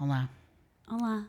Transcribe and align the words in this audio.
Olá. 0.00 0.28
Olá. 0.86 1.26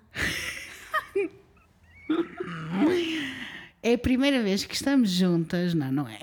É 3.81 3.93
a 3.93 3.97
primeira 3.97 4.43
vez 4.43 4.63
que 4.63 4.75
estamos 4.75 5.09
juntas, 5.09 5.73
não, 5.73 5.91
não 5.91 6.07
é? 6.07 6.19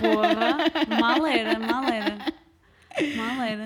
Porra, 0.00 1.00
mal 1.00 1.26
era, 1.26 1.58
mal 1.58 1.84
era. 1.84 2.18
Mal 3.16 3.42
era. 3.42 3.64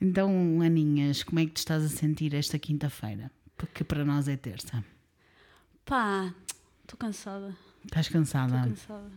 Então, 0.00 0.60
Aninhas, 0.62 1.22
como 1.22 1.40
é 1.40 1.46
que 1.46 1.52
te 1.52 1.58
estás 1.58 1.82
a 1.82 1.88
sentir 1.88 2.34
esta 2.34 2.58
quinta-feira? 2.58 3.30
Porque 3.56 3.82
para 3.82 4.04
nós 4.04 4.28
é 4.28 4.36
terça. 4.36 4.84
Pá, 5.84 6.32
estou 6.82 6.98
cansada. 6.98 7.56
Estás 7.84 8.08
cansada? 8.08 8.68
Estou 8.68 8.98
cansada. 8.98 9.10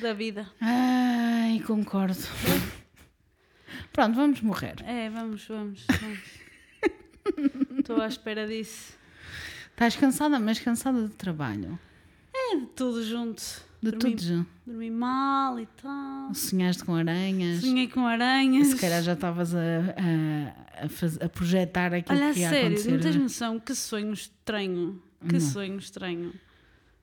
Da 0.00 0.12
vida. 0.12 0.46
Ai, 0.60 1.60
concordo. 1.66 2.20
Pronto, 3.92 4.14
vamos 4.16 4.40
morrer. 4.40 4.76
É, 4.84 5.08
vamos, 5.08 5.46
vamos, 5.48 5.86
vamos. 6.00 6.43
Estou 7.84 8.00
à 8.00 8.06
espera 8.08 8.46
disso. 8.46 8.94
Estás 9.72 9.94
cansada, 9.96 10.38
mas 10.40 10.58
cansada 10.58 11.02
do 11.02 11.10
trabalho. 11.10 11.78
É 12.34 12.56
de 12.56 12.66
tudo 12.68 13.04
junto. 13.04 13.42
De 13.82 13.90
dormi, 13.90 14.16
tudo. 14.16 14.22
já. 14.22 14.46
Dormi 14.66 14.90
mal 14.90 15.60
e 15.60 15.66
tal. 15.82 16.32
Sonhaste 16.34 16.82
com 16.84 16.94
aranhas. 16.94 17.60
Sonhei 17.60 17.86
com 17.88 18.06
aranhas. 18.06 18.68
Se 18.68 18.76
calhar 18.76 19.02
já 19.02 19.12
estavas 19.12 19.54
a, 19.54 19.58
a, 19.58 20.84
a, 20.86 20.88
faz- 20.88 21.20
a 21.20 21.28
projetar 21.28 21.92
aquilo 21.92 22.18
Olha, 22.18 22.32
que 22.32 22.40
ia 22.40 22.48
sério, 22.48 22.66
acontecer. 22.68 22.90
não 22.92 23.00
tens 23.00 23.16
noção 23.16 23.60
que 23.60 23.74
sonho 23.74 24.12
estranho. 24.14 25.02
Que 25.28 25.34
Não. 25.34 25.40
sonho 25.40 25.76
estranho. 25.78 26.32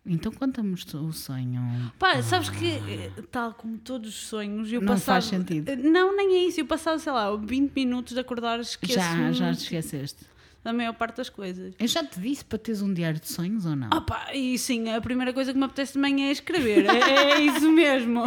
Então 0.03 0.31
conta-nos 0.31 0.83
tu 0.83 0.97
o 0.97 1.13
sonho. 1.13 1.61
Pá, 1.99 2.19
sabes 2.23 2.49
que, 2.49 2.65
eh, 2.65 3.11
tal 3.31 3.53
como 3.53 3.77
todos 3.77 4.09
os 4.09 4.15
sonhos, 4.27 4.71
eu 4.73 4.81
Não 4.81 4.93
passava. 4.93 5.21
faz 5.21 5.25
sentido. 5.25 5.69
Eh, 5.69 5.75
Não, 5.75 6.15
nem 6.17 6.37
é 6.37 6.47
isso. 6.47 6.59
Eu 6.59 6.65
passava, 6.65 6.97
sei 6.97 7.11
lá, 7.11 7.35
20 7.35 7.71
minutos 7.75 8.13
de 8.15 8.19
acordar, 8.19 8.59
esqueço 8.59 8.93
Já, 8.93 9.31
já 9.31 9.53
te 9.53 9.59
esqueceste. 9.63 10.25
da 10.63 10.71
maior 10.73 10.93
parte 10.93 11.17
das 11.17 11.29
coisas. 11.29 11.73
Eu 11.79 11.87
já 11.87 12.03
te 12.03 12.19
disse 12.19 12.45
para 12.45 12.59
teres 12.59 12.81
um 12.81 12.93
diário 12.93 13.19
de 13.19 13.27
sonhos 13.27 13.65
ou 13.65 13.75
não? 13.75 13.89
Ah 13.91 14.01
pá, 14.01 14.33
e 14.33 14.57
sim, 14.57 14.89
a 14.89 15.01
primeira 15.01 15.33
coisa 15.33 15.51
que 15.51 15.57
me 15.57 15.65
apetece 15.65 15.93
de 15.93 15.99
manhã 15.99 16.27
é 16.27 16.31
escrever. 16.31 16.85
É, 16.85 17.31
é 17.33 17.39
isso 17.45 17.71
mesmo. 17.71 18.21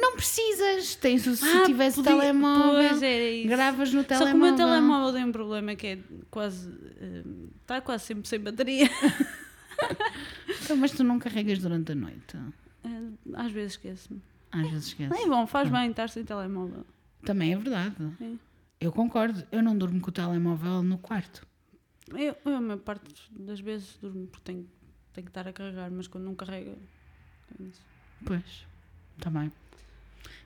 Não 0.00 0.16
precisas, 0.16 0.94
tens 0.96 1.26
o, 1.26 1.36
se 1.36 1.44
Ah, 1.44 1.64
tivesse 1.64 1.96
podia- 1.96 2.12
Telemóvel, 2.18 2.88
Pois 2.90 3.02
era 3.02 3.30
isso. 3.30 3.48
gravas 3.48 3.92
no 3.92 4.00
Só 4.02 4.06
que 4.08 4.14
o 4.14 4.18
telemóvel. 4.18 4.38
meu 4.48 4.56
telemóvel 4.56 5.12
tem 5.12 5.24
um 5.24 5.32
problema 5.32 5.74
que 5.76 5.86
é 5.86 5.98
quase. 6.30 6.68
Está 7.62 7.80
quase 7.80 8.04
sempre 8.04 8.28
sem 8.28 8.40
bateria. 8.40 8.88
Então, 10.64 10.76
mas 10.76 10.90
tu 10.92 11.04
não 11.04 11.18
carregas 11.18 11.58
durante 11.60 11.92
a 11.92 11.94
noite. 11.94 12.36
Eh, 12.84 12.88
Às 13.34 13.52
vezes 13.52 13.72
esqueço-me. 13.72 14.20
Às 14.50 14.68
vezes 14.70 14.86
esqueces. 14.88 15.12
Nem 15.16 15.28
bom, 15.28 15.46
faz 15.46 15.68
bem 15.70 15.90
estar 15.90 16.08
sem 16.08 16.24
telemóvel. 16.24 16.84
Também 17.24 17.52
é 17.52 17.56
verdade. 17.56 17.94
Sim. 18.18 18.38
Eu 18.80 18.92
concordo. 18.92 19.42
Eu 19.52 19.62
não 19.62 19.76
durmo 19.76 20.00
com 20.00 20.08
o 20.10 20.12
telemóvel 20.12 20.82
no 20.82 20.98
quarto. 20.98 21.46
Eu, 22.16 22.36
eu, 22.44 22.56
a 22.56 22.60
maior 22.60 22.78
parte 22.78 23.12
das 23.30 23.60
vezes 23.60 23.96
durmo 24.00 24.26
porque 24.26 24.52
tenho, 24.52 24.68
tenho 25.12 25.24
que 25.24 25.30
estar 25.30 25.46
a 25.46 25.52
carregar, 25.52 25.90
mas 25.90 26.06
quando 26.06 26.24
não 26.24 26.34
carrega. 26.34 26.72
é 27.58 27.62
isso. 27.62 27.82
Pois, 28.24 28.66
também. 29.20 29.52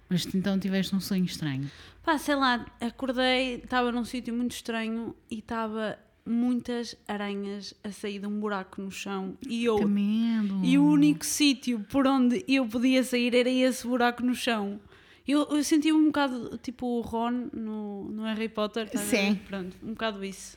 Mas 0.09 0.27
então 0.35 0.59
tiveste 0.59 0.95
um 0.95 1.01
sonho 1.01 1.25
estranho. 1.25 1.71
Pá, 2.03 2.19
sei 2.19 2.35
lá, 2.35 2.67
acordei, 2.81 3.57
estava 3.57 3.91
num 3.91 4.05
sítio 4.05 4.35
muito 4.35 4.53
estranho 4.53 5.15
e 5.31 5.39
estava 5.39 5.99
muitas 6.25 6.97
aranhas 7.09 7.75
a 7.83 7.91
sair 7.91 8.19
de 8.19 8.27
um 8.27 8.39
buraco 8.39 8.81
no 8.81 8.91
chão 8.91 9.37
e 9.49 9.65
eu. 9.65 9.79
E 10.63 10.79
o 10.79 10.85
único 10.85 11.25
sítio 11.25 11.81
por 11.91 12.07
onde 12.07 12.45
eu 12.47 12.67
podia 12.67 13.03
sair 13.03 13.35
era 13.35 13.51
esse 13.51 13.87
buraco 13.87 14.23
no 14.23 14.35
chão. 14.35 14.81
Eu, 15.27 15.47
eu 15.51 15.63
sentia 15.63 15.95
um 15.95 16.07
bocado 16.07 16.59
tipo 16.59 16.87
o 16.87 17.01
Ron 17.01 17.49
no, 17.53 18.11
no 18.11 18.25
Harry 18.25 18.49
Potter. 18.49 18.91
ver? 18.91 18.99
Sim. 18.99 19.41
Pronto, 19.47 19.77
um 19.83 19.93
bocado 19.93 20.25
isso. 20.25 20.57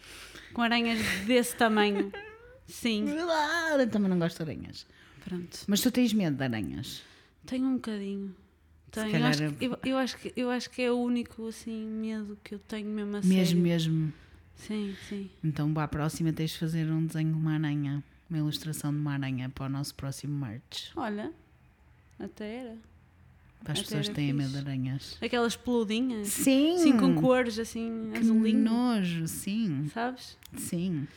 Com 0.55 0.61
aranhas 0.63 0.99
desse 1.27 1.55
tamanho. 1.55 2.11
Sim, 2.67 3.05
Ah, 3.29 3.75
Eu 3.77 3.89
também 3.89 4.09
não 4.09 4.17
gosto 4.17 4.43
de 4.43 4.51
aranhas. 4.51 4.87
pronto. 5.23 5.59
Mas 5.67 5.81
tu 5.81 5.91
tens 5.91 6.13
medo 6.13 6.35
de 6.37 6.43
aranhas. 6.43 7.03
Tenho 7.45 7.65
um 7.67 7.75
bocadinho. 7.75 8.35
Tenho. 8.89 9.05
Eu, 9.07 9.11
calhar 9.11 9.29
acho 9.31 9.43
é- 9.43 9.51
que, 9.51 9.65
eu, 9.65 9.79
eu 9.85 9.97
acho 9.97 10.17
que, 10.17 10.33
eu 10.35 10.49
acho 10.49 10.69
que 10.71 10.81
é 10.81 10.91
o 10.91 10.95
único 10.97 11.47
assim, 11.47 11.85
medo 11.85 12.37
que 12.43 12.55
eu 12.55 12.59
tenho 12.59 12.87
mesmo 12.89 13.17
a 13.17 13.21
Mesmo, 13.21 13.33
sério. 13.45 13.57
mesmo. 13.61 14.13
Sim, 14.55 14.95
sim. 15.09 15.29
Então, 15.43 15.71
a 15.77 15.87
próxima 15.87 16.31
tens 16.31 16.51
de 16.51 16.57
fazer 16.59 16.89
um 16.89 17.05
desenho 17.05 17.33
de 17.33 17.37
uma 17.37 17.53
aranha. 17.53 18.03
Uma 18.29 18.39
ilustração 18.39 18.91
de 18.91 18.97
uma 18.97 19.13
aranha 19.13 19.49
para 19.49 19.65
o 19.65 19.69
nosso 19.69 19.93
próximo 19.93 20.33
merch. 20.43 20.91
Olha, 20.95 21.31
até 22.17 22.55
era. 22.61 22.77
Para 23.65 23.73
as 23.73 23.79
Até 23.79 23.87
pessoas 23.87 24.07
que 24.09 24.13
têm 24.13 24.31
medo 24.31 24.51
de 24.51 24.57
aranhas. 24.59 25.17
Aquelas 25.19 25.55
peludinhas. 25.55 26.27
Sim! 26.27 26.75
Assim 26.75 26.95
com 26.97 27.15
cores, 27.15 27.57
assim, 27.57 28.11
Que 28.13 28.19
azulinho. 28.19 28.59
nojo, 28.63 29.27
sim. 29.27 29.89
Sabes? 29.91 30.37
Sim. 30.55 31.07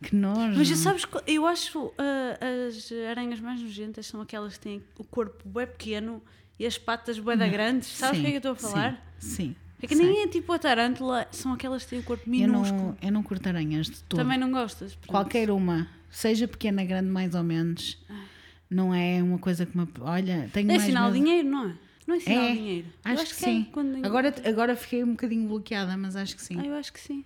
Que 0.00 0.14
nojo. 0.14 0.56
Mas 0.56 0.68
sabes, 0.78 1.04
que 1.04 1.18
eu 1.26 1.44
acho 1.44 1.92
ah, 1.98 2.38
as 2.68 2.90
aranhas 3.10 3.40
mais 3.40 3.60
nojentas 3.60 4.06
são 4.06 4.20
aquelas 4.20 4.54
que 4.54 4.60
têm 4.60 4.82
o 4.96 5.02
corpo 5.04 5.46
bem 5.48 5.66
pequeno 5.66 6.22
e 6.58 6.64
as 6.64 6.78
patas 6.78 7.18
bué 7.18 7.36
da 7.36 7.48
grandes. 7.48 7.88
Sabes 7.88 8.20
o 8.20 8.22
que 8.22 8.28
é 8.28 8.30
que 8.30 8.46
eu 8.46 8.52
estou 8.52 8.52
a 8.52 8.70
falar? 8.72 9.14
Sim. 9.18 9.28
sim 9.28 9.56
É 9.82 9.86
que 9.88 9.96
sei. 9.96 10.06
nem 10.06 10.22
é 10.22 10.28
tipo 10.28 10.52
a 10.52 10.58
tarântula, 10.60 11.26
são 11.32 11.52
aquelas 11.52 11.82
que 11.82 11.90
têm 11.90 11.98
o 11.98 12.02
corpo 12.04 12.24
Eu 12.26 12.30
minúsculo. 12.30 12.80
não, 12.80 12.96
eu 13.02 13.10
não 13.12 13.22
curto 13.24 13.48
aranhas 13.48 13.86
de 13.86 14.02
todo. 14.04 14.20
Também 14.20 14.38
não 14.38 14.52
gostas? 14.52 14.94
pronto. 14.94 15.08
Qualquer 15.10 15.50
uma, 15.50 15.88
seja 16.10 16.46
pequena, 16.46 16.84
grande, 16.84 17.08
mais 17.10 17.34
ou 17.34 17.42
menos, 17.42 17.98
não 18.70 18.94
é 18.94 19.22
uma 19.22 19.38
coisa 19.38 19.64
que 19.66 19.76
me. 19.76 19.86
Olha, 20.00 20.50
tenho 20.52 20.70
É 20.70 20.74
mais 20.74 20.82
sinal 20.82 21.10
de 21.12 21.18
dinheiro, 21.18 21.48
não 21.48 21.68
é? 21.70 21.74
Não 22.06 22.14
é 22.16 22.20
sinal 22.20 22.44
É, 22.44 22.50
de 22.52 22.56
dinheiro. 22.58 22.86
Eu 23.04 23.12
Acho, 23.12 23.24
que, 23.36 23.44
é 23.44 23.48
sim. 23.48 23.66
quando- 23.72 24.04
Agora, 24.06 24.34
agora 24.44 24.76
fiquei 24.76 25.02
um 25.02 25.10
bocadinho 25.12 25.48
bloqueada, 25.48 25.96
mas 25.96 26.14
acho 26.16 26.36
que 26.36 26.42
sim. 26.42 26.56
Ah, 26.60 26.64
eu 26.66 26.74
acho 26.74 26.92
que 26.92 27.00
sim. 27.00 27.24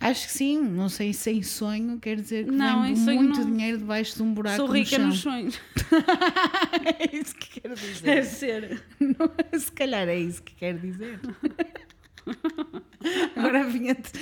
Acho 0.00 0.26
que 0.26 0.32
sim. 0.32 0.62
Não 0.62 0.88
sei 0.88 1.12
se 1.12 1.30
em 1.30 1.42
sonho 1.42 1.98
quer 1.98 2.16
dizer 2.16 2.44
que 2.44 2.50
Não, 2.52 2.86
em 2.86 2.94
sonho 2.96 3.20
muito 3.22 3.40
não. 3.40 3.50
dinheiro 3.50 3.78
debaixo 3.78 4.14
de 4.16 4.22
um 4.22 4.32
buraco 4.32 4.56
Sou 4.56 4.68
no 4.68 4.72
rica 4.74 4.96
chão. 4.96 5.06
nos 5.08 5.18
sonhos. 5.18 5.60
é 7.00 7.16
isso 7.16 7.34
que 7.34 7.60
quero 7.60 7.74
dizer. 7.74 8.02
Deve 8.02 8.26
ser. 8.26 8.82
Não, 9.00 9.30
se 9.58 9.72
calhar 9.72 10.08
é 10.08 10.16
isso 10.18 10.40
que 10.42 10.54
quer 10.54 10.78
dizer. 10.78 11.18
Agora 13.36 13.64
vinha-te, 13.64 14.12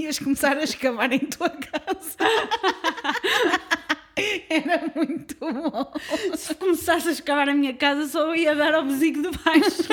ias 0.00 0.18
começar 0.18 0.56
a 0.56 0.62
escavar 0.64 1.12
em 1.12 1.18
tua 1.20 1.50
casa. 1.50 2.16
Era 4.50 4.92
muito 4.94 5.34
bom. 5.40 5.92
Se 6.36 6.54
começasse 6.54 7.08
a 7.08 7.12
escavar 7.12 7.48
a 7.48 7.54
minha 7.54 7.72
casa, 7.74 8.06
só 8.06 8.34
ia 8.34 8.54
dar 8.54 8.74
ao 8.74 8.84
bezigo 8.84 9.22
de 9.22 9.30
baixo. 9.38 9.88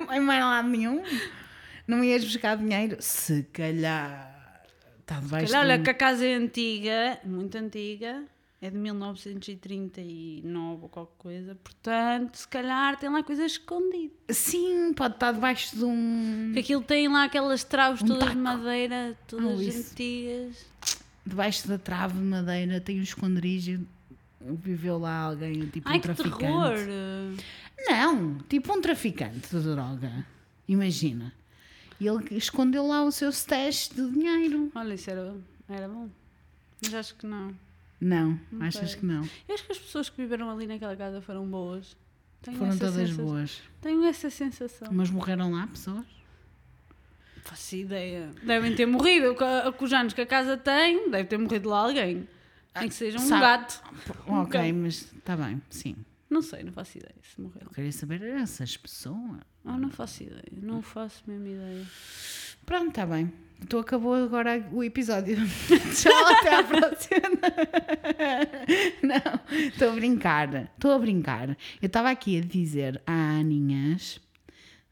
Não 0.00 0.06
vai 0.06 0.20
mais 0.20 0.40
lado 0.44 0.68
nenhum. 0.68 1.02
Não 1.86 2.02
ias 2.04 2.24
buscar 2.24 2.56
dinheiro? 2.56 2.96
Se 3.00 3.44
calhar. 3.52 4.34
Está 5.00 5.20
debaixo 5.20 5.52
Olha, 5.54 5.60
olha 5.74 5.82
que 5.82 5.90
a 5.90 5.94
casa 5.94 6.26
é 6.26 6.34
antiga, 6.34 7.18
muito 7.24 7.56
antiga, 7.56 8.24
é 8.60 8.68
de 8.70 8.76
1939 8.76 10.82
ou 10.82 10.88
qualquer 10.88 11.14
coisa, 11.16 11.54
portanto, 11.62 12.34
se 12.36 12.48
calhar 12.48 12.98
tem 12.98 13.08
lá 13.08 13.22
coisas 13.22 13.52
escondidas. 13.52 14.10
Sim, 14.30 14.92
pode 14.94 15.14
estar 15.14 15.30
debaixo 15.30 15.76
de 15.76 15.84
um. 15.84 16.46
Porque 16.46 16.60
aquilo 16.60 16.82
tem 16.82 17.06
lá 17.06 17.22
aquelas 17.24 17.62
traves 17.62 18.02
Um 18.02 18.06
todas 18.06 18.30
de 18.30 18.36
madeira, 18.36 19.16
todas 19.28 19.60
isso. 19.60 19.92
antigas. 19.92 20.66
Debaixo 21.26 21.66
da 21.66 21.76
trave 21.78 22.14
de 22.18 22.24
madeira 22.24 22.80
tem 22.80 23.00
um 23.00 23.02
esconderijo. 23.02 23.84
Viveu 24.40 24.96
lá 24.98 25.22
alguém, 25.22 25.66
tipo 25.66 25.88
Ai, 25.88 25.98
um 25.98 26.00
traficante. 26.00 26.38
terror! 26.38 26.76
Não, 27.88 28.38
tipo 28.48 28.72
um 28.72 28.80
traficante 28.80 29.48
de 29.50 29.60
droga. 29.60 30.24
Imagina. 30.68 31.32
E 32.00 32.06
ele 32.06 32.36
escondeu 32.36 32.86
lá 32.86 33.02
o 33.04 33.10
seu 33.10 33.30
stash 33.30 33.88
de 33.94 34.08
dinheiro. 34.10 34.70
Olha, 34.74 34.94
isso 34.94 35.10
era, 35.10 35.34
era 35.68 35.88
bom. 35.88 36.08
Mas 36.82 36.94
acho 36.94 37.14
que 37.16 37.26
não. 37.26 37.52
Não, 38.00 38.38
Não 38.52 38.66
achas 38.66 38.90
sei. 38.90 39.00
que 39.00 39.06
não? 39.06 39.22
Eu 39.48 39.54
acho 39.54 39.64
que 39.64 39.72
as 39.72 39.78
pessoas 39.78 40.08
que 40.10 40.16
viveram 40.18 40.50
ali 40.50 40.66
naquela 40.66 40.94
casa 40.94 41.20
foram 41.20 41.46
boas. 41.46 41.96
Tenho 42.42 42.58
Foram 42.58 42.76
todas 42.78 42.94
sensação. 42.94 43.24
boas. 43.24 43.62
Tenho 43.80 44.04
essa 44.04 44.30
sensação. 44.30 44.88
Mas 44.92 45.10
morreram 45.10 45.50
lá 45.52 45.66
pessoas? 45.66 46.04
Faço 47.46 47.76
ideia. 47.76 48.30
Devem 48.42 48.74
ter 48.74 48.86
morrido. 48.86 49.34
Com, 49.34 49.84
os 49.84 49.92
anos 49.92 50.12
que 50.12 50.20
a 50.20 50.26
casa 50.26 50.56
tem, 50.56 51.10
deve 51.10 51.24
ter 51.28 51.38
morrido 51.38 51.68
lá 51.68 51.78
alguém. 51.80 52.28
Nem 52.78 52.88
que 52.88 52.94
seja 52.94 53.16
um 53.18 53.22
sabe- 53.26 53.40
gato. 53.40 53.82
Um 54.26 54.42
ok, 54.42 54.60
cão. 54.60 54.80
mas 54.82 55.12
está 55.16 55.36
bem, 55.36 55.62
sim. 55.70 55.96
Não 56.28 56.42
sei, 56.42 56.64
não 56.64 56.72
faço 56.72 56.98
ideia 56.98 57.14
se 57.22 57.40
morreram. 57.40 57.66
Eu 57.68 57.74
queria 57.74 57.92
saber 57.92 58.20
essas 58.22 58.76
pessoas. 58.76 59.40
Ah, 59.64 59.78
não 59.78 59.90
faço 59.90 60.24
ideia. 60.24 60.42
Não 60.60 60.82
faço 60.82 61.22
mesmo 61.26 61.46
ideia. 61.46 61.86
Pronto, 62.66 62.88
está 62.88 63.06
bem. 63.06 63.32
Então 63.62 63.78
acabou 63.78 64.14
agora 64.14 64.68
o 64.72 64.82
episódio. 64.82 65.36
Tchau, 65.94 66.26
até 66.26 66.56
à 66.56 66.64
próxima. 66.64 67.38
Não, 69.02 69.58
estou 69.68 69.90
a 69.90 69.94
brincar. 69.94 70.54
Estou 70.74 70.92
a 70.92 70.98
brincar. 70.98 71.50
Eu 71.80 71.86
estava 71.86 72.10
aqui 72.10 72.38
a 72.38 72.42
dizer 72.42 73.00
à 73.06 73.38
Aninhas, 73.38 74.20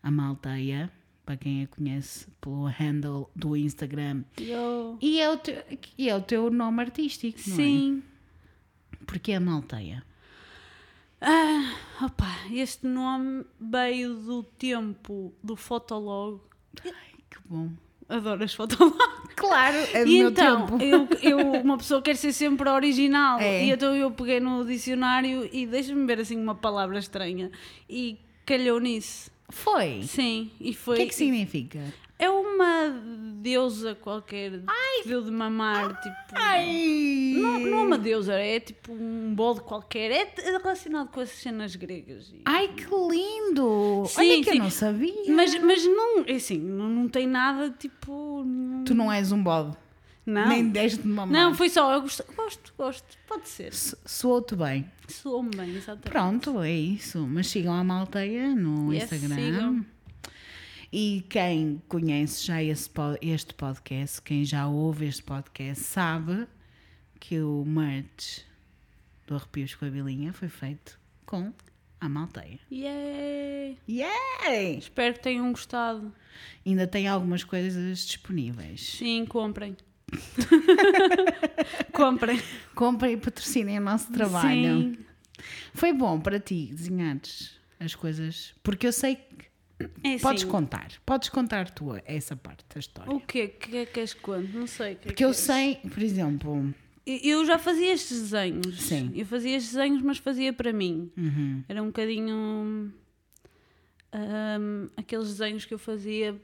a 0.03 0.11
Malteia, 0.11 0.91
para 1.25 1.37
quem 1.37 1.63
a 1.63 1.67
conhece 1.67 2.27
pelo 2.41 2.67
handle 2.67 3.31
do 3.35 3.57
Instagram, 3.57 4.25
Eu... 4.39 4.99
e 5.01 5.21
é 5.21 5.31
o 5.31 5.37
teu, 5.39 5.63
e 5.97 6.09
é 6.09 6.15
o 6.17 6.21
teu 6.21 6.51
nome 6.51 6.83
artístico, 6.83 7.39
não 7.47 7.57
Sim. 7.57 8.03
é? 8.93 9.05
Porque 9.07 9.33
é 9.33 9.37
a 9.37 9.41
Malteia. 9.41 10.05
Ah, 11.21 11.75
opa, 12.03 12.29
este 12.53 12.87
nome 12.87 13.45
veio 13.59 14.15
do 14.15 14.43
tempo 14.43 15.33
do 15.43 15.57
Fotolog. 15.57 16.41
Ai, 16.85 16.93
que 17.31 17.39
bom. 17.47 17.71
Adoro 18.09 18.45
as 18.45 18.53
fotolabs. 18.55 19.25
Claro, 19.35 19.77
é 19.93 20.05
do 20.05 20.11
E 20.11 20.19
meu 20.21 20.31
então, 20.31 20.67
tempo. 20.67 20.83
eu, 20.83 21.09
eu, 21.23 21.53
uma 21.63 21.77
pessoa 21.77 22.01
quer 22.01 22.17
ser 22.17 22.33
sempre 22.33 22.69
original. 22.69 23.41
É. 23.41 23.65
E 23.67 23.71
então 23.71 23.95
eu 23.95 24.11
peguei 24.11 24.39
no 24.41 24.65
dicionário 24.65 25.49
e 25.53 25.67
deixa-me 25.67 26.07
ver 26.07 26.21
assim 26.21 26.39
uma 26.41 26.55
palavra 26.55 26.99
estranha. 26.99 27.51
E 27.89 28.19
calhou 28.47 28.79
nisso. 28.79 29.31
Foi. 29.55 30.03
Sim, 30.03 30.51
e 30.61 30.71
O 30.71 30.75
foi. 30.75 30.97
que 30.97 31.03
é 31.03 31.07
que 31.07 31.15
significa? 31.15 31.81
É 32.19 32.31
uma 32.31 32.91
deusa 33.43 33.95
qualquer 33.97 34.53
que 35.03 35.09
deu 35.09 35.21
de 35.23 35.31
mamar, 35.33 36.01
tipo. 36.01 36.17
Ai! 36.35 37.35
Não, 37.37 37.59
não 37.59 37.79
é 37.79 37.83
uma 37.83 37.99
deusa, 37.99 38.35
é 38.35 38.61
tipo 38.61 38.93
um 38.93 39.35
bode 39.35 39.61
qualquer. 39.63 40.11
É 40.13 40.35
é 40.43 40.51
relacionado 40.59 41.09
com 41.11 41.21
as 41.21 41.31
cenas 41.31 41.75
gregas. 41.75 42.29
E- 42.33 42.43
Ai, 42.45 42.69
que 42.69 42.85
lindo! 42.85 44.05
Sim, 44.07 44.21
Olha 44.21 44.37
que 44.45 44.51
sim. 44.51 44.57
eu 44.59 44.63
não 44.63 44.71
sabia. 44.71 45.13
Mas, 45.35 45.59
mas 45.61 45.85
não, 45.85 46.25
é 46.27 46.33
assim, 46.35 46.59
não, 46.59 46.89
não 46.89 47.09
tem 47.09 47.27
nada 47.27 47.71
tipo. 47.71 48.43
não- 48.45 48.85
Tu 48.85 48.95
não 48.95 49.11
és 49.13 49.33
um 49.33 49.43
bode. 49.43 49.77
Não. 50.27 50.49
Nem 50.49 50.69
deste 50.71 51.03
de 51.03 51.09
mamar. 51.09 51.29
Não, 51.33 51.55
foi 51.55 51.69
só, 51.69 51.93
eu 51.93 52.01
gosto, 52.03 52.25
gosto, 52.35 52.73
gosto. 52.79 53.19
Pode 53.29 53.49
ser. 53.49 53.75
So- 53.75 53.97
Soou-te 54.07 54.57
bem. 54.57 54.91
Soou-me 55.09 55.51
bem, 55.55 55.77
exatamente. 55.77 56.11
Pronto, 56.11 56.63
é 56.63 56.71
isso. 56.73 57.27
Mas 57.27 57.49
sigam 57.49 57.75
a 57.75 57.85
Malteia 57.85 58.55
no 58.55 58.93
Yes, 58.93 59.05
Instagram. 59.13 59.37
sigam. 59.37 59.87
E 60.93 61.25
quem 61.29 61.83
conhece 61.89 62.47
já 62.47 62.63
esse, 62.63 62.89
este 63.21 63.53
podcast, 63.55 64.23
quem 64.23 64.45
já 64.45 64.67
ouve 64.69 65.07
este 65.07 65.23
podcast, 65.25 65.83
sabe 65.85 66.47
que 67.21 67.41
o 67.41 67.65
merch 67.67 68.43
do 69.27 69.35
Arrepios 69.35 69.75
com 69.75 69.85
a 69.87 69.91
Bilinha 69.91 70.33
foi 70.33 70.49
feito 70.49 70.99
com 71.27 71.53
a 72.01 72.09
Malteia. 72.09 72.61
Yay! 72.71 73.77
Yay! 73.89 74.79
Espero 74.79 75.15
que 75.15 75.21
tenham 75.21 75.51
gostado. 75.51 76.13
Ainda 76.65 76.87
tem 76.87 77.09
algumas 77.09 77.43
coisas 77.43 78.07
disponíveis. 78.07 78.81
Sim, 78.99 79.25
comprem. 79.27 79.77
comprem. 81.93 82.41
Comprem 82.75 83.15
e 83.15 83.17
patrocinem 83.17 83.79
o 83.79 83.83
nosso 83.83 84.13
trabalho. 84.13 84.95
Sim. 84.95 84.97
Foi 85.75 85.93
bom 85.93 86.21
para 86.21 86.39
ti 86.41 86.71
desenhares 86.73 87.59
as 87.81 87.95
coisas, 87.95 88.55
porque 88.63 88.87
eu 88.87 88.93
sei 88.93 89.17
que 89.17 89.87
É 90.03 90.19
podes 90.19 90.43
assim, 90.43 90.51
contar, 90.51 90.89
podes 91.05 91.29
contar 91.29 91.71
tu 91.71 91.91
essa 92.05 92.35
parte 92.37 92.65
da 92.73 92.79
história. 92.81 93.13
O 93.13 93.21
quê? 93.21 93.53
O 93.57 93.59
que 93.59 93.77
é 93.79 93.87
que 93.87 94.01
és 94.01 94.15
quando? 94.15 94.53
Não 94.55 94.67
sei. 94.67 94.95
que 94.95 95.01
é 95.01 95.03
Porque 95.03 95.15
que 95.15 95.25
eu 95.25 95.35
sei, 95.35 95.77
por 95.77 96.03
exemplo, 96.03 96.73
Eu 97.07 97.45
já 97.45 97.59
fazia 97.59 97.93
estes 97.93 98.21
desenhos. 98.31 98.81
Sim. 98.83 99.13
Eu 99.15 99.27
fazia 99.27 99.57
estes 99.57 99.75
desenhos, 99.75 100.01
mas 100.03 100.19
fazia 100.19 100.53
para 100.53 100.73
mim. 100.73 101.11
uhum, 101.17 101.65
Era 101.69 101.83
um 101.83 101.87
bocadinho. 101.87 102.93
hum, 104.15 104.89
aqueles 104.97 105.29
desenhos 105.29 105.65
que 105.65 105.75
eu 105.75 105.79
fazia 105.79 106.41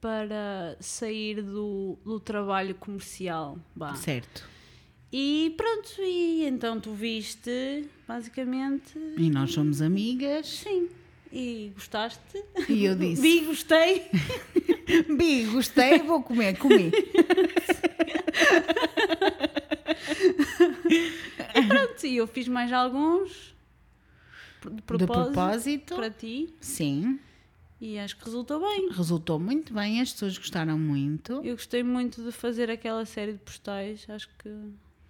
para 0.00 0.76
sair 0.80 1.42
do, 1.42 1.98
do 2.04 2.18
trabalho 2.18 2.74
comercial. 2.74 3.58
vá. 3.74 3.94
certo. 3.94 4.48
E 5.12 5.52
pronto, 5.56 6.00
e 6.00 6.44
então 6.46 6.78
tu 6.80 6.92
viste, 6.92 7.84
basicamente. 8.06 8.96
E 9.16 9.28
nós 9.28 9.52
somos 9.52 9.82
amigas 9.82 10.46
Sim. 10.46 10.88
E 11.32 11.72
gostaste? 11.74 12.42
e 12.68 12.84
eu 12.84 12.94
disse: 12.94 13.20
Vi, 13.22 13.40
gostei. 13.40 14.06
Bi, 15.16 15.44
gostei, 15.46 15.98
vou 16.00 16.22
comer, 16.22 16.56
comi. 16.58 16.90
Pronto, 21.68 22.06
e 22.06 22.16
eu 22.16 22.26
fiz 22.26 22.48
mais 22.48 22.72
alguns 22.72 23.54
de 24.62 24.70
De 24.70 24.82
propósito, 24.82 25.32
propósito, 25.32 25.94
para 25.94 26.10
ti 26.10 26.54
sim, 26.60 27.18
e 27.80 27.98
acho 27.98 28.16
que 28.16 28.24
resultou 28.24 28.60
bem. 28.60 28.90
resultou 28.92 29.38
muito 29.38 29.72
bem, 29.74 30.00
as 30.00 30.12
pessoas 30.12 30.36
gostaram 30.38 30.78
muito. 30.78 31.32
Eu 31.44 31.54
gostei 31.56 31.82
muito 31.82 32.22
de 32.22 32.30
fazer 32.32 32.70
aquela 32.70 33.04
série 33.04 33.32
de 33.32 33.38
postais, 33.38 34.04
acho 34.08 34.28
que 34.38 34.48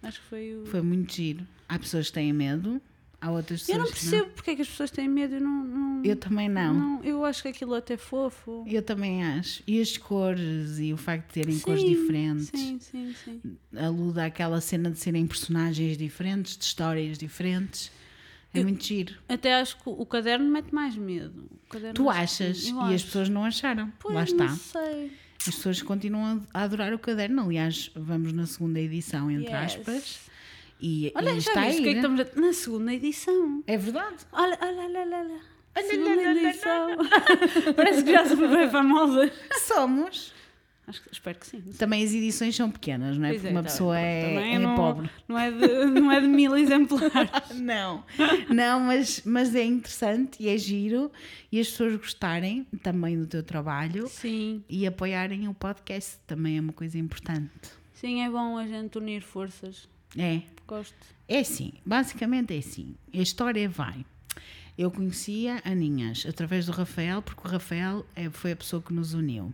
acho 0.03 0.19
que 0.21 0.27
foi 0.27 0.55
o. 0.55 0.65
Foi 0.65 0.81
muito 0.81 1.13
giro. 1.13 1.45
Há 1.67 1.77
pessoas 1.79 2.07
que 2.07 2.13
têm 2.13 2.33
medo, 2.33 2.81
há 3.19 3.31
outras 3.31 3.61
pessoas 3.61 3.77
Eu 3.77 3.83
não 3.83 3.91
que 3.91 3.99
percebo 3.99 4.29
porque 4.31 4.51
é 4.51 4.55
que 4.55 4.61
as 4.61 4.67
pessoas 4.69 4.91
têm 4.91 5.07
medo, 5.07 5.35
eu 5.35 5.41
não, 5.41 5.63
não, 5.63 6.03
Eu 6.03 6.15
também 6.15 6.49
não. 6.49 6.73
não- 6.73 7.03
eu 7.03 7.23
acho 7.25 7.41
que 7.43 7.47
aquilo 7.49 7.73
até 7.75 7.93
é 7.93 7.97
fofo. 7.97 8.63
Eu 8.67 8.81
também 8.81 9.23
acho. 9.23 9.61
E 9.67 9.79
as 9.79 9.95
cores 9.97 10.79
e 10.79 10.91
o 10.93 10.97
facto 10.97 11.27
de 11.27 11.33
terem 11.33 11.59
cores 11.59 11.81
Sim, 11.81 11.87
diferentes 11.87 12.47
Sim, 12.47 12.79
sim, 12.79 13.13
sim. 13.23 13.41
aluda 13.77 14.25
àquela 14.25 14.59
cena 14.61 14.89
de 14.91 14.97
serem 14.99 15.25
personagens 15.27 15.97
diferentes, 15.97 16.57
de 16.57 16.63
histórias 16.65 17.17
diferentes. 17.17 17.91
É 18.53 18.59
Eu- 18.59 18.63
muito 18.63 18.83
giro. 18.83 19.15
Até 19.29 19.55
acho 19.55 19.75
que 19.77 19.83
o 19.85 20.05
caderno 20.05 20.45
mete 20.49 20.73
mais 20.73 20.95
medo. 20.95 21.49
Tu 21.93 22.09
achas 22.09 22.65
e 22.67 22.71
as 22.71 22.77
acho. 22.95 23.05
pessoas 23.05 23.29
não 23.29 23.45
acharam. 23.45 23.91
Pois, 23.99 24.13
Lá 24.13 24.23
está. 24.23 24.45
Não 24.45 24.55
sei. 24.57 25.11
As 25.47 25.55
pessoas 25.55 25.81
continuam 25.81 26.41
a 26.53 26.63
adorar 26.63 26.93
o 26.93 26.99
caderno. 26.99 27.43
Aliás, 27.43 27.89
vamos 27.95 28.33
na 28.33 28.45
segunda 28.45 28.79
edição, 28.79 29.31
entre 29.31 29.51
Yes. 29.51 29.75
aspas. 29.75 30.19
E, 30.81 31.11
Olha, 31.15 31.29
e 31.31 31.39
já 31.39 31.51
está 31.51 31.61
o 31.61 31.63
aí. 31.63 31.81
que 31.81 31.89
é 31.89 31.91
que 31.93 31.95
estamos 31.99 32.19
a... 32.21 32.27
Na 32.41 32.53
segunda 32.53 32.93
edição. 32.93 33.63
É 33.67 33.77
verdade. 33.77 34.17
Olha, 34.31 34.57
olha, 34.61 34.81
olha, 34.83 34.99
olha. 34.99 35.17
olha. 35.17 35.39
Olha, 35.73 35.87
Segunda 35.87 36.09
olha, 36.11 36.29
olha, 36.29 36.49
edição. 36.49 36.97
Parece 37.77 38.03
que 38.03 38.11
já 38.11 38.25
somos 38.27 38.49
bem 38.49 38.69
famosas. 38.69 39.31
Somos. 39.65 40.33
Acho 40.91 41.01
que, 41.03 41.09
espero 41.11 41.39
que 41.39 41.47
sim. 41.47 41.61
Também 41.77 42.03
as 42.03 42.11
edições 42.11 42.55
são 42.55 42.69
pequenas, 42.69 43.17
não 43.17 43.25
é? 43.25 43.29
Pois 43.29 43.41
Porque 43.41 43.47
é, 43.47 43.51
uma 43.57 43.63
tá 43.63 43.69
pessoa 43.69 43.99
é, 43.99 44.53
é 44.53 44.59
não- 44.59 44.75
pobre. 44.75 45.09
Não 45.27 45.39
é 45.39 45.49
de, 45.51 45.85
não 45.99 46.11
é 46.11 46.21
de 46.21 46.27
mil 46.27 46.55
exemplares. 46.55 47.11
Não, 47.55 48.03
não, 48.49 48.79
mas, 48.81 49.21
mas 49.25 49.55
é 49.55 49.63
interessante 49.63 50.41
e 50.43 50.49
é 50.49 50.57
giro 50.57 51.11
e 51.51 51.59
as 51.59 51.67
pessoas 51.69 51.95
gostarem 51.95 52.65
também 52.83 53.17
do 53.17 53.25
teu 53.27 53.41
trabalho 53.43 54.07
Sim, 54.07 54.63
e 54.69 54.85
apoiarem 54.85 55.47
o 55.47 55.53
podcast 55.53 56.17
também 56.27 56.57
é 56.57 56.61
uma 56.61 56.73
coisa 56.73 56.97
importante. 56.97 57.49
sim, 57.93 58.21
é 58.21 58.29
bom 58.29 58.57
a 58.57 58.67
gente 58.67 58.97
unir 58.97 59.21
forças. 59.21 59.87
É, 60.17 60.41
Gosto. 60.67 60.93
é 61.27 61.39
assim, 61.39 61.73
basicamente 61.85 62.53
é 62.53 62.57
assim. 62.57 62.95
A 63.13 63.17
história 63.17 63.69
vai. 63.69 64.05
Eu 64.77 64.89
conhecia 64.89 65.61
a 65.63 65.69
Aninhas 65.71 66.25
através 66.27 66.65
do 66.65 66.71
Rafael, 66.71 67.21
porque 67.21 67.47
o 67.47 67.51
Rafael 67.51 68.05
é- 68.15 68.29
foi 68.29 68.53
a 68.53 68.55
pessoa 68.55 68.81
que 68.81 68.93
nos 68.93 69.13
uniu. 69.13 69.53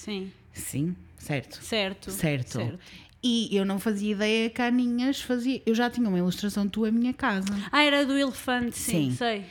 Sim, 0.00 0.32
Sim, 0.54 0.96
certo. 1.18 1.62
certo. 1.62 2.10
Certo. 2.10 2.52
certo. 2.52 2.78
E 3.22 3.54
eu 3.54 3.66
não 3.66 3.78
fazia 3.78 4.12
ideia 4.12 4.48
que 4.48 4.62
a 4.62 4.68
Aninhas 4.68 5.20
fazia. 5.20 5.60
Eu 5.66 5.74
já 5.74 5.90
tinha 5.90 6.08
uma 6.08 6.16
ilustração 6.18 6.66
tua 6.66 6.90
minha 6.90 7.12
casa, 7.12 7.52
Ah, 7.70 7.84
era 7.84 8.06
do 8.06 8.16
elefante, 8.16 8.78
sim, 8.78 9.10
Sim. 9.10 9.16
sei. 9.16 9.44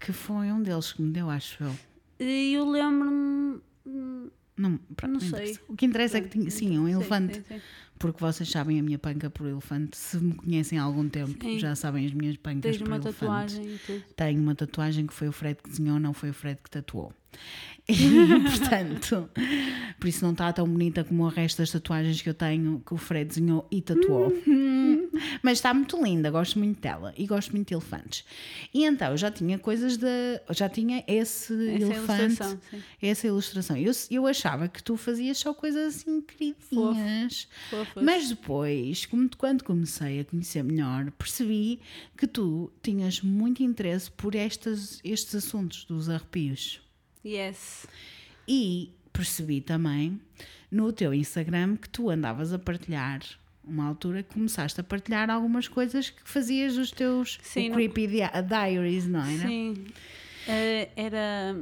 que 0.00 0.12
foi 0.12 0.50
um 0.50 0.60
deles 0.60 0.92
que 0.92 1.00
me 1.00 1.12
deu, 1.12 1.30
acho 1.30 1.62
eu. 1.62 1.76
E 2.18 2.54
eu 2.54 2.68
lembro-me. 2.68 3.60
Não, 4.56 4.80
Não 5.08 5.20
sei. 5.20 5.56
O 5.68 5.76
que 5.76 5.86
interessa 5.86 6.18
é 6.18 6.20
que 6.22 6.28
tinha, 6.28 6.50
sim, 6.50 6.76
um 6.76 6.86
sim, 6.86 6.92
elefante. 6.94 7.34
sim, 7.36 7.44
sim. 7.48 7.60
Porque 8.00 8.18
vocês 8.20 8.50
sabem 8.50 8.80
a 8.80 8.82
minha 8.82 8.98
panca 8.98 9.30
por 9.30 9.46
elefante. 9.46 9.96
Se 9.96 10.16
me 10.16 10.34
conhecem 10.34 10.76
há 10.76 10.82
algum 10.82 11.08
tempo, 11.08 11.38
Sim. 11.40 11.56
já 11.60 11.76
sabem 11.76 12.04
as 12.04 12.12
minhas 12.12 12.36
pancas 12.36 12.62
Tens 12.62 12.78
por 12.78 12.88
uma 12.88 12.96
elefante. 12.96 13.20
tatuagem 13.20 13.74
e 13.74 13.78
tudo. 13.78 14.04
Tenho 14.16 14.40
uma 14.42 14.56
tatuagem 14.56 15.06
que 15.06 15.14
foi 15.14 15.28
o 15.28 15.32
Fred 15.32 15.62
que 15.62 15.70
desenhou, 15.70 16.00
não 16.00 16.12
foi 16.12 16.30
o 16.30 16.34
Fred 16.34 16.58
que 16.62 16.68
tatuou. 16.68 17.12
E, 17.88 17.94
portanto, 18.48 19.28
por 19.98 20.06
isso 20.06 20.24
não 20.24 20.30
está 20.30 20.52
tão 20.52 20.68
bonita 20.68 21.02
como 21.02 21.24
o 21.24 21.28
resto 21.28 21.58
das 21.58 21.72
tatuagens 21.72 22.22
que 22.22 22.28
eu 22.28 22.34
tenho, 22.34 22.80
que 22.86 22.94
o 22.94 22.96
Fred 22.96 23.24
desenhou 23.28 23.66
e 23.72 23.82
tatuou. 23.82 24.32
Mas 25.42 25.58
está 25.58 25.74
muito 25.74 26.00
linda, 26.02 26.30
gosto 26.30 26.58
muito 26.60 26.80
dela 26.80 27.12
e 27.18 27.26
gosto 27.26 27.50
muito 27.50 27.68
de 27.68 27.74
elefantes. 27.74 28.24
E 28.72 28.84
então, 28.84 29.10
eu 29.10 29.16
já 29.16 29.32
tinha 29.32 29.58
coisas 29.58 29.96
de. 29.96 30.06
Já 30.50 30.68
tinha 30.68 31.02
esse 31.08 31.52
Essa 31.52 31.84
elefante, 31.84 32.22
ilustração, 32.22 32.60
sim. 32.70 32.82
essa 33.02 33.26
ilustração. 33.26 33.76
Eu, 33.76 33.92
eu 34.10 34.26
achava 34.28 34.68
que 34.68 34.80
tu 34.82 34.96
fazias 34.96 35.38
só 35.38 35.52
coisas 35.52 35.96
assim 35.96 36.20
queridinhas. 36.22 37.48
Fofas. 37.68 38.02
Mas 38.04 38.28
depois, 38.28 39.06
como- 39.06 39.28
quando 39.36 39.64
comecei 39.64 40.20
a 40.20 40.24
conhecer 40.24 40.62
melhor, 40.62 41.10
percebi 41.12 41.80
que 42.16 42.28
tu 42.28 42.70
tinhas 42.80 43.20
muito 43.22 43.60
interesse 43.62 44.08
por 44.10 44.36
estas, 44.36 45.00
estes 45.02 45.34
assuntos 45.34 45.84
dos 45.84 46.08
arrepios. 46.08 46.80
Yes. 47.24 47.86
E 48.48 48.92
percebi 49.12 49.60
também 49.60 50.20
no 50.70 50.92
teu 50.92 51.12
Instagram 51.14 51.76
que 51.76 51.88
tu 51.88 52.10
andavas 52.10 52.52
a 52.52 52.58
partilhar, 52.58 53.20
uma 53.64 53.86
altura 53.86 54.22
que 54.22 54.34
começaste 54.34 54.80
a 54.80 54.84
partilhar 54.84 55.30
algumas 55.30 55.68
coisas 55.68 56.10
que 56.10 56.22
fazias 56.24 56.74
dos 56.74 56.90
teus 56.90 57.38
Sim, 57.42 57.66
o 57.66 57.68
no- 57.70 57.74
creepy 57.76 58.06
dia- 58.06 58.32
diaries, 58.42 59.06
não 59.06 59.20
era? 59.20 59.46
Sim. 59.48 59.86
Eh, 60.48 60.88
era. 60.96 61.56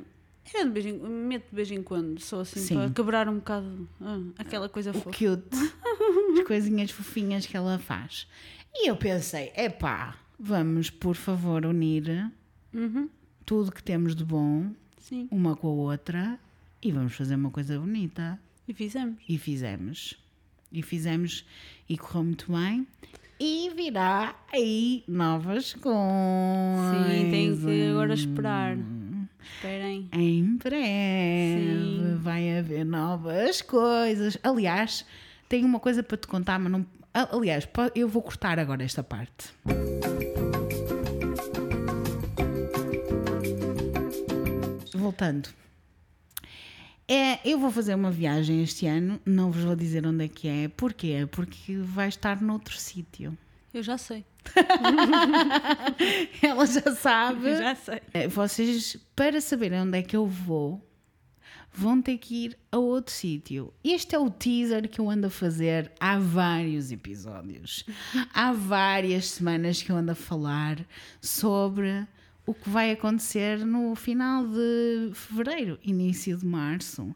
Era 0.52 0.64
de 0.64 0.70
vez 0.70 0.84
em 0.86 0.92
meto 0.98 1.48
de 1.50 1.54
vez 1.54 1.70
em 1.70 1.80
quando, 1.80 2.18
só 2.20 2.40
assim, 2.40 2.58
Sim. 2.58 2.74
para 2.74 2.90
quebrar 2.90 3.28
um 3.28 3.36
bocado 3.36 3.88
ah, 4.00 4.18
aquela 4.36 4.68
coisa 4.68 4.90
O 4.90 4.94
fofa. 4.94 5.10
cute, 5.10 5.46
as 6.40 6.44
coisinhas 6.46 6.90
fofinhas 6.90 7.46
que 7.46 7.56
ela 7.56 7.78
faz. 7.78 8.26
E 8.74 8.88
eu 8.90 8.96
pensei, 8.96 9.52
epá, 9.56 10.16
vamos 10.38 10.90
por 10.90 11.14
favor 11.14 11.64
unir 11.66 12.32
Uhum. 12.74 13.08
tudo 13.46 13.70
que 13.70 13.80
temos 13.82 14.16
de 14.16 14.24
bom 14.24 14.72
Sim. 15.10 15.28
uma 15.30 15.56
com 15.56 15.66
a 15.66 15.72
outra 15.72 16.38
e 16.80 16.90
vamos 16.92 17.14
fazer 17.14 17.34
uma 17.34 17.50
coisa 17.50 17.78
bonita. 17.78 18.40
E 18.66 18.72
fizemos. 18.72 19.16
E 19.28 19.36
fizemos. 19.36 20.18
E 20.72 20.82
fizemos 20.82 21.44
e 21.88 21.98
correu 21.98 22.24
muito 22.24 22.52
bem. 22.52 22.86
E 23.40 23.70
virá 23.74 24.36
aí 24.52 25.02
novas 25.08 25.72
coisas. 25.72 27.06
Sim, 27.06 27.30
tem 27.30 27.58
que 27.58 27.88
agora 27.88 28.14
esperar. 28.14 28.76
Esperem. 29.42 30.08
Em 30.12 30.56
breve 30.56 31.98
Sim. 31.98 32.18
vai 32.20 32.58
aprender 32.58 32.84
novas 32.84 33.62
coisas. 33.62 34.38
Aliás, 34.42 35.04
tenho 35.48 35.66
uma 35.66 35.80
coisa 35.80 36.02
para 36.02 36.16
te 36.16 36.28
contar, 36.28 36.58
mas 36.60 36.70
não. 36.70 36.86
Aliás, 37.12 37.68
eu 37.94 38.08
vou 38.08 38.22
cortar 38.22 38.58
agora 38.60 38.84
esta 38.84 39.02
parte. 39.02 39.52
Voltando. 45.10 45.48
É, 47.08 47.40
eu 47.44 47.58
vou 47.58 47.72
fazer 47.72 47.96
uma 47.96 48.12
viagem 48.12 48.62
este 48.62 48.86
ano, 48.86 49.20
não 49.26 49.50
vos 49.50 49.64
vou 49.64 49.74
dizer 49.74 50.06
onde 50.06 50.26
é 50.26 50.28
que 50.28 50.46
é. 50.46 50.68
Porquê? 50.68 51.26
Porque 51.28 51.76
vai 51.78 52.06
estar 52.06 52.40
noutro 52.40 52.76
sítio. 52.76 53.36
Eu 53.74 53.82
já 53.82 53.98
sei. 53.98 54.24
Ela 56.40 56.64
já 56.64 56.94
sabe. 56.94 57.48
Eu 57.48 57.56
já 57.56 57.74
sei. 57.74 58.00
É, 58.14 58.28
vocês, 58.28 58.96
para 59.16 59.40
saberem 59.40 59.80
onde 59.80 59.98
é 59.98 60.02
que 60.02 60.14
eu 60.14 60.28
vou, 60.28 60.80
vão 61.72 62.00
ter 62.00 62.16
que 62.16 62.44
ir 62.44 62.58
a 62.70 62.78
outro 62.78 63.12
sítio. 63.12 63.74
Este 63.82 64.14
é 64.14 64.18
o 64.20 64.30
teaser 64.30 64.88
que 64.88 65.00
eu 65.00 65.10
ando 65.10 65.26
a 65.26 65.30
fazer 65.30 65.90
há 65.98 66.20
vários 66.20 66.92
episódios. 66.92 67.84
Há 68.32 68.52
várias 68.52 69.26
semanas 69.26 69.82
que 69.82 69.90
eu 69.90 69.96
ando 69.96 70.12
a 70.12 70.14
falar 70.14 70.78
sobre 71.20 72.06
o 72.50 72.54
que 72.54 72.68
vai 72.68 72.90
acontecer 72.90 73.64
no 73.64 73.94
final 73.94 74.44
de 74.44 75.12
fevereiro, 75.14 75.78
início 75.84 76.36
de 76.36 76.44
março, 76.44 77.14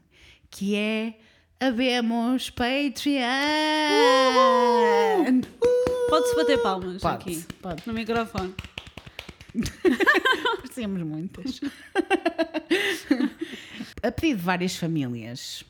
que 0.49 0.75
é 0.75 1.19
Habemos 1.59 2.49
Patreon! 2.51 3.19
Pode-se 6.09 6.35
bater 6.37 6.61
palmas 6.61 7.01
Pode, 7.01 7.15
aqui 7.15 7.45
pode. 7.61 7.83
no 7.85 7.93
microfone. 7.93 8.55
Parecemos 10.61 11.01
muitas. 11.01 11.59
a 14.01 14.09
pedido 14.09 14.37
de 14.37 14.43
várias 14.45 14.77
famílias, 14.77 15.65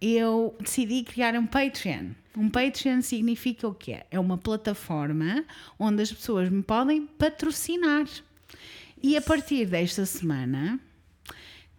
eu 0.00 0.56
decidi 0.58 1.04
criar 1.04 1.36
um 1.36 1.46
Patreon. 1.46 2.08
Um 2.36 2.50
Patreon 2.50 3.02
significa 3.02 3.68
o 3.68 3.74
quê? 3.74 4.02
É 4.10 4.18
uma 4.18 4.36
plataforma 4.36 5.44
onde 5.78 6.02
as 6.02 6.12
pessoas 6.12 6.48
me 6.48 6.64
podem 6.64 7.06
patrocinar. 7.06 8.08
E 9.02 9.16
a 9.16 9.22
partir 9.22 9.66
desta 9.66 10.04
semana 10.04 10.80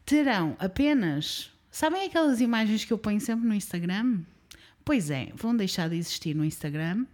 terão 0.06 0.56
apenas. 0.60 1.52
Sabem 1.70 2.06
aquelas 2.06 2.42
imagens 2.42 2.84
que 2.84 2.92
eu 2.92 2.98
ponho 2.98 3.22
sempre 3.22 3.48
no 3.48 3.54
Instagram? 3.54 4.22
Pois 4.84 5.12
é, 5.12 5.32
vão 5.36 5.56
deixar 5.56 5.90
de 5.90 5.98
existir 5.98 6.36
no 6.36 6.44
Instagram 6.44 7.06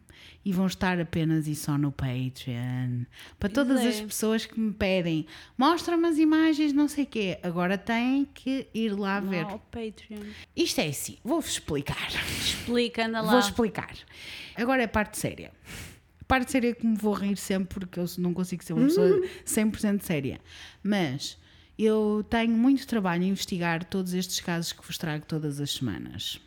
e 0.45 0.53
vão 0.53 0.67
estar 0.67 0.99
apenas 0.99 1.47
e 1.47 1.55
só 1.55 1.77
no 1.77 1.91
Patreon. 1.91 3.03
Para 3.39 3.49
todas 3.49 3.81
é. 3.81 3.89
as 3.89 3.99
pessoas 3.99 4.45
que 4.45 4.59
me 4.59 4.71
pedem, 4.71 5.25
mostra-me 5.57 6.07
as 6.07 6.17
imagens, 6.17 6.71
não 6.71 6.87
sei 6.87 7.03
o 7.03 7.07
quê, 7.07 7.39
agora 7.41 7.77
têm 7.77 8.25
que 8.25 8.67
ir 8.73 8.89
lá 8.89 9.19
ver. 9.19 9.45
Ao 9.45 9.59
Patreon. 9.59 10.21
Isto 10.55 10.81
é 10.81 10.87
assim, 10.87 11.17
vou-vos 11.23 11.51
explicar. 11.51 12.09
Explica, 12.39 13.07
anda 13.07 13.21
lá. 13.21 13.31
Vou 13.31 13.39
explicar. 13.39 13.95
Agora 14.55 14.83
é 14.83 14.87
parte 14.87 15.17
séria. 15.17 15.51
A 16.25 16.27
parte 16.27 16.51
séria 16.51 16.73
que 16.73 16.85
me 16.85 16.97
vou 16.97 17.13
rir 17.13 17.37
sempre 17.37 17.79
porque 17.79 17.99
eu 17.99 18.05
não 18.17 18.33
consigo 18.33 18.63
ser 18.63 18.73
uma 18.73 18.87
pessoa 18.87 19.21
100% 19.45 20.01
séria. 20.01 20.41
Mas 20.83 21.37
eu 21.77 22.25
tenho 22.27 22.51
muito 22.51 22.87
trabalho 22.87 23.21
a 23.21 23.27
investigar 23.27 23.83
todos 23.83 24.11
estes 24.13 24.39
casos 24.39 24.73
que 24.73 24.85
vos 24.85 24.97
trago 24.97 25.23
todas 25.27 25.59
as 25.59 25.71
semanas. 25.71 26.41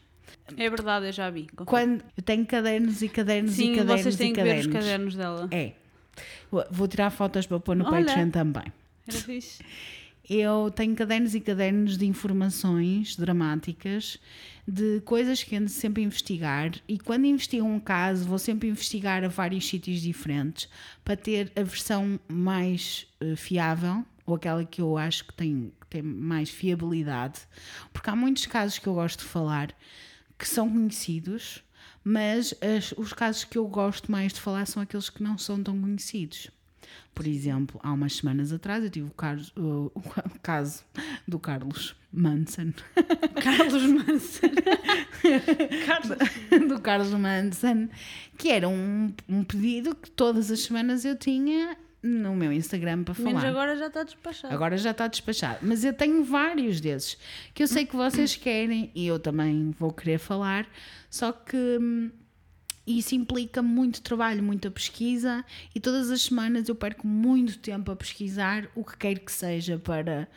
É 0.57 0.69
verdade, 0.69 1.07
eu 1.07 1.13
já 1.13 1.31
vi. 1.31 1.47
Quando 1.65 2.03
eu 2.17 2.23
tenho 2.25 2.45
cadernos 2.45 3.03
e 3.03 3.09
cadernos 3.09 3.53
Sim, 3.53 3.75
e 3.75 3.77
cadernos 3.77 4.03
vocês 4.03 4.17
têm 4.17 4.33
e 4.33 4.35
que 4.35 4.43
ver 4.43 4.49
cadernos. 4.49 4.67
os 4.67 4.73
cadernos 4.73 5.15
dela. 5.15 5.49
É. 5.53 5.73
Vou 6.71 6.89
tirar 6.89 7.11
fotos 7.11 7.47
para 7.47 7.61
pôr 7.61 7.77
no 7.77 7.87
Olha. 7.87 8.05
Patreon 8.05 8.31
também. 8.31 8.73
Era 9.07 9.19
fixe. 9.19 9.63
Eu 10.29 10.71
tenho 10.71 10.95
cadernos 10.95 11.35
e 11.35 11.41
cadernos 11.41 11.97
de 11.97 12.05
informações 12.07 13.17
dramáticas, 13.17 14.19
de 14.67 15.01
coisas 15.01 15.43
que 15.43 15.57
ando 15.57 15.71
sempre 15.71 16.03
a 16.03 16.07
investigar, 16.07 16.73
e 16.87 16.99
quando 16.99 17.25
investigo 17.25 17.67
um 17.67 17.81
caso, 17.81 18.27
vou 18.27 18.39
sempre 18.39 18.69
investigar 18.69 19.25
a 19.25 19.29
vários 19.29 19.67
sítios 19.67 20.03
diferentes 20.03 20.69
para 21.03 21.17
ter 21.17 21.51
a 21.57 21.63
versão 21.63 22.21
mais 22.29 23.07
eh, 23.21 23.35
fiável, 23.37 24.05
ou 24.27 24.35
aquela 24.35 24.63
que 24.67 24.83
eu 24.83 24.99
acho 24.99 25.25
que 25.25 25.33
tem, 25.33 25.73
que 25.81 25.87
tem 25.87 26.03
mais 26.03 26.51
fiabilidade, 26.51 27.41
porque 27.91 28.11
há 28.11 28.17
muitos 28.17 28.45
casos 28.45 28.79
que 28.79 28.87
eu 28.87 28.95
gosto 28.95 29.21
de 29.21 29.25
falar 29.25 29.75
que 30.39 30.47
são 30.47 30.69
conhecidos, 30.71 31.65
mas 32.05 32.55
as- 32.61 32.93
os 32.99 33.15
casos 33.15 33.45
que 33.45 33.57
eu 33.57 33.67
gosto 33.67 34.13
mais 34.13 34.35
de 34.35 34.41
falar 34.41 34.67
são 34.67 34.83
aqueles 34.83 35.09
que 35.09 35.23
não 35.23 35.39
são 35.39 35.63
tão 35.63 35.81
conhecidos. 35.81 36.51
Por 37.15 37.27
exemplo, 37.27 37.81
há 37.83 37.93
umas 37.93 38.15
semanas 38.17 38.53
atrás 38.53 38.85
eu 38.85 38.91
tive 38.91 39.09
o, 39.09 39.13
caso- 39.13 39.53
o- 39.57 39.91
o 39.95 40.03
caso 40.43 40.85
do 41.27 41.39
Carlos 41.39 41.97
Manson. 42.13 42.73
Carlos 43.43 43.83
Manson. 43.85 44.49
Carlos. 45.87 46.69
do 46.69 46.81
Carlos 46.81 47.11
Manson, 47.11 47.89
que 48.37 48.51
era 48.51 48.69
um, 48.69 49.13
um 49.29 49.43
pedido 49.45 49.95
que 49.95 50.11
todas 50.11 50.51
as 50.51 50.61
semanas 50.61 51.05
eu 51.05 51.17
tinha 51.17 51.77
no 52.03 52.35
meu 52.37 52.53
Instagram 52.53 53.03
para 53.03 53.15
falar. 53.15 53.27
Menos 53.29 53.45
agora 53.45 53.77
já 53.77 53.89
está 53.89 54.05
despachado. 54.05 54.55
Agora 54.55 54.77
já 54.79 54.91
está 54.93 55.09
despachado. 55.09 55.59
Mas 55.63 55.83
eu 55.85 55.93
tenho 55.93 56.23
vários 56.25 56.81
desses 56.81 57.19
que 57.53 57.63
eu 57.63 57.67
sei 57.67 57.85
que 57.85 57.97
vocês 57.97 58.37
querem 58.37 58.91
e 58.95 59.07
eu 59.07 59.19
também 59.19 59.73
vou 59.79 59.93
querer 59.93 60.19
falar, 60.19 60.67
só 61.11 61.33
que 61.33 61.57
hum, 62.89 62.99
isso 62.99 63.15
implica 63.15 63.63
muito 63.63 64.03
trabalho, 64.03 64.43
muita 64.43 64.71
pesquisa 64.71 65.45
e 65.75 65.81
todas 65.81 66.11
as 66.11 66.23
semanas 66.23 66.69
eu 66.69 66.75
perco 66.75 67.07
muito 67.07 67.59
tempo 67.59 67.91
a 67.91 67.97
pesquisar 67.97 68.69
o 68.75 68.85
que 68.85 68.97
quer 68.97 69.19
que 69.19 69.33
seja 69.33 69.79
para 69.79 70.29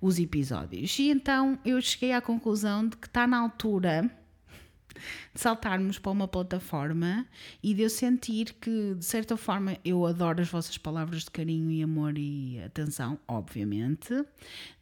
os 0.00 0.18
episódios. 0.18 0.98
E 0.98 1.08
então 1.08 1.58
eu 1.64 1.80
cheguei 1.80 2.12
à 2.12 2.20
conclusão 2.20 2.86
de 2.86 2.96
que 2.96 3.06
está 3.06 3.26
na 3.26 3.38
altura 3.38 4.10
de 5.34 5.40
saltarmos 5.40 5.98
para 5.98 6.12
uma 6.12 6.28
plataforma 6.28 7.26
e 7.62 7.74
de 7.74 7.82
eu 7.82 7.90
sentir 7.90 8.54
que, 8.60 8.94
de 8.94 9.04
certa 9.04 9.36
forma, 9.36 9.76
eu 9.84 10.06
adoro 10.06 10.40
as 10.40 10.48
vossas 10.48 10.78
palavras 10.78 11.24
de 11.24 11.30
carinho 11.30 11.70
e 11.70 11.82
amor 11.82 12.16
e 12.16 12.60
atenção, 12.60 13.18
obviamente, 13.26 14.14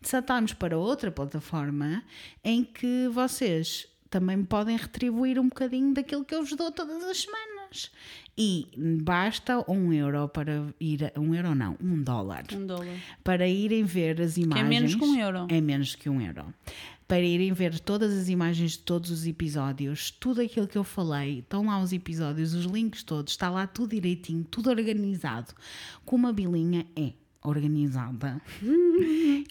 de 0.00 0.08
saltarmos 0.08 0.52
para 0.52 0.76
outra 0.76 1.10
plataforma 1.10 2.02
em 2.44 2.62
que 2.62 3.08
vocês 3.08 3.88
também 4.12 4.36
me 4.36 4.44
podem 4.44 4.76
retribuir 4.76 5.38
um 5.38 5.48
bocadinho 5.48 5.94
daquilo 5.94 6.22
que 6.22 6.34
eu 6.34 6.44
vos 6.44 6.54
dou 6.54 6.70
todas 6.70 7.02
as 7.02 7.22
semanas. 7.22 7.90
E 8.36 8.68
basta 9.02 9.64
um 9.70 9.90
euro 9.90 10.28
para 10.28 10.66
ir. 10.78 11.10
Um 11.16 11.34
euro 11.34 11.54
não, 11.54 11.78
um 11.82 12.02
dólar. 12.02 12.44
Um 12.52 12.66
dólar. 12.66 12.94
Para 13.24 13.48
irem 13.48 13.84
ver 13.84 14.20
as 14.20 14.36
imagens. 14.36 14.68
menos 14.68 14.94
que 14.94 15.02
um 15.02 15.18
euro. 15.18 15.46
É 15.48 15.60
menos 15.62 15.94
que 15.94 16.10
um 16.10 16.20
euro. 16.20 16.52
Para 17.08 17.20
irem 17.20 17.54
ver 17.54 17.80
todas 17.80 18.12
as 18.12 18.28
imagens 18.28 18.72
de 18.72 18.80
todos 18.80 19.10
os 19.10 19.26
episódios, 19.26 20.10
tudo 20.10 20.42
aquilo 20.42 20.68
que 20.68 20.76
eu 20.76 20.84
falei, 20.84 21.38
estão 21.38 21.64
lá 21.64 21.80
os 21.80 21.92
episódios, 21.92 22.52
os 22.52 22.66
links 22.66 23.02
todos, 23.02 23.32
está 23.32 23.48
lá 23.48 23.66
tudo 23.66 23.90
direitinho, 23.90 24.44
tudo 24.44 24.68
organizado. 24.68 25.54
Com 26.04 26.16
uma 26.16 26.32
bilinha 26.34 26.86
é 26.94 27.12
organizada. 27.42 28.40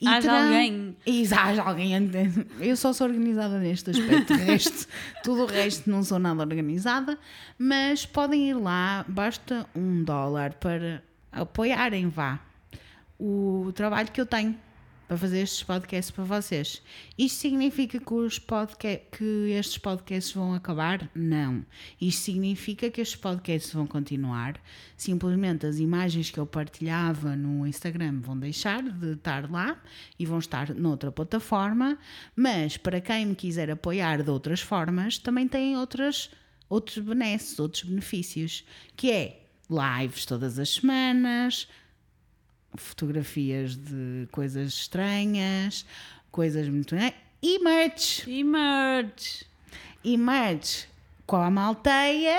E 0.03 0.07
Haja 0.07 0.21
terão- 0.21 0.43
alguém. 0.45 0.97
Isso, 1.05 1.35
haja 1.35 1.61
alguém. 1.61 1.91
Eu 2.59 2.75
só 2.75 2.91
sou 2.91 3.05
organizada 3.05 3.59
neste 3.59 3.91
aspecto. 3.91 4.33
Resto, 4.33 4.87
tudo 5.23 5.43
o 5.43 5.45
resto 5.45 5.87
não 5.91 6.01
sou 6.03 6.17
nada 6.17 6.41
organizada. 6.41 7.19
Mas 7.59 8.03
podem 8.03 8.49
ir 8.49 8.55
lá, 8.55 9.05
basta 9.07 9.67
um 9.75 10.03
dólar 10.03 10.53
para 10.55 11.03
apoiarem, 11.31 12.09
vá, 12.09 12.39
o 13.19 13.71
trabalho 13.75 14.09
que 14.11 14.19
eu 14.19 14.25
tenho 14.25 14.55
para 15.11 15.17
fazer 15.17 15.41
estes 15.41 15.61
podcasts 15.61 16.09
para 16.09 16.23
vocês. 16.23 16.81
Isto 17.17 17.39
significa 17.41 17.99
que, 17.99 18.13
os 18.13 18.39
que 18.39 19.51
estes 19.51 19.77
podcasts 19.77 20.31
vão 20.31 20.53
acabar? 20.53 21.11
Não. 21.13 21.65
Isto 21.99 22.21
significa 22.21 22.89
que 22.89 23.01
estes 23.01 23.19
podcasts 23.19 23.73
vão 23.73 23.85
continuar. 23.85 24.57
Simplesmente 24.95 25.65
as 25.65 25.79
imagens 25.79 26.31
que 26.31 26.39
eu 26.39 26.45
partilhava 26.45 27.35
no 27.35 27.67
Instagram 27.67 28.21
vão 28.21 28.39
deixar 28.39 28.81
de 28.81 29.11
estar 29.11 29.51
lá 29.51 29.75
e 30.17 30.25
vão 30.25 30.39
estar 30.39 30.73
noutra 30.73 31.11
plataforma. 31.11 31.97
Mas 32.33 32.77
para 32.77 33.01
quem 33.01 33.25
me 33.25 33.35
quiser 33.35 33.69
apoiar 33.69 34.23
de 34.23 34.29
outras 34.29 34.61
formas, 34.61 35.17
também 35.17 35.45
tem 35.45 35.75
outras, 35.75 36.29
outros 36.69 36.99
benesses, 36.99 37.59
outros 37.59 37.83
benefícios, 37.83 38.63
que 38.95 39.11
é 39.11 39.41
lives 39.69 40.25
todas 40.25 40.57
as 40.57 40.69
semanas, 40.69 41.67
fotografias 42.75 43.75
de 43.75 44.27
coisas 44.31 44.73
estranhas, 44.73 45.85
coisas 46.31 46.67
muito. 46.69 46.95
E 47.41 47.59
merch! 47.59 48.23
E 48.29 48.43
merch. 48.43 49.45
E 50.03 50.17
merch 50.17 50.87
com 51.25 51.37
a 51.37 51.49
malteia, 51.49 52.37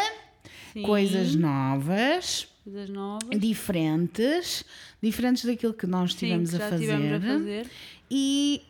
Sim. 0.73 0.83
coisas 0.83 1.35
novas, 1.35 2.47
Coisas 2.65 2.89
novas. 2.91 3.39
diferentes, 3.41 4.65
diferentes 5.03 5.45
daquilo 5.45 5.73
que 5.75 5.87
nós 5.87 6.11
Sim, 6.11 6.15
estivemos 6.17 6.51
que 6.51 6.57
a 6.57 6.59
fazer. 6.71 6.79
tivemos 6.79 7.13
a 7.13 7.21
fazer. 7.21 7.71
E 8.11 8.63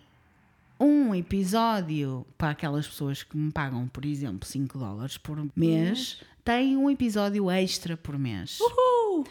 um 0.78 1.14
episódio 1.14 2.26
para 2.38 2.50
aquelas 2.50 2.86
pessoas 2.86 3.22
que 3.22 3.36
me 3.36 3.50
pagam, 3.52 3.88
por 3.88 4.04
exemplo, 4.04 4.46
5 4.48 4.78
dólares 4.78 5.16
por 5.16 5.38
mês, 5.56 6.20
tem 6.44 6.76
um 6.76 6.90
episódio 6.90 7.50
extra 7.50 7.96
por 7.96 8.18
mês. 8.18 8.58
Uhul! 8.60 9.24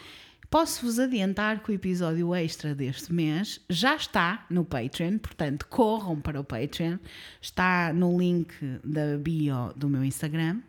Posso-vos 0.52 0.98
adiantar 0.98 1.62
que 1.62 1.70
o 1.70 1.74
episódio 1.74 2.34
extra 2.34 2.74
deste 2.74 3.10
mês 3.10 3.58
já 3.70 3.96
está 3.96 4.44
no 4.50 4.66
Patreon, 4.66 5.16
portanto, 5.16 5.66
corram 5.66 6.20
para 6.20 6.38
o 6.38 6.44
Patreon. 6.44 6.98
Está 7.40 7.90
no 7.90 8.18
link 8.18 8.52
da 8.84 9.16
bio 9.16 9.72
do 9.74 9.88
meu 9.88 10.04
Instagram. 10.04 10.60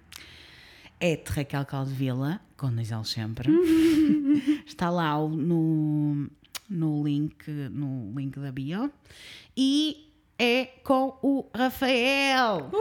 É 1.01 1.17
de 1.17 1.29
Raquel 1.29 1.65
Caldevila, 1.65 2.39
com 2.55 2.73
dois 2.73 2.91
L's 2.91 3.09
sempre. 3.09 3.51
está 4.65 4.89
lá 4.89 5.17
no, 5.17 6.29
no, 6.69 7.03
link, 7.03 7.51
no 7.51 8.13
link 8.17 8.39
da 8.39 8.53
bio. 8.53 8.89
E 9.57 10.09
é 10.39 10.63
com 10.81 11.19
o 11.21 11.45
Rafael 11.53 12.71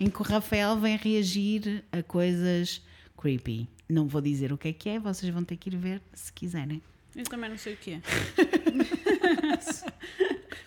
em 0.00 0.10
que 0.10 0.20
o 0.20 0.24
Rafael 0.24 0.76
vem 0.76 0.96
reagir 0.96 1.84
a 1.92 2.02
coisas 2.02 2.82
creepy. 3.16 3.68
Não 3.94 4.08
vou 4.08 4.20
dizer 4.20 4.52
o 4.52 4.58
que 4.58 4.68
é 4.68 4.72
que 4.72 4.88
é, 4.88 4.98
vocês 4.98 5.32
vão 5.32 5.44
ter 5.44 5.56
que 5.56 5.70
ir 5.70 5.76
ver 5.76 6.02
se 6.12 6.32
quiserem. 6.32 6.82
Eu 7.14 7.22
também 7.22 7.48
não 7.48 7.56
sei 7.56 7.74
o 7.74 7.76
que 7.76 7.92
é. 7.92 8.00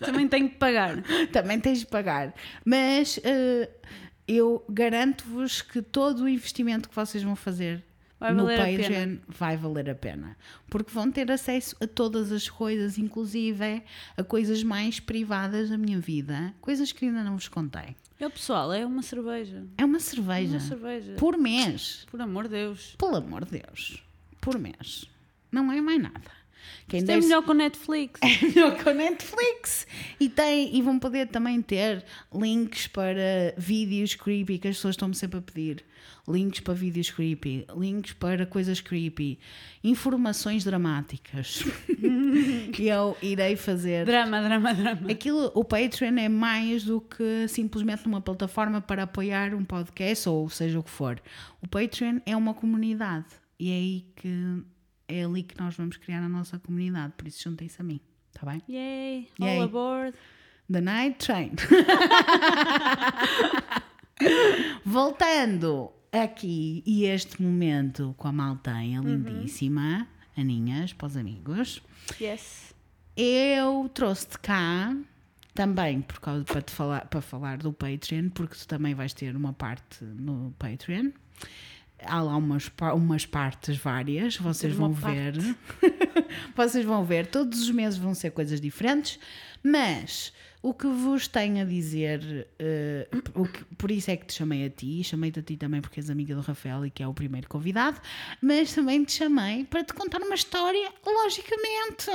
também 0.00 0.26
tenho 0.26 0.48
que 0.48 0.56
pagar. 0.56 1.02
Também 1.30 1.60
tens 1.60 1.80
de 1.80 1.86
pagar. 1.86 2.34
Mas 2.64 3.20
eh, 3.22 3.68
eu 4.26 4.64
garanto-vos 4.66 5.60
que 5.60 5.82
todo 5.82 6.22
o 6.22 6.28
investimento 6.28 6.88
que 6.88 6.96
vocês 6.96 7.22
vão 7.22 7.36
fazer 7.36 7.84
Vai 8.18 8.32
no 8.32 8.46
Patreon 8.46 9.18
vai 9.28 9.56
valer 9.56 9.90
a 9.90 9.94
pena. 9.94 10.36
Porque 10.68 10.90
vão 10.90 11.10
ter 11.10 11.30
acesso 11.30 11.76
a 11.80 11.86
todas 11.86 12.32
as 12.32 12.48
coisas, 12.48 12.96
inclusive 12.96 13.82
a 14.16 14.24
coisas 14.24 14.62
mais 14.62 14.98
privadas 14.98 15.68
da 15.68 15.78
minha 15.78 16.00
vida, 16.00 16.54
coisas 16.62 16.90
que 16.90 17.04
ainda 17.04 17.22
não 17.22 17.34
vos 17.34 17.46
contei. 17.46 17.94
Eu, 18.18 18.30
pessoal, 18.30 18.72
é 18.72 18.84
uma 18.84 19.02
cerveja. 19.02 19.64
É 19.76 19.84
uma 19.84 19.98
É 19.98 20.00
cerveja 20.00 20.52
Uma 20.54 20.60
cerveja. 20.60 21.14
por 21.18 21.36
mês. 21.38 22.04
Por 22.10 22.20
amor 22.20 22.44
de 22.44 22.50
Deus. 22.50 22.94
Pelo 22.98 23.16
amor 23.16 23.44
de 23.44 23.52
Deus. 23.60 24.02
Por 24.40 24.58
mês. 24.58 25.04
Não 25.52 25.70
é 25.70 25.80
mais 25.80 26.02
nada. 26.02 26.37
Quem 26.88 27.00
Isto 27.00 27.10
é 27.10 27.20
melhor 27.20 27.42
que 27.42 27.50
o 27.50 27.54
Netflix. 27.54 28.20
é 28.22 28.46
melhor 28.46 28.76
que 28.76 28.88
o 28.88 28.94
Netflix. 28.94 29.86
E, 30.18 30.28
tem, 30.28 30.74
e 30.76 30.82
vão 30.82 30.98
poder 30.98 31.28
também 31.28 31.60
ter 31.60 32.04
links 32.34 32.86
para 32.86 33.54
vídeos 33.56 34.14
creepy 34.14 34.58
que 34.58 34.68
as 34.68 34.76
pessoas 34.76 34.94
estão-me 34.94 35.14
sempre 35.14 35.38
a 35.38 35.42
pedir. 35.42 35.84
Links 36.26 36.60
para 36.60 36.74
vídeos 36.74 37.10
creepy, 37.10 37.66
links 37.76 38.12
para 38.12 38.44
coisas 38.44 38.80
creepy, 38.80 39.38
informações 39.82 40.64
dramáticas. 40.64 41.64
E 42.78 42.88
eu 42.88 43.16
irei 43.20 43.56
fazer. 43.56 44.04
Drama, 44.04 44.40
drama, 44.40 44.74
drama. 44.74 45.10
Aquilo, 45.10 45.50
o 45.54 45.64
Patreon 45.64 46.16
é 46.18 46.28
mais 46.28 46.84
do 46.84 47.00
que 47.00 47.48
simplesmente 47.48 48.06
uma 48.06 48.20
plataforma 48.20 48.80
para 48.80 49.02
apoiar 49.04 49.54
um 49.54 49.64
podcast 49.64 50.28
ou 50.28 50.48
seja 50.48 50.78
o 50.78 50.82
que 50.82 50.90
for. 50.90 51.20
O 51.60 51.66
Patreon 51.66 52.20
é 52.24 52.36
uma 52.36 52.54
comunidade 52.54 53.26
e 53.58 53.70
é 53.70 53.74
aí 53.74 54.06
que 54.14 54.62
é 55.08 55.24
ali 55.24 55.42
que 55.42 55.58
nós 55.58 55.74
vamos 55.74 55.96
criar 55.96 56.22
a 56.22 56.28
nossa 56.28 56.58
comunidade. 56.58 57.14
Por 57.16 57.26
isso 57.26 57.42
juntem-se 57.42 57.80
a 57.80 57.84
mim, 57.84 58.00
está 58.32 58.46
bem? 58.46 58.62
Yay, 58.68 59.28
Yay. 59.40 59.56
all 59.56 59.62
aboard. 59.64 60.14
The 60.70 60.80
Night 60.82 61.16
Train. 61.18 61.52
Voltando 64.84 65.90
aqui 66.12 66.82
e 66.84 67.04
este 67.04 67.40
momento 67.42 68.14
com 68.18 68.28
a 68.28 68.32
maltenha 68.32 69.00
lindíssima, 69.00 70.06
Aninhas, 70.36 70.92
para 70.92 71.06
os 71.06 71.16
amigos. 71.16 71.82
Yes. 72.20 72.74
Eu 73.16 73.90
trouxe-te 73.94 74.38
cá 74.38 74.94
também 75.54 76.02
por 76.02 76.20
causa, 76.20 76.44
para, 76.44 76.62
te 76.62 76.70
falar, 76.70 77.06
para 77.06 77.20
falar 77.20 77.58
do 77.58 77.72
Patreon, 77.72 78.28
porque 78.30 78.54
tu 78.54 78.68
também 78.68 78.94
vais 78.94 79.12
ter 79.12 79.34
uma 79.34 79.52
parte 79.52 80.04
no 80.04 80.54
Patreon. 80.58 81.10
Há 82.04 82.22
lá 82.22 82.36
umas, 82.36 82.70
umas 82.94 83.26
partes 83.26 83.76
várias, 83.76 84.36
vocês 84.36 84.72
vão 84.74 84.92
ver. 84.92 85.34
vocês 86.54 86.84
vão 86.84 87.04
ver, 87.04 87.26
todos 87.26 87.60
os 87.62 87.70
meses 87.70 87.98
vão 87.98 88.14
ser 88.14 88.30
coisas 88.30 88.60
diferentes, 88.60 89.18
mas 89.62 90.32
o 90.62 90.72
que 90.72 90.86
vos 90.86 91.26
tenho 91.28 91.60
a 91.62 91.64
dizer, 91.64 92.48
o 93.34 93.46
que- 93.46 93.64
por 93.76 93.90
isso 93.90 94.10
é 94.10 94.16
que 94.16 94.26
te 94.26 94.34
chamei 94.34 94.64
a 94.66 94.70
ti, 94.70 95.02
chamei-te 95.02 95.40
a 95.40 95.42
ti 95.42 95.56
também 95.56 95.80
porque 95.80 95.98
és 96.00 96.08
amiga 96.10 96.34
do 96.34 96.40
Rafael 96.40 96.84
e 96.86 96.90
que 96.90 97.02
é 97.02 97.06
o 97.08 97.14
primeiro 97.14 97.48
convidado, 97.48 98.00
mas 98.40 98.72
também 98.74 99.04
te 99.04 99.12
chamei 99.12 99.64
para 99.64 99.82
te 99.84 99.92
contar 99.92 100.20
uma 100.22 100.34
história, 100.34 100.92
logicamente. 101.04 102.10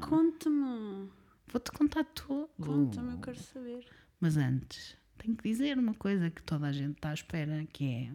Conta-me. 0.00 1.08
Vou-te 1.52 1.70
contar 1.72 2.04
tudo. 2.14 2.48
Conta-me, 2.60 3.12
eu 3.12 3.18
quero 3.18 3.38
saber. 3.38 3.84
Mas 4.20 4.36
antes, 4.36 4.96
tenho 5.18 5.36
que 5.36 5.48
dizer 5.48 5.78
uma 5.78 5.94
coisa 5.94 6.30
que 6.30 6.42
toda 6.42 6.66
a 6.66 6.72
gente 6.72 6.96
está 6.96 7.10
à 7.10 7.14
espera, 7.14 7.64
que 7.72 7.84
é 7.84 8.10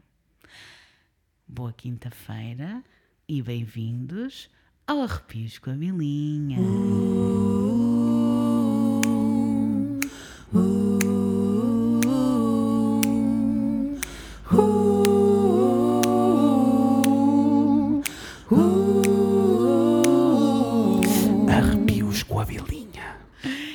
boa 1.47 1.71
quinta-feira 1.71 2.83
e 3.27 3.41
bem-vindos 3.41 4.49
ao 4.87 5.01
Arrepios 5.01 5.59
com 5.59 5.69
a 5.69 5.73
Milinha. 5.73 6.57
Arrepios 21.47 22.23
com 22.23 22.39
a 22.39 22.45
Milinha. 22.45 23.17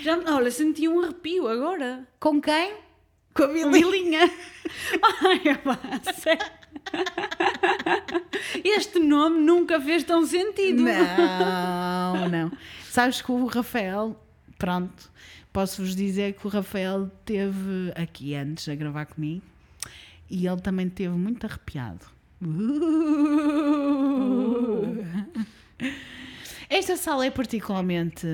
Já, 0.02 0.18
olha, 0.34 0.50
senti 0.50 0.88
um 0.88 1.00
arrepio 1.00 1.48
agora. 1.48 2.06
Com 2.18 2.40
quem? 2.40 2.89
Com 3.34 3.44
a 3.44 3.48
Milinha. 3.48 4.22
Ai, 5.24 5.56
pá, 5.58 5.78
sério. 6.14 6.60
Este 8.64 8.98
nome 8.98 9.40
nunca 9.40 9.80
fez 9.80 10.04
tão 10.04 10.26
sentido. 10.26 10.82
Não, 10.82 12.28
não. 12.28 12.52
Sabes 12.84 13.22
que 13.22 13.30
o 13.30 13.46
Rafael, 13.46 14.20
pronto, 14.58 15.10
posso-vos 15.52 15.94
dizer 15.94 16.34
que 16.34 16.46
o 16.46 16.50
Rafael 16.50 17.10
teve 17.24 17.92
aqui 17.94 18.34
antes 18.34 18.68
a 18.68 18.74
gravar 18.74 19.06
comigo 19.06 19.44
e 20.28 20.46
ele 20.46 20.60
também 20.60 20.88
teve 20.88 21.14
muito 21.14 21.44
arrepiado. 21.46 22.06
Esta 26.68 26.96
sala 26.96 27.26
é 27.26 27.30
particularmente 27.30 28.26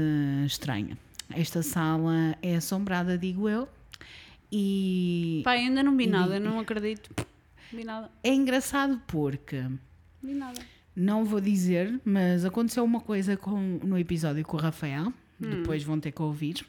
estranha. 0.46 0.96
Esta 1.30 1.62
sala 1.62 2.36
é 2.40 2.56
assombrada, 2.56 3.18
digo 3.18 3.48
eu, 3.48 3.68
e 4.50 5.40
Pai, 5.44 5.58
ainda 5.58 5.82
não 5.82 5.96
vi 5.96 6.06
nada, 6.06 6.38
não 6.38 6.60
acredito. 6.60 7.10
Vi 7.72 7.84
nada, 7.84 8.10
é 8.22 8.32
engraçado 8.32 9.00
porque 9.06 9.64
vi 10.22 10.34
nada. 10.34 10.60
Não 10.94 11.24
vou 11.24 11.40
dizer, 11.40 12.00
mas 12.04 12.44
aconteceu 12.44 12.82
uma 12.82 13.00
coisa 13.00 13.36
com, 13.36 13.60
no 13.82 13.98
episódio 13.98 14.42
com 14.44 14.56
o 14.56 14.60
Rafael. 14.60 15.12
Depois 15.38 15.82
vão 15.82 16.00
ter 16.00 16.12
que 16.12 16.22
ouvir. 16.22 16.64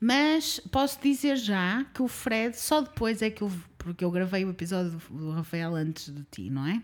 Mas 0.00 0.58
posso 0.58 1.00
dizer 1.00 1.36
já 1.36 1.84
que 1.92 2.02
o 2.02 2.08
Fred, 2.08 2.58
só 2.58 2.80
depois 2.80 3.20
é 3.22 3.30
que 3.30 3.42
eu. 3.42 3.52
Porque 3.76 4.04
eu 4.04 4.10
gravei 4.10 4.44
o 4.44 4.50
episódio 4.50 5.00
do 5.10 5.30
Rafael 5.32 5.74
antes 5.74 6.08
de 6.08 6.24
ti, 6.24 6.50
não 6.50 6.66
é? 6.66 6.82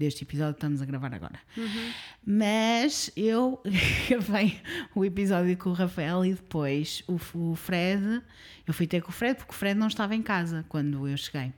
Deste 0.00 0.24
episódio 0.24 0.54
que 0.54 0.58
estamos 0.60 0.80
a 0.80 0.86
gravar 0.86 1.12
agora. 1.12 1.38
Mas 2.24 3.10
eu 3.14 3.62
gravei 4.08 4.58
o 4.94 5.04
episódio 5.04 5.54
com 5.58 5.68
o 5.68 5.72
Rafael 5.74 6.24
e 6.24 6.32
depois 6.32 7.04
o, 7.06 7.20
o 7.34 7.54
Fred. 7.54 8.22
Eu 8.66 8.72
fui 8.72 8.86
ter 8.86 9.02
com 9.02 9.10
o 9.10 9.12
Fred 9.12 9.36
porque 9.36 9.52
o 9.52 9.54
Fred 9.54 9.78
não 9.78 9.88
estava 9.88 10.14
em 10.14 10.22
casa 10.22 10.64
quando 10.70 11.06
eu 11.06 11.14
cheguei. 11.18 11.52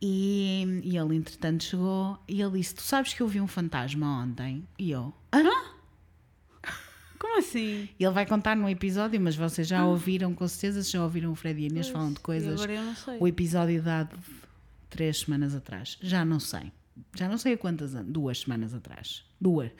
E, 0.00 0.80
e 0.82 0.96
ele, 0.96 1.14
entretanto, 1.14 1.62
chegou 1.62 2.18
e 2.26 2.40
ele 2.40 2.58
disse: 2.58 2.74
Tu 2.74 2.80
sabes 2.80 3.12
que 3.12 3.20
eu 3.20 3.28
vi 3.28 3.38
um 3.38 3.46
fantasma 3.46 4.22
ontem? 4.22 4.66
E 4.78 4.90
eu. 4.90 5.12
Hã? 5.30 5.44
Como 7.20 7.38
assim? 7.38 7.86
Ele 8.00 8.10
vai 8.12 8.24
contar 8.24 8.56
no 8.56 8.66
episódio, 8.66 9.20
mas 9.20 9.36
vocês 9.36 9.68
já 9.68 9.84
ouviram, 9.84 10.32
com 10.32 10.48
certeza, 10.48 10.90
já 10.90 11.02
ouviram 11.04 11.32
o 11.32 11.34
Fred 11.34 11.60
e 11.60 11.64
a 11.64 11.66
Inês 11.66 11.88
falando 11.88 12.14
de 12.14 12.20
coisas. 12.20 12.58
não. 12.58 13.18
O 13.20 13.28
episódio 13.28 13.82
dado 13.82 14.18
três 14.88 15.18
semanas 15.18 15.54
atrás. 15.54 15.98
Já 16.00 16.24
não 16.24 16.40
sei. 16.40 16.72
Já 17.14 17.28
não 17.28 17.38
sei 17.38 17.54
a 17.54 17.58
quantas. 17.58 17.92
Duas 18.04 18.40
semanas 18.40 18.74
atrás. 18.74 19.24
Duas. 19.40 19.70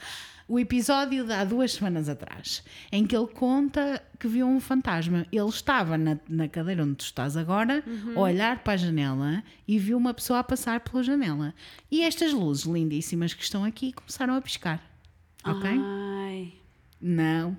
O 0.47 0.59
episódio 0.59 1.27
de 1.27 1.33
há 1.33 1.45
duas 1.45 1.73
semanas 1.73 2.09
atrás, 2.09 2.65
em 2.91 3.07
que 3.07 3.15
ele 3.15 3.27
conta 3.27 4.03
que 4.19 4.27
viu 4.27 4.47
um 4.47 4.59
fantasma. 4.59 5.27
Ele 5.31 5.49
estava 5.49 5.99
na, 5.99 6.19
na 6.27 6.49
cadeira 6.49 6.83
onde 6.85 6.95
tu 6.97 7.05
estás 7.05 7.37
agora, 7.37 7.85
a 8.17 8.21
olhar 8.21 8.63
para 8.65 8.73
a 8.73 8.77
janela 8.79 9.43
e 9.67 9.79
viu 9.79 9.99
uma 9.99 10.15
pessoa 10.15 10.39
a 10.39 10.45
passar 10.45 10.81
pela 10.81 11.03
janela. 11.03 11.55
E 11.91 12.03
estas 12.03 12.33
luzes 12.33 12.65
lindíssimas 12.65 13.35
que 13.35 13.43
estão 13.43 13.63
aqui 13.63 13.93
começaram 13.93 14.35
a 14.35 14.41
piscar. 14.41 14.83
Ok? 15.45 15.69
Ai, 15.71 16.55
Não. 17.01 17.57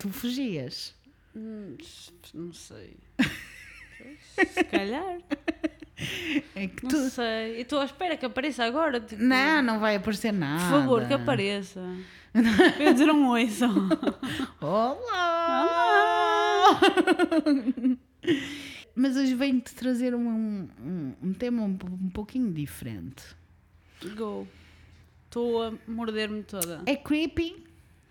Tu 0.00 0.08
fugias. 0.08 0.94
hum, 1.36 1.76
não 2.34 2.52
sei. 2.52 2.96
Se 4.52 4.64
calhar. 4.64 5.18
É 6.54 6.68
que 6.68 6.84
Não 6.84 6.90
tu. 6.90 7.10
sei. 7.10 7.56
Eu 7.56 7.62
estou 7.62 7.80
à 7.80 7.84
espera 7.84 8.16
que 8.16 8.24
apareça 8.24 8.64
agora. 8.64 9.00
Tipo, 9.00 9.22
Não, 9.22 9.62
não 9.62 9.80
vai 9.80 9.96
aparecer 9.96 10.32
nada. 10.32 10.62
Por 10.62 10.70
favor, 10.70 11.06
que 11.06 11.14
apareça. 11.14 11.80
Eu 12.78 12.92
dizer 12.92 13.10
um 13.10 13.28
oi 13.28 13.48
só. 13.48 13.66
Olá! 14.60 16.78
Mas 18.94 19.16
hoje 19.16 19.34
venho-te 19.34 19.74
trazer 19.74 20.14
um, 20.14 20.68
um, 20.80 21.14
um 21.22 21.32
tema 21.32 21.62
um, 21.62 21.78
um 22.02 22.10
pouquinho 22.10 22.52
diferente. 22.52 23.22
Go. 24.16 24.46
Estou 25.26 25.62
a 25.62 25.72
morder-me 25.86 26.42
toda. 26.42 26.82
É 26.86 26.96
creepy, 26.96 27.64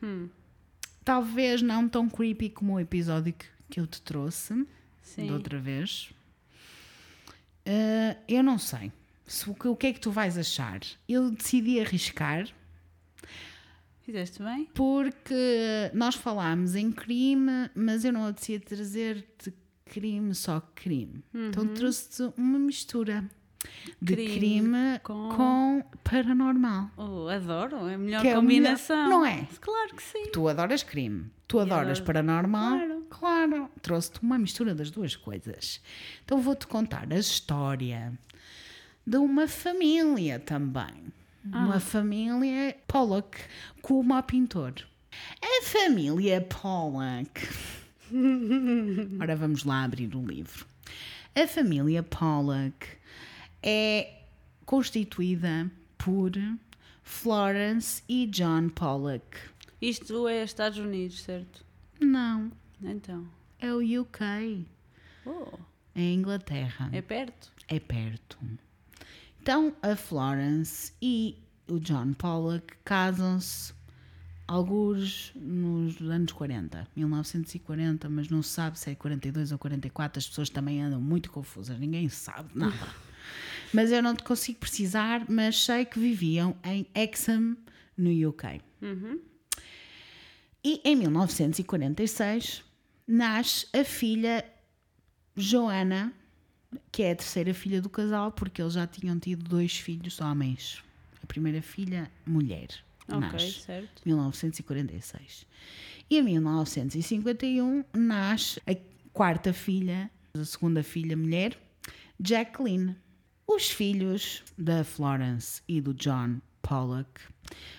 Hum, 0.03 0.29
talvez 1.03 1.61
não 1.63 1.89
tão 1.89 2.07
creepy 2.07 2.49
como 2.51 2.75
o 2.75 2.79
episódio 2.79 3.33
que, 3.33 3.45
que 3.69 3.79
eu 3.79 3.87
te 3.87 3.99
trouxe 4.01 4.65
sim. 5.01 5.25
da 5.27 5.33
outra 5.33 5.57
vez. 5.57 6.11
Eh, 7.69 8.15
eu 8.29 8.41
não 8.43 8.57
sei. 8.57 8.91
Se, 9.25 9.49
o, 9.49 9.53
que, 9.53 9.67
o 9.67 9.75
que 9.75 9.87
é 9.87 9.93
que 9.93 9.99
tu 9.99 10.09
vais 10.09 10.37
achar? 10.37 10.79
Eu 11.07 11.29
decidi 11.29 11.79
arriscar 11.81 12.47
Fizeste 14.03 14.41
bem? 14.41 14.69
porque 14.73 15.91
nós 15.93 16.15
falámos 16.15 16.75
em 16.75 16.91
crime, 16.93 17.69
mas 17.75 18.05
eu 18.05 18.13
não 18.13 18.25
apetecia 18.25 18.57
trazer-te 18.59 19.53
crime, 19.85 20.33
só 20.33 20.61
crime. 20.73 21.21
Então 21.33 21.67
trouxe-te 21.67 22.23
uma 22.39 22.57
mistura 22.57 23.25
de 24.01 24.15
Crime 24.15 24.37
crime, 24.37 24.99
com- 25.03 25.29
com... 25.35 25.83
paranormal. 26.05 26.89
Oh, 26.95 27.27
adoro, 27.27 27.85
é 27.89 27.95
a 27.95 27.97
melhor 27.97 28.21
Que 28.21 28.29
é 28.29 28.35
combinação. 28.35 28.95
melhor- 28.95 29.09
não 29.09 29.25
é? 29.25 29.45
Claro 29.59 29.93
que 29.95 30.01
sim. 30.03 30.31
Tu 30.31 30.47
adoras 30.47 30.83
crime, 30.83 31.29
tu 31.47 31.59
adoras 31.59 31.99
paranormal. 31.99 32.77
Claro. 32.77 32.97
Claro. 33.09 33.69
Trouxe-te 33.81 34.21
uma 34.21 34.37
mistura 34.37 34.75
das 34.75 34.91
duas 34.91 35.15
coisas. 35.15 35.81
Então 36.23 36.41
vou-te 36.41 36.67
contar 36.67 37.11
a 37.11 37.17
história 37.17 38.17
de 39.05 39.17
uma 39.17 39.47
família 39.47 40.39
também. 40.39 41.13
Ah. 41.51 41.65
Uma 41.65 41.79
família 41.79 42.75
Pollock, 42.87 43.37
como 43.81 44.13
a 44.13 44.21
pintor. 44.21 44.73
A 45.41 45.63
família 45.63 46.41
Pollock. 46.41 47.47
Ora, 49.19 49.35
vamos 49.35 49.63
lá 49.63 49.83
abrir 49.83 50.13
o 50.15 50.25
livro. 50.25 50.65
A 51.33 51.47
família 51.47 52.03
Pollock 52.03 52.85
é 53.63 54.21
constituída 54.65 55.71
por 55.97 56.31
Florence 57.03 58.03
e 58.09 58.27
John 58.27 58.69
Pollock. 58.69 59.37
Isto 59.81 60.27
é 60.27 60.43
Estados 60.43 60.77
Unidos, 60.79 61.21
certo? 61.21 61.65
Não, 61.99 62.51
Então. 62.81 63.27
é 63.59 63.71
o 63.73 64.01
UK, 64.01 64.65
Oh, 65.25 65.57
é 65.95 66.01
a 66.01 66.13
Inglaterra. 66.13 66.89
é 66.93 67.01
perto? 67.01 67.51
É 67.67 67.79
perto. 67.79 68.37
Então, 69.41 69.75
a 69.81 69.95
Florence 69.95 70.93
e 71.01 71.37
o 71.67 71.79
John 71.79 72.13
Pollock 72.13 72.73
casam-se 72.85 73.73
alguns 74.47 75.31
nos 75.35 75.99
anos 76.01 76.31
40, 76.31 76.87
1940, 76.95 78.09
mas 78.09 78.29
não 78.29 78.41
se 78.41 78.49
sabe 78.49 78.79
se 78.79 78.89
é 78.91 78.95
42 78.95 79.51
ou 79.51 79.57
44, 79.57 80.19
as 80.19 80.27
pessoas 80.27 80.49
também 80.49 80.81
andam 80.81 81.01
muito 81.01 81.29
confusas, 81.31 81.77
ninguém 81.79 82.07
sabe 82.09 82.49
nada. 82.55 82.75
mas 83.73 83.91
eu 83.91 84.01
não 84.01 84.15
te 84.15 84.23
consigo 84.23 84.59
precisar, 84.59 85.25
mas 85.29 85.63
sei 85.63 85.83
que 85.85 85.99
viviam 85.99 86.55
em 86.63 86.87
Exham, 86.95 87.57
no 87.97 88.29
UK. 88.29 88.61
Uhum. 88.81 89.19
E 90.67 90.81
em 90.83 90.97
1946 90.97 92.61
nasce 93.07 93.65
a 93.73 93.85
filha 93.85 94.43
Joana, 95.33 96.11
que 96.91 97.03
é 97.03 97.11
a 97.11 97.15
terceira 97.15 97.53
filha 97.53 97.81
do 97.81 97.89
casal, 97.89 98.33
porque 98.33 98.61
eles 98.61 98.73
já 98.73 98.85
tinham 98.85 99.17
tido 99.17 99.47
dois 99.47 99.77
filhos 99.77 100.19
homens. 100.19 100.83
A 101.23 101.25
primeira 101.25 101.61
filha, 101.61 102.11
mulher, 102.25 102.67
Ok, 103.07 103.17
nasce. 103.21 103.51
certo. 103.61 104.01
1946. 104.05 105.45
E 106.09 106.17
em 106.17 106.21
1951 106.21 107.85
nasce 107.93 108.61
a 108.67 108.75
quarta 109.13 109.53
filha, 109.53 110.11
a 110.33 110.43
segunda 110.43 110.83
filha 110.83 111.15
mulher, 111.15 111.57
Jacqueline. 112.21 112.93
Os 113.47 113.69
filhos 113.69 114.43
da 114.57 114.83
Florence 114.83 115.61
e 115.65 115.79
do 115.79 115.93
John 115.93 116.41
Pollock 116.61 117.21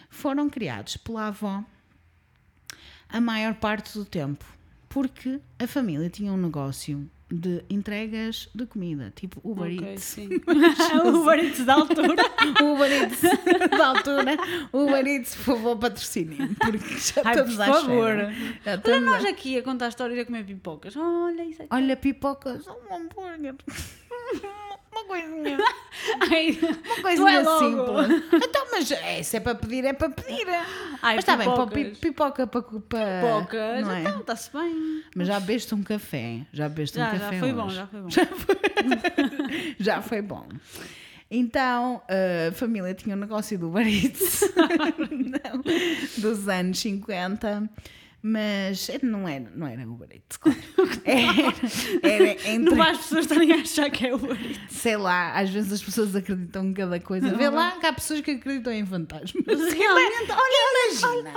foram 0.09 0.49
criados 0.49 0.97
pela 0.97 1.27
avó 1.27 1.63
a 3.09 3.21
maior 3.21 3.55
parte 3.55 3.97
do 3.99 4.05
tempo, 4.05 4.45
porque 4.89 5.41
a 5.59 5.67
família 5.67 6.09
tinha 6.11 6.33
um 6.33 6.37
negócio 6.37 7.09
de 7.31 7.63
entregas 7.69 8.49
de 8.55 8.65
comida, 8.65 9.13
tipo 9.15 9.39
Uber 9.45 9.71
Ok, 9.71 9.87
Eats. 9.87 10.17
Uber 11.05 11.39
Eats 11.39 11.65
da 11.65 11.75
altura. 11.75 12.15
Uber 12.63 12.91
Eats 12.91 13.21
da 13.71 13.87
altura, 13.87 14.37
Uber 14.73 15.07
Eats, 15.07 15.35
por 15.37 15.45
favor, 15.45 15.77
patrocinem, 15.77 16.55
porque 16.55 16.79
já 16.99 17.23
Ai, 17.25 17.35
estamos 17.35 17.55
por 17.57 17.63
à 17.63 17.67
favor. 17.67 18.17
Já 18.65 18.71
Olha 18.73 18.75
estamos 18.77 19.05
nós 19.05 19.25
aqui 19.27 19.59
a 19.59 19.63
contar 19.63 19.89
histórias 19.89 20.19
a 20.21 20.25
comer 20.25 20.45
pipocas. 20.45 20.97
Olha 20.97 21.45
isso 21.45 21.63
aqui. 21.63 21.75
Olha, 21.75 21.97
pipocas, 21.97 22.67
um 22.67 22.95
hambúrguer. 22.95 23.55
Uma 24.99 25.05
coisinha, 25.07 25.59
Ai, 26.31 26.59
uma 26.61 27.03
coisinha 27.03 27.41
é 27.41 27.45
simples. 27.45 28.23
Então, 28.45 28.67
mas 28.71 28.91
é, 28.91 29.23
se 29.23 29.37
é 29.37 29.41
para 29.41 29.55
pedir, 29.55 29.85
é 29.85 29.93
para 29.93 30.11
pedir. 30.11 30.47
Ai, 31.03 31.17
mas 31.17 31.19
está 31.19 31.37
bem, 31.37 31.49
para 31.49 31.67
pipoca 31.67 32.47
para. 32.47 32.63
para 32.63 32.81
Pipocas. 33.21 33.85
não 33.87 33.93
é? 33.93 34.01
Então, 34.01 34.21
está-se 34.21 34.53
bem. 34.53 35.03
Mas 35.15 35.29
já 35.29 35.41
bebeste 35.41 35.75
um 35.75 35.83
café. 35.83 36.41
Já 36.53 36.69
bebeste 36.69 36.99
um 36.99 37.03
Já, 37.03 37.11
café 37.11 37.33
já 37.35 37.41
foi 37.41 37.53
bom, 37.53 37.67
hoje. 37.67 37.77
já 37.77 37.87
foi 37.87 38.01
bom. 38.01 38.09
Já 39.79 40.03
foi 40.03 40.23
bom. 40.23 40.49
Então, 41.31 42.03
a 42.49 42.53
família 42.53 42.95
tinha 42.95 43.15
um 43.15 43.19
negócio 43.19 43.59
do 43.59 43.71
Não, 43.71 45.63
dos 46.17 46.49
anos 46.49 46.79
50, 46.79 47.69
mas 48.23 48.91
não 49.03 49.29
era, 49.29 49.51
não 49.55 49.67
era 49.67 49.89
Uber 49.89 50.09
Eats, 50.13 50.37
claro. 50.37 50.59
Era, 51.05 51.55
era 52.15 52.31
entre, 52.51 52.59
Não 52.59 52.77
vai 52.77 52.91
as 52.91 52.99
pessoas 52.99 53.25
estarem 53.25 53.53
a 53.53 53.57
achar 53.57 53.91
que 53.91 54.07
é 54.07 54.15
Uber 54.15 54.37
Eats. 54.41 54.73
sei 54.73 54.97
lá, 54.97 55.39
às 55.39 55.49
vezes 55.51 55.73
as 55.73 55.83
pessoas 55.83 56.15
acreditam 56.17 56.67
em 56.67 56.75
cada 56.75 56.99
coisa. 57.01 57.35
Vê 57.35 57.49
lá 57.49 57.73
que 57.79 57.87
há 57.87 57.93
pessoas 57.93 58.21
que 58.21 58.33
acreditam 58.33 58.73
em 58.73 58.85
fantasmas. 58.85 59.45
Realmente, 59.47 60.31
olha, 60.33 60.91
imagina. 60.91 61.33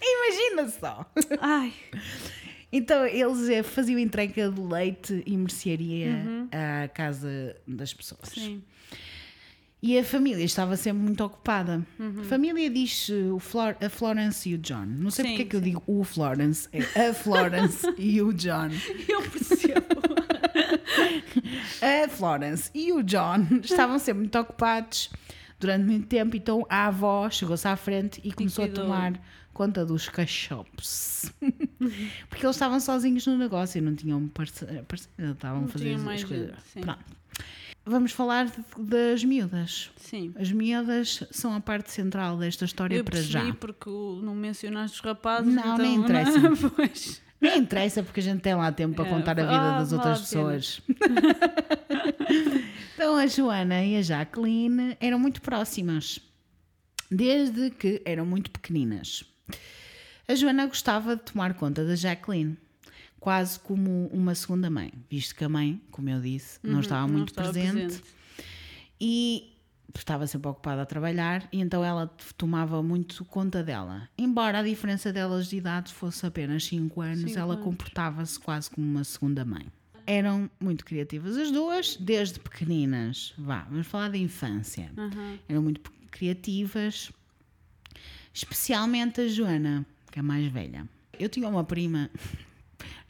Imagina 0.00 0.68
só. 0.68 1.06
Ai, 1.40 1.72
Então 2.72 3.06
eles 3.06 3.48
eh, 3.48 3.62
faziam 3.62 3.98
entrega 3.98 4.50
de 4.50 4.60
leite 4.60 5.22
e 5.26 5.36
mercearia 5.36 6.48
à 6.84 6.88
casa 6.88 7.56
das 7.66 7.92
pessoas. 7.92 8.28
sim. 8.28 8.62
E 9.82 9.98
a 9.98 10.04
família 10.04 10.44
estava 10.44 10.76
sempre 10.76 11.02
muito 11.02 11.24
ocupada. 11.24 11.84
A 12.20 12.24
família 12.24 12.70
diz 12.70 13.10
eh, 13.10 13.32
o 13.32 13.40
Flor 13.40 13.76
a 13.80 13.88
Florence 13.88 14.48
e 14.48 14.54
o 14.54 14.58
John. 14.58 14.86
Não 14.86 15.10
sei 15.10 15.24
Sim, 15.24 15.30
porque 15.32 15.42
é 15.42 15.46
que 15.46 15.56
eu 15.56 15.60
sim. 15.60 15.64
digo 15.64 15.82
o 15.88 16.04
Florence, 16.04 16.68
é 16.72 17.08
a 17.08 17.12
Florence 17.14 17.92
e 17.98 18.22
o 18.22 18.32
John. 18.32 18.68
Eu 19.08 19.22
percebo. 19.22 20.02
A 21.82 22.08
Florence 22.08 22.70
e 22.72 22.92
o 22.92 23.02
John 23.02 23.44
estavam 23.62 23.98
sempre 23.98 24.20
muito 24.20 24.38
ocupados 24.38 25.10
durante 25.58 25.84
muito 25.84 26.06
tempo, 26.06 26.36
então 26.36 26.64
a 26.68 26.86
avó 26.86 27.28
chegou-se 27.28 27.66
à 27.66 27.74
frente 27.74 28.20
e 28.22 28.32
começou 28.32 28.64
a 28.64 28.68
tomar 28.68 29.20
conta 29.52 29.84
dos 29.84 30.08
cachorros. 30.08 31.32
Porque 32.28 32.44
eles 32.46 32.56
estavam 32.56 32.78
sozinhos 32.78 33.26
no 33.26 33.36
negócio 33.36 33.78
e 33.78 33.80
não 33.80 33.94
tinham 33.96 34.28
parceiro, 34.28 34.84
estavam 35.18 35.64
a 35.64 35.68
fazer 35.68 35.94
as 35.94 36.24
coisas. 36.24 36.54
Pronto. 36.80 37.22
Vamos 37.84 38.12
falar 38.12 38.46
de- 38.46 38.52
das 38.78 39.24
miúdas. 39.24 39.90
Sim. 39.96 40.32
As 40.36 40.52
miúdas 40.52 41.24
são 41.32 41.52
a 41.54 41.60
parte 41.60 41.90
central 41.90 42.36
desta 42.36 42.64
história 42.64 42.94
Eu 42.96 43.04
para 43.04 43.20
já. 43.20 43.52
porque 43.54 43.88
o- 43.90 44.20
não 44.22 44.34
mencionaste 44.36 44.98
os 44.98 45.04
rapazes. 45.04 45.52
Não, 45.52 45.62
então, 45.74 45.78
nem 45.78 45.94
interessa. 45.96 46.38
Pois. 46.76 47.20
Nem 47.40 47.58
interessa 47.58 48.04
porque 48.04 48.20
a 48.20 48.22
gente 48.22 48.40
tem 48.40 48.54
lá 48.54 48.70
tempo 48.70 48.94
para 48.94 49.06
É, 49.06 49.10
contar 49.10 49.32
a 49.32 49.42
vida 49.42 49.50
ah, 49.76 49.78
das 49.80 49.92
outras 49.92 50.20
pessoas. 50.20 50.80
então 52.94 53.16
a 53.16 53.26
Joana 53.26 53.84
e 53.84 53.96
a 53.96 54.02
Jacqueline 54.02 54.96
eram 55.00 55.18
muito 55.18 55.42
próximas, 55.42 56.20
desde 57.10 57.70
que 57.70 58.00
eram 58.04 58.24
muito 58.24 58.48
pequeninas. 58.50 59.24
A 60.28 60.34
Joana 60.36 60.66
gostava 60.66 61.16
de 61.16 61.22
tomar 61.22 61.54
conta 61.54 61.84
da 61.84 61.96
Jacqueline, 61.96 62.56
quase 63.22 63.56
como 63.60 64.08
uma 64.08 64.34
segunda 64.34 64.68
mãe, 64.68 64.92
visto 65.08 65.36
que 65.36 65.44
a 65.44 65.48
mãe, 65.48 65.80
como 65.92 66.10
eu 66.10 66.20
disse, 66.20 66.58
não 66.60 66.80
estava 66.80 67.02
Uhum, 67.04 67.08
Não 67.08 67.18
muito 67.18 67.28
estava 67.28 67.52
presente, 67.52 68.02
e 69.00 69.56
estava 69.96 70.26
sempre 70.26 70.48
ocupada 70.48 70.82
a 70.82 70.84
trabalhar 70.86 71.48
e 71.52 71.60
então 71.60 71.84
ela 71.84 72.08
tomava 72.36 72.82
muito 72.82 73.24
conta 73.26 73.62
dela. 73.62 74.08
Embora 74.18 74.58
a 74.58 74.62
diferença 74.64 75.12
delas 75.12 75.46
de 75.46 75.56
idade 75.56 75.92
fosse 75.92 76.26
apenas 76.26 76.64
5 76.64 77.00
anos, 77.00 77.20
Cinco 77.20 77.38
ela 77.38 77.56
comportava-se 77.58 78.40
quase 78.40 78.68
como 78.68 78.84
uma 78.84 79.04
segunda 79.04 79.44
mãe. 79.44 79.68
Eram 80.04 80.50
muito 80.58 80.84
criativas 80.84 81.36
as 81.36 81.52
duas, 81.52 81.96
desde 81.96 82.40
pequeninas. 82.40 83.34
Vá, 83.38 83.68
vamos 83.70 83.86
falar 83.86 84.08
da 84.08 84.18
infância. 84.18 84.90
Aham. 84.98 85.38
Eram 85.48 85.62
muito 85.62 85.80
criativas, 86.10 87.12
especialmente 88.34 89.20
a 89.20 89.28
Joana, 89.28 89.86
que 90.10 90.18
é 90.18 90.20
a 90.20 90.24
mais 90.24 90.50
velha. 90.50 90.88
Eu 91.16 91.28
tinha 91.28 91.48
uma 91.48 91.62
prima, 91.62 92.10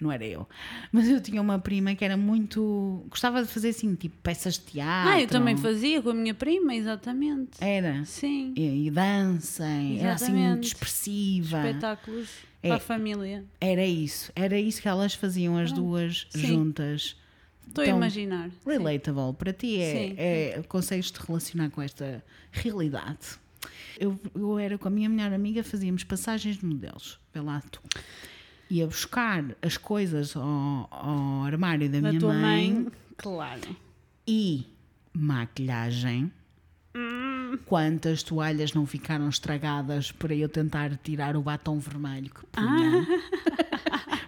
não 0.00 0.10
era 0.12 0.24
eu, 0.24 0.48
mas 0.90 1.08
eu 1.08 1.20
tinha 1.20 1.40
uma 1.40 1.58
prima 1.58 1.94
que 1.94 2.04
era 2.04 2.16
muito. 2.16 3.04
gostava 3.08 3.42
de 3.42 3.48
fazer 3.48 3.70
assim, 3.70 3.94
tipo 3.94 4.16
peças 4.22 4.54
de 4.54 4.60
teatro. 4.60 5.10
Ah, 5.12 5.20
eu 5.20 5.26
também 5.28 5.56
fazia 5.56 6.00
com 6.02 6.10
a 6.10 6.14
minha 6.14 6.34
prima, 6.34 6.74
exatamente. 6.74 7.52
Era. 7.60 8.04
Sim. 8.04 8.52
E, 8.56 8.86
e 8.86 8.90
dança, 8.90 9.64
e 9.68 9.98
era 9.98 10.14
assim 10.14 10.32
muito 10.32 10.38
Exatamente. 10.42 10.66
expressiva. 10.68 11.58
Espetáculos 11.68 12.30
É. 12.62 12.68
para 12.68 12.76
a 12.76 12.80
família. 12.80 13.44
Era 13.60 13.84
isso, 13.84 14.30
era 14.36 14.58
isso 14.58 14.80
que 14.82 14.88
elas 14.88 15.14
faziam 15.14 15.56
as 15.56 15.72
duas 15.72 16.26
Sim. 16.30 16.46
juntas. 16.46 17.16
Estou 17.66 17.84
Então, 17.84 17.94
a 17.94 17.96
imaginar. 17.98 18.50
Sim. 18.50 18.56
Relatable 18.66 19.32
para 19.38 19.52
ti 19.52 19.78
é, 19.80 19.92
Sim, 19.92 20.14
é 20.18 20.62
consegues 20.68 21.10
te 21.10 21.18
relacionar 21.26 21.70
com 21.70 21.80
esta 21.80 22.22
realidade. 22.50 23.40
Eu, 23.98 24.18
eu 24.34 24.58
era 24.58 24.76
com 24.76 24.88
a 24.88 24.90
minha 24.90 25.08
melhor 25.08 25.32
amiga, 25.32 25.62
fazíamos 25.62 26.02
passagens 26.04 26.58
de 26.58 26.66
modelos, 26.66 27.18
lá 27.34 27.62
tu. 27.70 27.80
Ia 28.72 28.86
buscar 28.86 29.44
as 29.60 29.76
coisas 29.76 30.34
ao, 30.34 30.88
ao 30.90 31.42
armário 31.44 31.90
da, 31.90 32.00
Da 32.00 32.08
minha 32.08 32.18
tua 32.18 32.32
mãe, 32.32 32.72
mãe, 32.72 32.86
claro. 33.18 33.76
e 34.26 34.64
maquilhagem. 35.12 36.32
Quantas 37.66 38.22
toalhas 38.22 38.72
não 38.72 38.86
ficaram 38.86 39.28
estragadas 39.28 40.10
para 40.10 40.34
eu 40.34 40.48
tentar 40.48 40.96
tirar 40.96 41.36
o 41.36 41.42
batom 41.42 41.78
vermelho 41.78 42.30
que 42.30 42.46
punha? 42.46 43.06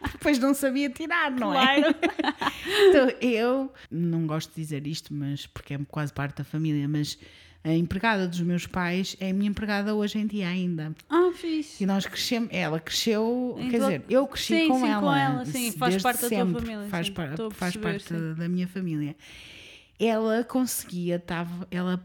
Porque 0.02 0.18
Depois 0.18 0.38
não 0.38 0.52
sabia 0.52 0.90
tirar, 0.90 1.30
não 1.30 1.54
é? 1.54 1.80
Claro. 1.80 1.94
Então, 2.88 3.08
eu 3.20 3.72
não 3.90 4.26
gosto 4.26 4.50
de 4.50 4.56
dizer 4.60 4.86
isto, 4.86 5.12
mas 5.12 5.46
porque 5.46 5.74
é 5.74 5.78
quase 5.88 6.12
parte 6.12 6.38
da 6.38 6.44
família, 6.44 6.88
mas 6.88 7.18
a 7.64 7.72
empregada 7.72 8.28
dos 8.28 8.40
meus 8.42 8.66
pais 8.66 9.16
é 9.18 9.30
a 9.30 9.32
minha 9.32 9.48
empregada 9.48 9.94
hoje 9.94 10.18
em 10.18 10.26
dia 10.26 10.46
ainda. 10.46 10.94
Ah, 11.08 11.30
fixe. 11.34 11.82
E 11.82 11.86
nós 11.86 12.04
crescemos, 12.06 12.50
ela 12.52 12.78
cresceu, 12.78 13.56
quer 13.70 13.78
dizer, 13.80 14.02
eu 14.08 14.26
cresci 14.26 14.54
Sim, 14.60 14.68
com, 14.68 14.80
sim, 14.80 14.88
ela, 14.88 15.00
com 15.00 15.14
ela, 15.16 15.44
sim, 15.46 15.72
faz 15.72 16.02
parte 16.02 16.22
da 16.22 16.28
tua 16.28 16.46
família, 16.60 16.86
Faz, 16.90 17.06
sim, 17.06 17.12
par- 17.14 17.28
faz 17.52 17.76
perceber, 17.76 17.82
parte 17.82 18.04
sim. 18.08 18.34
da 18.34 18.48
minha 18.48 18.68
família. 18.68 19.16
Ela 19.98 20.44
conseguia, 20.44 21.18
tava, 21.18 21.66
ela 21.70 22.04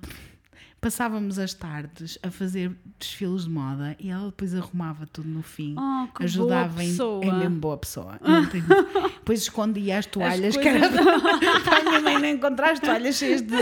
passávamos 0.81 1.37
as 1.37 1.53
tardes 1.53 2.17
a 2.23 2.31
fazer 2.31 2.71
desfiles 2.97 3.43
de 3.43 3.49
moda 3.49 3.95
e 3.99 4.09
ela 4.09 4.25
depois 4.25 4.53
arrumava 4.55 5.05
tudo 5.05 5.27
no 5.27 5.41
fim. 5.41 5.75
Oh, 5.77 6.07
que 6.13 6.23
ajudava 6.23 6.69
boa 6.73 6.83
em, 6.83 6.89
pessoa. 6.89 7.25
é 7.25 7.31
mesmo 7.31 7.55
boa 7.57 7.77
pessoa. 7.77 8.19
Depois 9.19 9.41
escondia 9.41 9.99
as 9.99 10.05
toalhas, 10.05 10.57
que 10.57 10.67
era 10.67 10.89
para 10.89 11.77
a 11.77 11.83
minha 11.83 12.01
mãe 12.01 12.19
não 12.19 12.29
encontrar 12.29 12.71
as 12.71 12.79
toalhas 12.79 13.15
cheias 13.15 13.41
de 13.41 13.55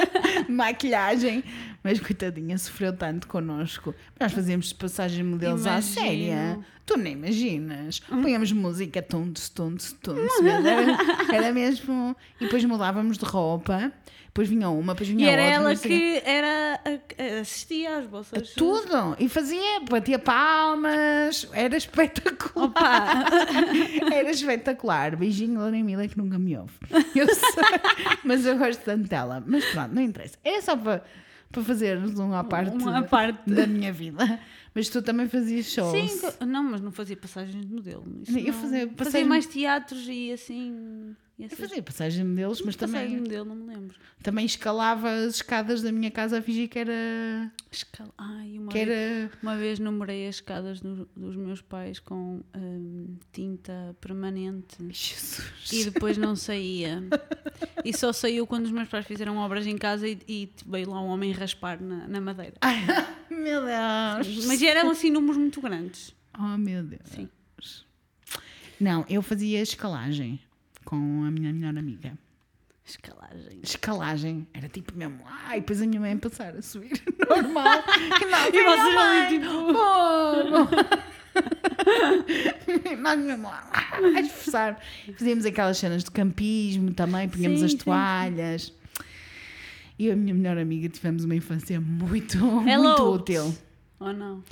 maquilhagem. 0.48 1.44
Mas 1.84 1.98
coitadinha, 2.00 2.56
sofreu 2.58 2.92
tanto 2.96 3.26
connosco. 3.26 3.94
Nós 4.20 4.32
fazíamos 4.32 4.72
passagens 4.72 5.16
de 5.18 5.24
modelos 5.24 5.66
à 5.66 5.72
Imagino. 5.72 5.94
séria. 5.94 6.58
Tu 6.86 6.96
nem 6.96 7.12
imaginas. 7.14 7.98
Punhamos 8.00 8.52
música, 8.52 9.02
tundes, 9.02 9.48
tundes, 9.48 9.92
tundes. 10.02 10.30
Era, 10.40 11.34
era 11.36 11.52
mesmo. 11.52 12.16
E 12.40 12.44
depois 12.44 12.64
mudávamos 12.64 13.18
de 13.18 13.24
roupa. 13.24 13.92
Depois 14.26 14.48
vinha 14.48 14.70
uma, 14.70 14.94
depois 14.94 15.08
vinha 15.10 15.26
E 15.26 15.28
era 15.28 15.42
outra. 15.42 15.54
ela 15.56 15.76
sei 15.76 15.90
o 15.90 15.94
quê. 15.94 16.20
que 16.22 16.28
era, 16.30 16.80
a- 16.86 17.22
a- 17.36 17.40
assistia 17.40 17.98
às 17.98 18.06
vossas. 18.06 18.50
Tudo! 18.54 19.14
E 19.18 19.28
fazia, 19.28 19.80
batia 19.90 20.18
palmas, 20.18 21.48
era 21.52 21.76
espetacular. 21.76 22.68
Opa! 22.68 23.24
Era 24.14 24.30
espetacular. 24.30 25.16
Beijinho, 25.16 25.60
Lorena 25.60 25.84
Mila, 25.84 26.06
que 26.08 26.16
nunca 26.16 26.38
me 26.38 26.56
ouve. 26.56 26.72
Eu 27.14 27.26
sei, 27.26 27.62
mas 28.24 28.46
eu 28.46 28.56
gosto 28.56 28.80
tanto 28.82 29.08
dela. 29.08 29.42
Mas 29.46 29.64
pronto, 29.66 29.94
não 29.94 30.02
interessa. 30.02 30.36
Era 30.44 30.62
só 30.62 30.76
para, 30.76 31.02
para 31.52 31.62
fazermos 31.62 32.18
uma 32.18 32.40
à 32.40 32.44
parte, 32.44 32.74
Uma 32.76 33.02
parte. 33.02 33.48
da 33.48 33.66
minha 33.66 33.92
vida. 33.92 34.40
Mas 34.74 34.88
tu 34.88 35.02
também 35.02 35.28
fazias 35.28 35.66
shows. 35.66 35.92
Sim, 36.10 36.46
não, 36.46 36.62
mas 36.64 36.80
não 36.80 36.90
fazia 36.90 37.16
passagens 37.16 37.66
de 37.66 37.72
modelo. 37.72 38.04
Eu 38.06 38.12
não. 38.12 38.24
fazia 38.24 38.52
Fazia 38.54 38.86
passagem- 38.88 39.24
mais 39.28 39.46
teatros 39.46 40.06
e 40.08 40.32
assim. 40.32 41.14
Eu 41.38 41.48
fazia 41.48 41.82
passagem 41.82 42.22
de 42.22 42.28
modelos, 42.28 42.60
mas 42.62 42.76
Passagem 42.76 43.00
de 43.08 43.14
também, 43.14 43.20
modelo, 43.22 43.44
não 43.46 43.56
me 43.56 43.66
lembro. 43.74 43.96
também 44.22 44.46
escalava 44.46 45.10
as 45.10 45.36
escadas 45.36 45.82
da 45.82 45.90
minha 45.90 46.10
casa 46.10 46.38
a 46.38 46.42
fingir 46.42 46.68
que 46.68 46.78
era. 46.78 47.50
Escal... 47.70 48.14
Ai, 48.16 48.58
uma, 48.58 48.68
Que 48.70 48.84
vez, 48.84 48.88
era... 48.88 49.30
uma 49.42 49.56
vez 49.56 49.78
numerei 49.80 50.28
as 50.28 50.36
escadas 50.36 50.80
do- 50.80 51.08
dos 51.16 51.34
meus 51.34 51.60
pais 51.60 51.98
com 51.98 52.42
hum, 52.54 53.16
tinta 53.32 53.96
permanente 54.00 54.76
Jesus. 54.90 55.72
e 55.72 55.84
depois 55.90 56.16
não 56.16 56.36
saía. 56.36 57.02
E 57.84 57.92
só 57.96 58.12
saiu 58.12 58.46
quando 58.46 58.66
os 58.66 58.70
meus 58.72 58.88
pais 58.88 59.04
fizeram 59.06 59.36
obras 59.38 59.66
em 59.66 59.76
casa 59.78 60.06
e, 60.06 60.18
e 60.28 60.52
veio 60.64 60.90
lá 60.90 61.00
um 61.02 61.08
homem 61.08 61.32
raspar 61.32 61.82
na, 61.82 62.06
na 62.06 62.20
madeira. 62.20 62.54
Ai, 62.60 62.76
meu 63.28 63.62
Deus. 63.64 64.46
Mas 64.46 64.62
eram 64.62 64.90
assim 64.90 65.10
números 65.10 65.38
muito 65.38 65.60
grandes. 65.60 66.14
Oh, 66.38 66.56
meu 66.56 66.84
Deus. 66.84 67.02
Sim. 67.06 67.28
Não, 68.78 69.04
eu 69.08 69.22
fazia 69.22 69.60
escalagem 69.60 70.40
com 70.92 71.24
a 71.24 71.30
minha 71.30 71.50
melhor 71.50 71.74
amiga. 71.78 72.12
Escalagem. 72.84 73.60
Escalagem. 73.62 74.46
Era 74.52 74.68
tipo 74.68 74.94
mesmo. 74.94 75.20
Ai, 75.46 75.60
depois 75.60 75.80
a 75.80 75.86
minha 75.86 75.98
mãe 75.98 76.18
passar 76.18 76.54
a 76.54 76.60
subir. 76.60 76.92
Normal. 77.30 77.64
Não, 78.30 78.48
E 78.48 78.50
vocês 78.62 78.94
mãe. 78.94 79.26
ali, 79.26 79.38
tipo- 79.40 79.72
Oh, 79.74 80.68
Nós 83.00 83.18
mesmo 83.18 83.44
lá 83.44 83.70
a 83.72 84.20
esforçar. 84.20 84.78
Fazíamos 85.16 85.46
aquelas 85.46 85.78
cenas 85.78 86.04
de 86.04 86.10
campismo 86.10 86.92
também, 86.92 87.26
punhamos 87.26 87.60
Sim, 87.60 87.64
as 87.64 87.72
sim, 87.72 87.78
toalhas. 87.78 88.72
E 89.98 90.06
eu 90.06 90.10
e 90.10 90.12
a 90.12 90.16
minha 90.16 90.34
melhor 90.34 90.58
amiga 90.58 90.90
tivemos 90.90 91.24
uma 91.24 91.34
infância 91.34 91.80
muito, 91.80 92.36
muito 92.38 93.02
útil. 93.14 93.56
Ou 93.98 94.12
não? 94.12 94.44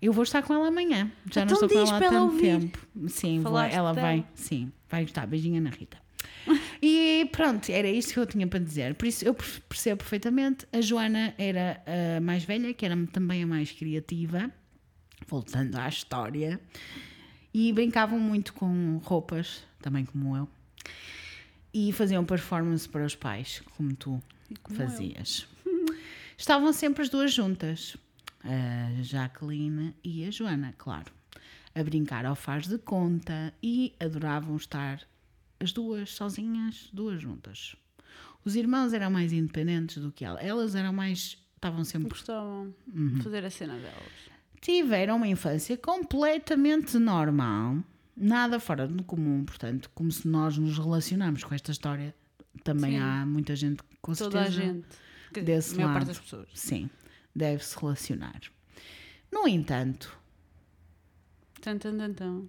Eu 0.00 0.12
vou 0.12 0.22
estar 0.22 0.42
com 0.42 0.54
ela 0.54 0.68
amanhã. 0.68 1.10
Já 1.32 1.44
não 1.44 1.52
Então 1.54 1.66
estou 1.66 1.68
com 1.68 1.78
ela 1.86 1.96
há 1.96 2.00
tanto 2.00 2.16
ouvir. 2.32 2.40
tempo. 2.60 2.78
Sim, 3.08 3.40
vou- 3.40 3.58
ela 3.58 3.92
dela. 3.92 3.92
vai. 3.94 4.26
Sim, 4.34 4.70
vai 4.88 5.02
gostar. 5.02 5.26
Beijinho 5.26 5.60
na 5.60 5.70
Rita. 5.70 5.98
E 6.80 7.28
pronto, 7.32 7.68
era 7.70 7.88
isto 7.88 8.14
que 8.14 8.18
eu 8.20 8.26
tinha 8.26 8.46
para 8.46 8.58
dizer. 8.60 8.94
Por 8.94 9.06
isso 9.06 9.24
eu 9.24 9.34
perce- 9.34 9.60
percebo 9.62 9.98
perfeitamente. 9.98 10.66
A 10.72 10.80
Joana 10.80 11.34
era 11.36 11.82
a 12.16 12.20
mais 12.20 12.44
velha, 12.44 12.72
que 12.72 12.86
era 12.86 12.96
também 13.12 13.42
a 13.42 13.46
mais 13.46 13.72
criativa, 13.72 14.50
voltando 15.26 15.76
à 15.76 15.88
história, 15.88 16.60
e 17.52 17.72
brincavam 17.72 18.18
muito 18.20 18.52
com 18.54 18.98
roupas, 19.04 19.62
também 19.82 20.04
como 20.04 20.36
eu, 20.36 20.48
e 21.74 21.92
faziam 21.92 22.24
performance 22.24 22.88
para 22.88 23.04
os 23.04 23.14
pais, 23.14 23.60
como 23.76 23.94
tu 23.94 24.22
como 24.62 24.80
eu. 24.80 24.88
fazias. 24.88 25.46
Estavam 26.36 26.72
sempre 26.72 27.02
as 27.02 27.08
duas 27.08 27.32
juntas, 27.34 27.96
a 28.48 29.02
Jacqueline 29.02 29.94
e 30.02 30.24
a 30.24 30.30
Joana, 30.30 30.74
claro, 30.78 31.12
a 31.74 31.82
brincar 31.82 32.24
ao 32.26 32.34
faz 32.34 32.66
de 32.66 32.78
conta 32.78 33.52
e 33.62 33.94
adoravam 34.00 34.56
estar 34.56 35.00
as 35.60 35.72
duas 35.72 36.10
sozinhas, 36.14 36.88
duas 36.92 37.20
juntas. 37.20 37.76
Os 38.44 38.56
irmãos 38.56 38.92
eram 38.92 39.10
mais 39.10 39.32
independentes 39.32 39.98
do 40.02 40.10
que 40.10 40.24
ela, 40.24 40.40
elas 40.40 40.74
eram 40.74 40.92
mais. 40.92 41.36
estavam 41.54 41.84
sempre. 41.84 42.08
Gostavam 42.10 42.72
Uhum. 42.94 43.14
de 43.14 43.22
fazer 43.22 43.44
a 43.44 43.50
cena 43.50 43.74
delas. 43.74 44.28
Tiveram 44.60 45.16
uma 45.16 45.28
infância 45.28 45.76
completamente 45.76 46.98
normal, 46.98 47.78
nada 48.16 48.58
fora 48.58 48.86
do 48.88 49.02
comum, 49.04 49.44
portanto, 49.44 49.90
como 49.94 50.10
se 50.10 50.26
nós 50.26 50.56
nos 50.56 50.78
relacionarmos 50.78 51.44
com 51.44 51.54
esta 51.54 51.70
história, 51.70 52.14
também 52.64 52.92
Sim. 52.92 52.98
há 52.98 53.26
muita 53.26 53.54
gente 53.54 53.82
com 54.00 54.12
Toda 54.14 54.40
a 54.40 54.44
certeza 54.44 54.62
gente. 54.72 54.86
Quer 55.32 55.40
dizer, 55.40 55.54
desse 55.56 55.74
a 55.74 55.76
maior 55.76 55.88
parte 55.92 55.98
lado. 56.06 56.06
das 56.08 56.18
pessoas. 56.20 56.48
Sim, 56.54 56.88
deve-se 57.38 57.78
relacionar. 57.78 58.40
No 59.32 59.46
entanto, 59.48 60.16
Tan, 61.60 61.78
tan, 61.78 61.96
tan, 61.98 62.12
tan. 62.14 62.42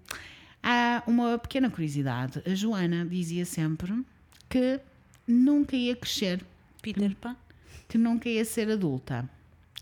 há 0.61 1.03
uma 1.07 1.37
pequena 1.39 1.69
curiosidade. 1.69 2.41
A 2.45 2.53
Joana 2.55 3.05
dizia 3.05 3.43
sempre 3.45 4.05
que 4.49 4.79
nunca 5.27 5.75
ia 5.75 5.95
crescer, 5.95 6.45
Peter 6.81 7.15
Pan. 7.15 7.35
que 7.87 7.97
nunca 7.97 8.29
ia 8.29 8.45
ser 8.45 8.69
adulta, 8.69 9.27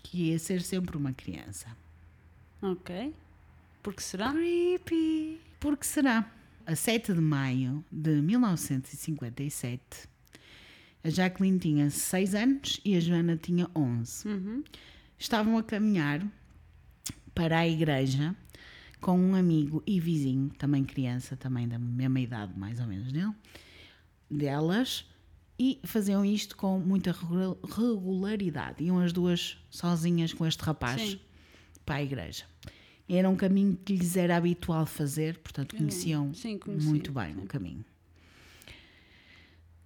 que 0.02 0.30
ia 0.30 0.38
ser 0.38 0.62
sempre 0.62 0.96
uma 0.96 1.12
criança. 1.12 1.68
Ok. 2.62 3.14
Porque 3.82 4.00
será? 4.02 4.32
Creepy! 4.32 5.40
Por 5.60 5.76
que 5.76 5.86
será? 5.86 6.30
A 6.66 6.74
7 6.74 7.12
de 7.14 7.20
maio 7.20 7.84
de 7.92 8.20
1957, 8.20 9.80
a 11.04 11.08
Jacqueline 11.10 11.58
tinha 11.58 11.90
6 11.90 12.34
anos 12.34 12.80
e 12.84 12.96
a 12.96 13.00
Joana 13.00 13.36
tinha 13.36 13.68
11. 13.74 14.28
Uhum. 14.28 14.64
Estavam 15.18 15.58
a 15.58 15.62
caminhar 15.62 16.24
para 17.34 17.58
a 17.58 17.68
igreja 17.68 18.34
com 19.00 19.18
um 19.18 19.34
amigo 19.34 19.82
e 19.86 20.00
vizinho, 20.00 20.50
também 20.50 20.84
criança, 20.84 21.36
também 21.36 21.68
da 21.68 21.78
mesma 21.78 22.20
idade 22.20 22.58
mais 22.58 22.80
ou 22.80 22.86
menos 22.86 23.12
dele, 23.12 23.32
delas, 24.30 25.04
e 25.58 25.80
faziam 25.84 26.24
isto 26.24 26.56
com 26.56 26.78
muita 26.78 27.12
regu- 27.12 27.58
regularidade. 27.64 28.84
Iam 28.84 28.98
as 29.00 29.12
duas 29.12 29.56
sozinhas 29.70 30.32
com 30.32 30.46
este 30.46 30.62
rapaz 30.62 31.00
Sim. 31.00 31.20
para 31.84 31.96
a 31.96 32.02
igreja. 32.02 32.44
Era 33.08 33.28
um 33.28 33.36
caminho 33.36 33.76
que 33.84 33.94
lhes 33.96 34.16
era 34.16 34.36
habitual 34.36 34.84
fazer, 34.86 35.38
portanto 35.38 35.74
conheciam 35.76 36.32
Sim, 36.34 36.60
muito 36.66 37.10
bem 37.10 37.36
o 37.38 37.46
caminho. 37.46 37.84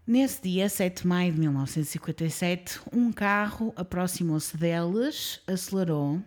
Nesse 0.07 0.43
dia, 0.43 0.69
7 0.69 1.03
de 1.03 1.07
maio 1.09 1.33
de 1.33 1.39
1957, 1.41 2.81
um 2.93 3.11
carro 3.13 3.73
aproximou-se 3.77 4.57
deles, 4.57 5.41
acelerou 5.47 6.21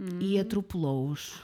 Hum. 0.00 0.18
e 0.20 0.38
atropelou-os. 0.38 1.42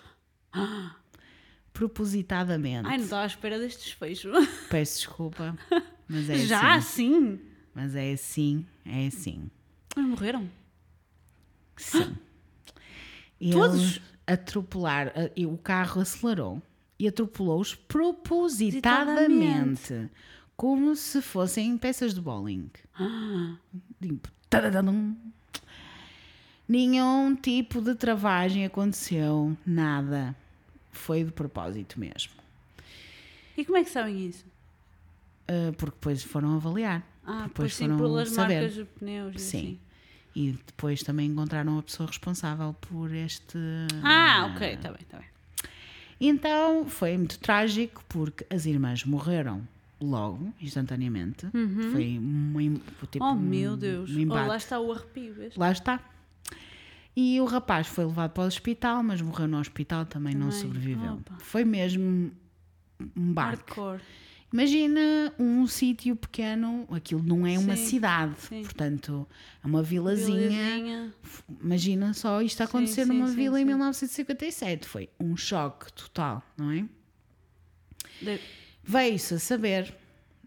Propositadamente. 1.72 2.86
Ai, 2.88 2.96
não 2.98 3.04
estava 3.04 3.24
à 3.24 3.26
espera 3.26 3.58
deste 3.58 3.82
desfecho. 3.84 4.30
Peço 4.70 4.98
desculpa, 4.98 5.58
mas 6.08 6.30
é 6.30 6.38
Já 6.38 6.74
assim. 6.76 7.34
assim? 7.34 7.40
Mas 7.74 7.96
é 7.96 8.12
assim, 8.12 8.64
é 8.86 9.06
assim. 9.08 9.50
Mas 9.96 10.06
morreram? 10.06 10.48
Sim. 11.76 12.16
Eles 13.40 13.54
Todos? 13.56 14.00
atropelaram, 14.26 15.10
a- 15.16 15.30
e 15.36 15.44
o 15.46 15.58
carro 15.58 16.00
acelerou 16.00 16.62
e 16.98 17.06
atropelou-os 17.08 17.74
propositadamente, 17.74 20.08
como 20.56 20.94
se 20.96 21.20
fossem 21.22 21.76
peças 21.78 22.14
de 22.14 22.20
bowling. 22.20 22.70
Ah, 22.98 23.56
Tipo, 24.00 24.28
tadadadum. 24.48 25.14
Nenhum 26.68 27.36
tipo 27.36 27.80
de 27.80 27.94
travagem 27.94 28.64
aconteceu, 28.64 29.56
nada. 29.66 30.34
Foi 30.90 31.22
de 31.24 31.30
propósito 31.32 32.00
mesmo. 32.00 32.32
E 33.56 33.64
como 33.64 33.76
é 33.78 33.84
que 33.84 33.90
sabem 33.90 34.26
isso? 34.26 34.44
Uh, 35.48 35.72
porque 35.76 35.96
depois 35.96 36.22
foram 36.22 36.54
avaliar. 36.56 37.02
Ah, 37.26 37.42
Depois 37.44 37.52
pois 37.54 37.74
sim, 37.74 37.84
foram 37.84 37.98
pelas 37.98 38.30
saber. 38.30 38.54
marcas 38.60 38.74
de 38.74 38.84
pneus. 38.84 39.40
Sim. 39.42 39.58
assim. 39.58 39.78
E 40.34 40.52
depois 40.66 41.02
também 41.02 41.28
encontraram 41.30 41.78
a 41.78 41.82
pessoa 41.82 42.06
responsável 42.06 42.72
por 42.74 43.12
este. 43.14 43.58
Ah, 44.02 44.50
ok, 44.54 44.72
está 44.74 44.88
bem, 44.90 44.98
está 45.02 45.18
bem. 45.18 45.26
Então 46.20 46.86
foi 46.86 47.16
muito 47.16 47.38
trágico 47.38 48.02
porque 48.08 48.46
as 48.50 48.66
irmãs 48.66 49.04
morreram 49.04 49.66
logo, 50.00 50.52
instantaneamente. 50.60 51.46
Foi 51.92 52.18
um, 52.18 52.60
em- 52.60 52.80
tipo, 53.10 53.24
oh 53.24 53.34
meu 53.34 53.76
Deus. 53.76 54.10
um 54.10 54.30
Oh, 54.30 54.34
lá 54.34 54.56
está 54.56 54.78
o 54.80 54.92
arrepio. 54.92 55.34
vês? 55.34 55.56
Lá 55.56 55.70
está. 55.72 56.00
E 57.16 57.40
o 57.40 57.44
rapaz 57.44 57.86
foi 57.86 58.04
levado 58.04 58.32
para 58.32 58.42
o 58.42 58.46
hospital, 58.46 59.02
mas 59.02 59.20
morreu 59.22 59.46
no 59.46 59.58
hospital, 59.58 60.04
também, 60.04 60.34
não 60.34 60.48
Também. 60.48 60.62
sobreviveu. 60.62 61.12
Opa. 61.14 61.36
Foi 61.38 61.64
mesmo 61.64 62.32
um 63.16 63.32
barco. 63.32 63.80
Hardcore. 63.80 64.00
Imagina 64.52 65.32
um 65.36 65.66
sítio 65.66 66.14
pequeno, 66.14 66.86
aquilo 66.90 67.22
não 67.24 67.44
é 67.44 67.58
uma 67.58 67.74
Sim, 67.76 67.86
cidade, 67.86 68.34
sim. 68.38 68.62
portanto, 68.62 69.26
é 69.62 69.66
uma 69.66 69.82
vilazinha. 69.82 70.48
Vilazinha. 70.48 71.14
Imagina 71.60 72.14
só 72.14 72.40
isto 72.40 72.60
a 72.60 72.64
acontecer 72.64 73.04
sim, 73.04 73.12
numa 73.12 73.26
vila 73.26 73.58
em 73.58 73.62
sim. 73.62 73.66
1957. 73.66 74.86
Foi 74.86 75.08
um 75.18 75.36
choque 75.36 75.92
total, 75.92 76.40
não 76.56 76.70
é? 76.70 76.84
De- 78.22 78.40
Veio-se 78.86 79.34
a 79.34 79.38
saber, 79.38 79.94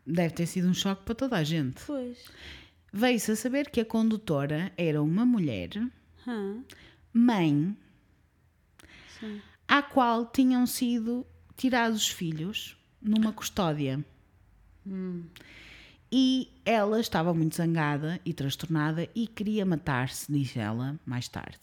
deve 0.06 0.34
ter 0.34 0.46
sido 0.46 0.68
um 0.68 0.74
choque 0.74 1.04
para 1.04 1.16
toda 1.16 1.38
a 1.38 1.44
gente. 1.44 1.82
Pois. 1.86 2.18
Veio-se 2.94 3.32
a 3.32 3.36
saber 3.36 3.70
que 3.70 3.82
a 3.82 3.86
condutora 3.86 4.72
era 4.78 5.02
uma 5.02 5.26
mulher, 5.26 5.70
Hã? 6.28 6.64
mãe, 7.14 7.76
Sim. 9.20 9.42
à 9.68 9.82
qual 9.82 10.26
tinham 10.28 10.66
sido 10.66 11.26
tirados 11.56 12.02
os 12.04 12.10
filhos 12.10 12.78
numa 13.02 13.34
custódia. 13.34 14.04
E 16.12 16.50
ela 16.64 17.00
estava 17.02 17.34
muito 17.34 17.56
zangada 17.56 18.20
e 18.24 18.34
transtornada 18.34 19.10
e 19.14 19.28
queria 19.28 19.66
matar-se, 19.66 20.32
diz 20.32 20.56
ela 20.56 20.98
mais 21.06 21.28
tarde. 21.28 21.60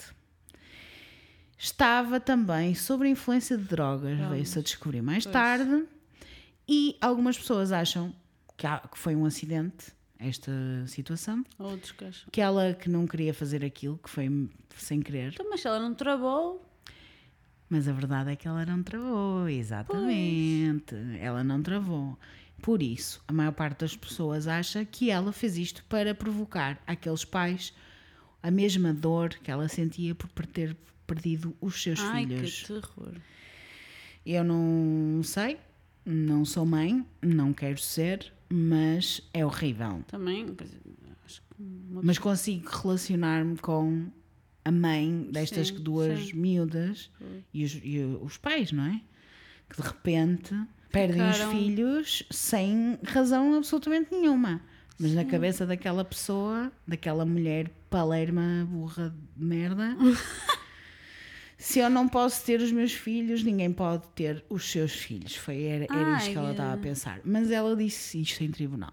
Estava 1.57 2.21
também 2.21 2.75
sob 2.75 3.07
a 3.07 3.09
influência 3.09 3.57
de 3.57 3.65
drogas, 3.65 4.19
veio-se 4.29 4.59
a 4.59 4.63
descobrir 4.63 5.01
mais 5.01 5.25
Pois. 5.25 5.33
tarde. 5.33 5.87
E 6.69 6.97
algumas 7.01 7.37
pessoas 7.37 7.73
acham 7.73 8.15
que 8.57 8.67
há- 8.67 8.81
que 8.81 8.99
foi 8.99 9.15
um 9.15 9.25
acidente, 9.27 9.93
esta 10.19 10.53
situação. 10.87 11.45
Outros 11.59 11.93
que 11.93 12.05
acham. 12.05 12.29
Que 12.31 12.41
ela 12.41 12.73
que 12.75 12.89
não 12.89 13.07
queria 13.07 13.35
fazer 13.35 13.65
aquilo, 13.65 13.99
que 13.99 14.09
foi 14.09 14.49
sem 14.77 15.01
querer. 15.03 15.33
Então, 15.35 15.49
mas 15.51 15.65
ela 15.65 15.79
não 15.81 15.95
travou, 15.95 16.65
Mas 17.69 17.89
a 17.89 17.93
verdade 17.93 18.31
é 18.31 18.37
que 18.37 18.47
ela 18.47 18.65
não 18.67 18.83
travou, 18.83 19.49
exatamente. 19.49 20.95
Ela 21.19 21.43
não 21.43 21.63
travou. 21.63 22.17
Por 22.63 22.83
isso, 22.83 23.23
a 23.27 23.33
maior 23.33 23.53
parte 23.53 23.81
das 23.81 23.97
pessoas 23.97 24.47
acha 24.47 24.85
que 24.85 25.11
ela 25.11 25.33
fez 25.33 25.57
isto 25.57 25.83
para 25.89 26.15
provocar 26.15 26.81
àqueles 26.87 27.25
pais 27.25 27.73
a 28.43 28.51
mesma 28.51 28.93
dor 28.93 29.31
que 29.31 29.51
ela 29.51 29.67
sentia 29.69 30.15
por 30.15 30.29
ter 30.47 30.77
perdido 31.07 31.57
os 31.61 31.83
seus 31.83 31.99
ai 32.01 32.27
filhos. 32.27 32.63
que 32.63 32.67
terror. 32.69 33.15
Eu 34.25 34.45
não 34.45 35.23
sei, 35.23 35.59
não 36.05 36.45
sou 36.45 36.65
mãe, 36.67 37.05
não 37.23 37.53
quero 37.53 37.79
ser, 37.81 38.33
mas 38.49 39.23
é 39.33 39.45
horrível. 39.45 40.03
Também, 40.07 40.47
acho 41.25 41.41
que 41.43 41.63
uma 41.91 42.03
Mas 42.03 42.19
consigo 42.19 42.69
relacionar-me 42.69 43.57
com 43.59 44.07
a 44.65 44.71
mãe 44.71 45.29
destas 45.31 45.69
Sim, 45.69 45.75
duas 45.81 46.27
sim. 46.29 46.37
miúdas 46.37 47.11
e 47.53 47.65
os, 47.65 47.81
e 47.83 47.99
os 48.23 48.37
pais, 48.37 48.73
não 48.73 48.85
é? 48.85 49.01
Que 49.69 49.81
de 49.81 49.87
repente 49.87 50.55
perdem 50.91 51.29
os 51.29 51.39
filhos 51.39 52.23
sem 52.31 52.99
razão 53.05 53.55
absolutamente 53.57 54.11
nenhuma. 54.15 54.61
Mas 54.99 55.13
na 55.13 55.25
cabeça 55.25 55.67
daquela 55.67 56.05
pessoa, 56.05 56.71
daquela 56.87 57.25
mulher 57.27 57.69
palerma, 57.91 58.65
burra 58.71 59.13
de 59.37 59.45
merda, 59.45 59.97
se 61.65 61.79
eu 61.79 61.89
não 61.89 62.07
posso 62.07 62.45
ter 62.45 62.61
os 62.61 62.71
meus 62.71 62.93
filhos, 62.93 63.43
ninguém 63.43 63.73
pode 63.73 64.07
ter 64.09 64.45
os 64.51 64.71
seus 64.71 64.93
filhos. 64.93 65.35
Foi, 65.35 65.63
era, 65.63 65.87
era 65.91 66.19
isto 66.19 66.33
que 66.33 66.37
ela 66.37 66.51
estava 66.51 66.75
a 66.75 66.77
eh. 66.77 66.81
pensar. 66.81 67.21
Mas 67.25 67.51
ela 67.51 67.75
disse 67.75 68.21
isto 68.21 68.45
em 68.45 68.51
tribunal. 68.51 68.93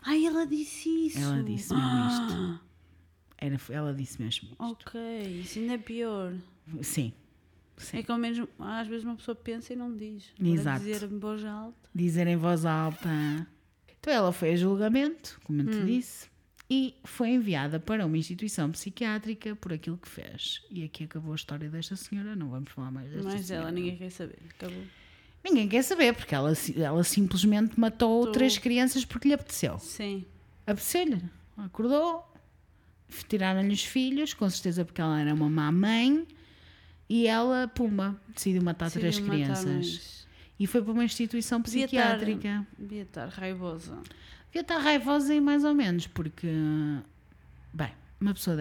Ai, 0.00 0.24
ela 0.24 0.46
disse 0.46 0.88
isso. 0.88 1.18
Ela 1.18 1.42
disse 1.42 1.74
mesmo 1.74 2.06
isto. 2.06 2.60
Era, 3.36 3.60
ela 3.70 3.92
disse 3.92 4.22
mesmo 4.22 4.50
isto. 4.50 4.62
Ok, 4.62 5.00
isso 5.40 5.58
ainda 5.58 5.74
é 5.74 5.78
pior. 5.78 6.32
Sim. 6.80 7.12
Sim. 7.76 7.98
É 7.98 8.02
que 8.04 8.12
ao 8.12 8.18
menos 8.18 8.48
às 8.60 8.86
vezes 8.86 9.04
uma 9.04 9.16
pessoa 9.16 9.34
pensa 9.34 9.72
e 9.72 9.76
não 9.76 9.96
diz. 9.96 10.32
Exato. 10.40 10.84
dizer 10.84 11.02
em 11.10 11.18
voz 11.18 11.44
alta. 11.44 11.88
Dizer 11.92 12.26
em 12.28 12.36
voz 12.36 12.64
alta. 12.64 13.08
Então 13.98 14.12
ela 14.12 14.32
foi 14.32 14.52
a 14.52 14.56
julgamento, 14.56 15.40
como 15.42 15.60
eu 15.60 15.66
te 15.66 15.84
disse, 15.84 16.29
e 16.70 16.94
foi 17.02 17.30
enviada 17.30 17.80
para 17.80 18.06
uma 18.06 18.16
instituição 18.16 18.70
psiquiátrica 18.70 19.56
por 19.56 19.72
aquilo 19.72 19.98
que 19.98 20.08
fez. 20.08 20.62
E 20.70 20.84
aqui 20.84 21.02
acabou 21.04 21.32
a 21.32 21.34
história 21.34 21.68
desta 21.68 21.96
senhora, 21.96 22.36
não 22.36 22.48
vamos 22.48 22.70
falar 22.70 22.92
mais 22.92 23.10
desta 23.10 23.24
Mas 23.28 23.44
senhora. 23.46 23.64
ela 23.64 23.72
ninguém 23.72 23.96
quer 23.96 24.10
saber. 24.10 24.38
Acabou. 24.50 24.82
Ninguém 25.42 25.68
quer 25.68 25.82
saber, 25.82 26.14
porque 26.14 26.34
ela, 26.34 26.52
ela 26.76 27.02
simplesmente 27.02 27.78
matou 27.80 28.30
três 28.30 28.56
crianças 28.58 29.04
porque 29.04 29.26
lhe 29.28 29.34
apeteceu. 29.34 29.78
Sim. 29.78 30.24
Apeteceu-lhe. 30.66 31.20
Acordou, 31.56 32.24
tiraram-lhe 33.28 33.72
os 33.72 33.82
filhos, 33.84 34.32
com 34.34 34.48
certeza 34.48 34.84
porque 34.84 35.00
ela 35.00 35.20
era 35.20 35.34
uma 35.34 35.48
má 35.48 35.72
mãe, 35.72 36.26
e 37.08 37.26
ela, 37.26 37.66
pumba, 37.68 38.20
decidiu 38.34 38.62
matar 38.62 38.90
três 38.90 39.16
Decidiu 39.16 39.26
matar 39.26 39.42
crianças. 39.44 39.64
mães. 39.64 40.26
E 40.58 40.66
foi 40.66 40.82
para 40.82 40.92
uma 40.92 41.04
instituição 41.04 41.60
Devia 41.60 41.86
estar- 41.86 42.16
psiquiátrica. 42.18 42.66
Devia 42.78 43.02
estar 43.02 43.28
raivosa. 43.28 43.98
Devia 44.50 44.62
estar 44.62 44.78
raivosa 44.78 45.32
e 45.32 45.40
mais 45.40 45.64
ou 45.64 45.72
menos, 45.72 46.08
porque, 46.08 46.48
bem, 47.72 47.92
uma 48.20 48.34
pessoa 48.34 48.56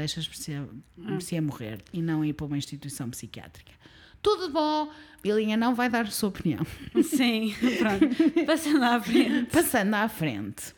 merecia 0.95 1.41
morrer 1.41 1.81
e 1.91 1.99
não 1.99 2.23
ir 2.23 2.33
para 2.33 2.45
uma 2.45 2.57
instituição 2.57 3.09
psiquiátrica. 3.09 3.73
Tudo 4.21 4.49
bom, 4.49 4.91
Bilinha 5.23 5.57
não 5.57 5.73
vai 5.73 5.89
dar 5.89 6.05
a 6.05 6.11
sua 6.11 6.29
opinião. 6.29 6.65
Sim, 7.03 7.55
pronto. 7.79 8.45
Passando 8.45 8.83
à 8.83 9.01
frente. 9.01 9.51
Passando 9.51 9.93
à 9.95 10.07
frente, 10.07 10.75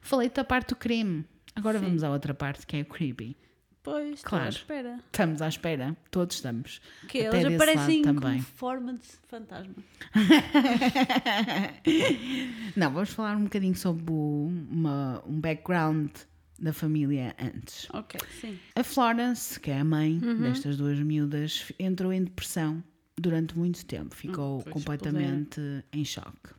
falei-te 0.00 0.34
da 0.34 0.44
parte 0.44 0.68
do 0.68 0.76
crime. 0.76 1.24
Agora 1.56 1.78
Sim. 1.78 1.86
vamos 1.86 2.04
à 2.04 2.10
outra 2.10 2.32
parte 2.32 2.66
que 2.66 2.76
é 2.76 2.82
o 2.82 2.84
creepy. 2.84 3.36
Pois, 3.82 4.22
Claro. 4.22 4.44
à 4.44 4.48
espera. 4.48 5.00
Estamos 5.06 5.42
à 5.42 5.48
espera, 5.48 5.96
todos 6.10 6.36
estamos. 6.36 6.80
Que 7.08 7.26
Até 7.26 7.40
eles 7.42 7.54
aparecem 7.54 8.02
também. 8.02 8.40
forma 8.40 8.94
de 8.94 9.06
fantasma. 9.28 9.74
Não, 12.76 12.92
vamos 12.92 13.10
falar 13.10 13.36
um 13.36 13.44
bocadinho 13.44 13.74
sobre 13.76 14.12
uma- 14.12 15.22
um 15.26 15.40
background 15.40 16.10
da 16.58 16.72
família 16.72 17.34
antes. 17.40 17.88
Ok, 17.92 18.20
sim. 18.40 18.58
A 18.76 18.84
Florence, 18.84 19.58
que 19.58 19.70
é 19.70 19.80
a 19.80 19.84
mãe 19.84 20.18
destas 20.18 20.76
duas 20.76 20.98
miúdas, 21.00 21.72
entrou 21.78 22.12
em 22.12 22.22
depressão 22.22 22.82
durante 23.18 23.58
muito 23.58 23.84
tempo, 23.84 24.14
ficou 24.14 24.60
Hum, 24.60 24.70
completamente 24.70 25.60
em 25.92 26.04
choque. 26.04 26.50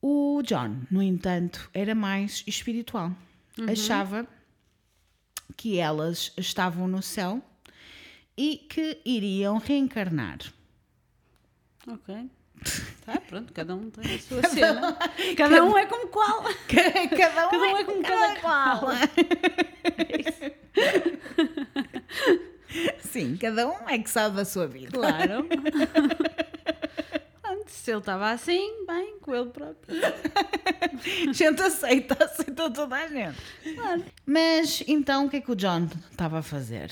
O 0.00 0.40
John, 0.44 0.82
no 0.90 1.02
entanto, 1.02 1.68
era 1.74 1.94
mais 1.96 2.44
espiritual. 2.46 3.12
Achava 3.68 4.24
que 5.56 5.78
elas 5.78 6.32
estavam 6.36 6.86
no 6.86 7.02
céu 7.02 7.42
e 8.36 8.58
que 8.68 9.00
iriam 9.04 9.58
reencarnar. 9.58 10.38
Ok. 11.86 12.30
Tá, 13.04 13.20
pronto, 13.20 13.52
cada 13.52 13.74
um 13.74 13.90
tem 13.90 14.14
a 14.14 14.18
sua 14.18 14.42
cena. 14.42 14.96
Cada 15.36 15.64
um 15.64 15.76
é 15.78 15.86
como 15.86 16.08
qual. 16.08 16.42
Cada 16.68 17.46
um, 17.46 17.50
Cada 17.50 17.58
um 17.58 17.76
é 17.76 17.84
como 17.84 18.02
cada 18.02 18.40
qual. 18.40 18.88
Sim, 23.00 23.36
cada 23.36 23.66
um 23.66 23.88
é 23.88 23.98
que 23.98 24.10
sabe 24.10 24.40
a 24.40 24.44
sua 24.44 24.66
vida. 24.66 24.92
Claro. 24.92 25.46
Pronto, 27.68 27.70
se 27.70 27.90
ele 27.90 27.98
estava 27.98 28.30
assim, 28.30 28.86
bem, 28.86 29.18
com 29.20 29.34
ele 29.34 29.50
próprio. 29.50 29.96
A 31.28 31.32
gente 31.32 31.62
aceita, 31.62 32.24
aceita 32.24 32.70
toda 32.70 32.96
a 32.96 33.08
gente. 33.08 33.38
Mas 34.24 34.82
então 34.88 35.26
o 35.26 35.30
que 35.30 35.36
é 35.36 35.40
que 35.40 35.52
o 35.52 35.54
John 35.54 35.88
estava 36.10 36.38
a 36.38 36.42
fazer? 36.42 36.90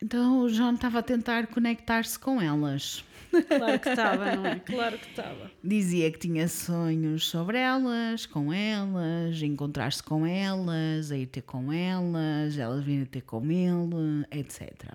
Então 0.00 0.40
o 0.40 0.50
John 0.50 0.74
estava 0.74 1.00
a 1.00 1.02
tentar 1.02 1.48
conectar-se 1.48 2.18
com 2.18 2.40
elas. 2.40 3.04
Claro 3.48 3.80
que 3.80 3.88
estava, 3.88 4.36
não 4.36 4.46
é? 4.46 4.58
Claro 4.60 4.98
que 4.98 5.08
estava. 5.08 5.50
Dizia 5.64 6.10
que 6.10 6.18
tinha 6.18 6.46
sonhos 6.46 7.26
sobre 7.26 7.58
elas, 7.58 8.26
com 8.26 8.52
elas, 8.52 9.40
encontrar-se 9.42 10.02
com 10.02 10.26
elas, 10.26 11.10
a 11.10 11.16
ir 11.16 11.26
ter 11.26 11.42
com 11.42 11.72
elas, 11.72 12.58
elas 12.58 12.84
virem 12.84 13.06
ter 13.06 13.22
com 13.22 13.42
ele, 13.50 14.26
etc. 14.30 14.94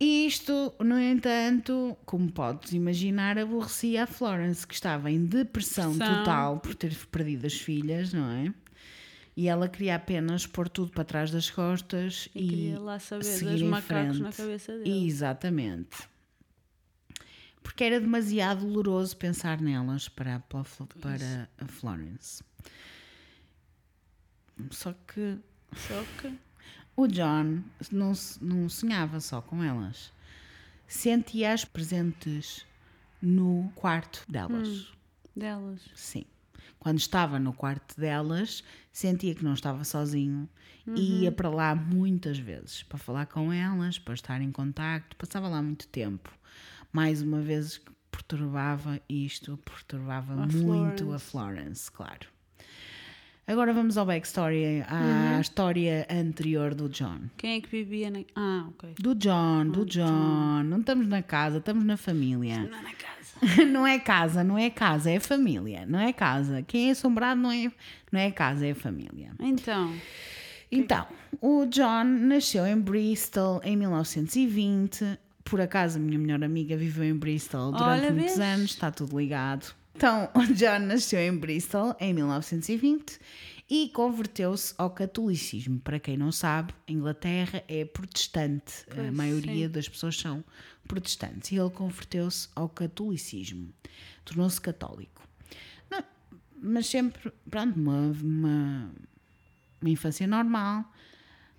Isto, 0.00 0.74
no 0.80 0.98
entanto, 0.98 1.94
como 2.06 2.32
podes 2.32 2.72
imaginar, 2.72 3.38
aborrecia 3.38 4.04
a 4.04 4.06
Florence, 4.06 4.66
que 4.66 4.72
estava 4.72 5.10
em 5.10 5.26
depressão 5.26 5.92
total 5.98 6.58
por 6.58 6.74
ter 6.74 6.96
perdido 7.08 7.46
as 7.46 7.54
filhas, 7.54 8.10
não 8.14 8.30
é? 8.30 8.54
E 9.36 9.46
ela 9.46 9.68
queria 9.68 9.96
apenas 9.96 10.46
pôr 10.46 10.70
tudo 10.70 10.90
para 10.90 11.04
trás 11.04 11.30
das 11.30 11.50
costas 11.50 12.28
E 12.34 12.44
e, 12.44 12.48
queria 12.48 12.80
lá 12.80 12.98
saber 12.98 13.24
seguir 13.24 13.52
dos 13.52 13.62
macacos 13.62 14.20
na 14.20 14.32
frente. 14.32 14.46
cabeça 14.48 14.78
dele. 14.78 15.06
Exatamente. 15.06 16.08
Porque 17.62 17.84
era 17.84 18.00
demasiado 18.00 18.66
doloroso 18.66 19.14
pensar 19.18 19.60
nelas 19.60 20.08
para, 20.08 20.40
para, 20.40 20.64
para 21.00 21.48
a 21.58 21.66
Florence. 21.66 22.42
Só 24.70 24.94
que 25.06 25.38
Só 25.76 26.04
que. 26.20 26.49
O 26.96 27.06
John 27.06 27.62
não, 27.90 28.12
não 28.40 28.68
sonhava 28.68 29.20
só 29.20 29.40
com 29.40 29.62
elas. 29.62 30.12
Sentia-as 30.86 31.64
presentes 31.64 32.66
no 33.22 33.70
quarto 33.74 34.24
delas. 34.28 34.92
Delas. 35.34 35.80
Sim. 35.94 36.24
Quando 36.78 36.98
estava 36.98 37.38
no 37.38 37.52
quarto 37.52 37.98
delas, 38.00 38.64
sentia 38.92 39.34
que 39.34 39.44
não 39.44 39.54
estava 39.54 39.84
sozinho 39.84 40.48
e 40.96 41.22
ia 41.22 41.32
para 41.32 41.48
lá 41.48 41.74
muitas 41.74 42.38
vezes 42.38 42.82
para 42.82 42.98
falar 42.98 43.26
com 43.26 43.52
elas, 43.52 43.98
para 43.98 44.14
estar 44.14 44.40
em 44.40 44.50
contacto. 44.50 45.16
Passava 45.16 45.48
lá 45.48 45.62
muito 45.62 45.86
tempo. 45.88 46.30
Mais 46.92 47.22
uma 47.22 47.40
vez 47.40 47.80
perturbava 48.10 49.00
isto, 49.08 49.56
perturbava 49.58 50.32
A 50.32 50.46
muito 50.46 51.12
a 51.12 51.18
Florence, 51.18 51.90
claro. 51.90 52.28
Agora 53.50 53.72
vamos 53.72 53.98
ao 53.98 54.06
backstory, 54.06 54.84
à 54.86 55.40
história 55.40 56.06
anterior 56.08 56.72
do 56.72 56.88
John. 56.88 57.22
Quem 57.36 57.56
é 57.56 57.60
que 57.60 57.68
vivia 57.68 58.08
na. 58.08 58.20
Ah, 58.36 58.66
ok. 58.68 58.94
Do 58.96 59.12
John, 59.16 59.66
do 59.66 59.84
John. 59.84 60.62
Não 60.62 60.78
estamos 60.78 61.08
na 61.08 61.20
casa, 61.20 61.58
estamos 61.58 61.84
na 61.84 61.96
família. 61.96 62.60
Não 62.60 62.80
na 62.80 62.92
casa. 62.92 63.64
não 63.66 63.84
é 63.84 63.98
casa, 63.98 64.44
não 64.44 64.56
é 64.56 64.70
casa, 64.70 65.10
é 65.10 65.18
família, 65.18 65.84
não 65.84 65.98
é 65.98 66.12
casa. 66.12 66.62
Quem 66.62 66.90
é 66.90 66.92
assombrado 66.92 67.40
não 67.40 67.50
é, 67.50 67.72
não 68.12 68.20
é 68.20 68.30
casa, 68.30 68.64
é 68.64 68.72
família. 68.72 69.32
Então. 69.40 69.92
Então, 70.70 71.08
o 71.40 71.66
John 71.66 72.04
nasceu 72.04 72.64
em 72.64 72.78
Bristol 72.78 73.60
em 73.64 73.76
1920. 73.76 75.18
Por 75.42 75.60
acaso, 75.60 75.98
a 75.98 76.00
minha 76.00 76.20
melhor 76.20 76.44
amiga 76.44 76.76
viveu 76.76 77.02
em 77.02 77.16
Bristol 77.16 77.72
durante 77.72 77.82
Olha, 77.82 78.12
muitos 78.12 78.36
vês? 78.36 78.38
anos, 78.38 78.70
está 78.70 78.92
tudo 78.92 79.18
ligado. 79.18 79.74
Então, 79.94 80.30
John 80.54 80.86
nasceu 80.86 81.20
em 81.20 81.36
Bristol 81.36 81.94
em 82.00 82.14
1920 82.14 83.18
e 83.68 83.88
converteu-se 83.90 84.74
ao 84.76 84.90
catolicismo. 84.90 85.78
Para 85.80 86.00
quem 86.00 86.16
não 86.16 86.32
sabe, 86.32 86.72
a 86.88 86.92
Inglaterra 86.92 87.62
é 87.68 87.84
protestante, 87.84 88.84
a 88.90 88.94
Pois, 88.94 89.12
maioria 89.14 89.66
sim. 89.66 89.72
das 89.72 89.88
pessoas 89.88 90.16
são 90.16 90.44
protestantes. 90.88 91.52
E 91.52 91.56
ele 91.56 91.70
converteu-se 91.70 92.48
ao 92.56 92.68
catolicismo, 92.68 93.72
tornou-se 94.24 94.60
católico. 94.60 95.22
Não, 95.88 96.02
mas 96.60 96.86
sempre, 96.86 97.32
pronto, 97.48 97.78
uma, 97.78 98.12
uma, 98.22 98.90
uma 99.80 99.90
infância 99.90 100.26
normal. 100.26 100.84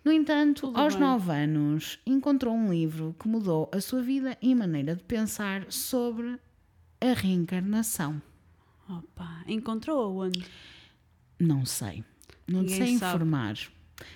No 0.03 0.11
entanto, 0.11 0.61
Tudo 0.67 0.79
aos 0.79 0.95
bem. 0.95 1.03
nove 1.03 1.31
anos, 1.31 1.99
encontrou 2.05 2.53
um 2.55 2.71
livro 2.71 3.15
que 3.19 3.27
mudou 3.27 3.69
a 3.71 3.79
sua 3.79 4.01
vida 4.01 4.35
e 4.41 4.53
maneira 4.55 4.95
de 4.95 5.03
pensar 5.03 5.71
sobre 5.71 6.39
a 7.01 7.13
reencarnação. 7.13 8.21
Opa. 8.89 9.43
Encontrou 9.47 9.99
aonde? 10.21 10.45
Não 11.39 11.65
sei. 11.65 12.03
Não 12.47 12.61
Ninguém 12.61 12.77
sei 12.77 12.97
sabe. 12.97 13.15
informar. 13.15 13.57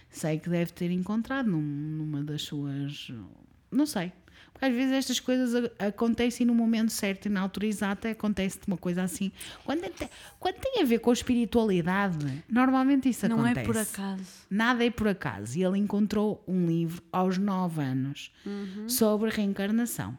Sei 0.09 0.39
que 0.39 0.49
deve 0.49 0.71
ter 0.71 0.91
encontrado 0.91 1.49
num- 1.49 1.59
numa 1.61 2.23
das 2.23 2.41
suas. 2.43 3.11
Não 3.71 3.85
sei. 3.85 4.11
Porque 4.51 4.65
às 4.65 4.73
vezes 4.73 4.93
estas 4.93 5.19
coisas 5.19 5.53
a- 5.79 5.87
acontecem 5.87 6.45
no 6.45 6.55
momento 6.55 6.89
certo 6.91 7.25
e 7.25 7.29
na 7.29 7.41
altura 7.41 7.65
exata 7.67 8.09
acontece 8.09 8.59
uma 8.67 8.77
coisa 8.77 9.03
assim. 9.03 9.31
Quando, 9.65 9.83
é 9.83 9.89
te- 9.89 10.09
quando 10.39 10.55
tem 10.55 10.81
a 10.81 10.85
ver 10.85 10.99
com 10.99 11.11
espiritualidade, 11.11 12.43
normalmente 12.49 13.09
isso 13.09 13.27
Não 13.27 13.39
acontece. 13.43 13.59
é 13.59 13.63
por 13.63 13.77
acaso. 13.77 14.23
Nada 14.49 14.85
é 14.85 14.89
por 14.89 15.07
acaso. 15.09 15.57
E 15.57 15.63
ele 15.63 15.77
encontrou 15.77 16.41
um 16.47 16.67
livro 16.67 17.03
aos 17.11 17.37
9 17.37 17.81
anos 17.81 18.31
sobre 18.87 19.29
reencarnação. 19.29 20.17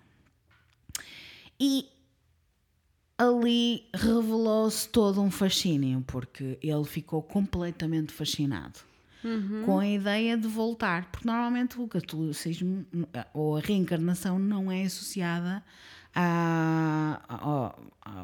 E 1.59 1.87
ali 3.19 3.85
revelou-se 3.95 4.89
todo 4.89 5.21
um 5.23 5.31
fascínio, 5.31 6.03
porque 6.07 6.59
ele 6.63 6.85
ficou 6.85 7.23
completamente 7.23 8.13
fascinado 8.13 8.79
com 9.65 9.81
a 9.81 9.87
ideia 9.89 10.37
de 10.37 10.47
voltar. 10.47 11.11
Porque 11.11 11.27
normalmente 11.27 11.81
o 11.81 11.89
catolicismo 11.89 12.87
ou 13.35 13.57
a 13.57 13.61
reencarnação 13.61 14.39
não 14.39 14.71
é 14.71 14.85
associada 14.85 15.65
a- 16.15 17.21
ao- 17.29 17.81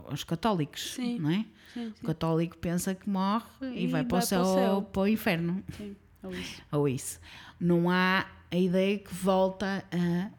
aos 0.06 0.22
católicos, 0.24 0.92
Sim. 0.94 1.18
não 1.18 1.30
é? 1.30 1.44
Sim, 1.74 1.92
O 2.02 2.06
católico 2.06 2.56
pensa 2.58 2.94
que 2.94 3.08
morre 3.08 3.44
e, 3.74 3.84
E 3.84 3.86
vai, 3.86 4.04
para, 4.04 4.16
o 4.16 4.20
vai 4.20 4.26
céu, 4.26 4.42
para 4.42 4.50
o 4.50 4.54
céu. 4.54 4.74
ou 4.74 4.82
para 4.82 5.02
o 5.02 5.08
inferno. 5.08 5.64
Sim. 5.76 5.96
Ou 6.22 6.32
isso. 6.34 6.62
Ou 6.70 6.88
isso. 6.88 7.20
Não 7.58 7.90
há 7.90 8.26
a 8.50 8.56
ideia 8.56 8.98
que 8.98 9.12
volta 9.14 9.84
a, 9.90 10.30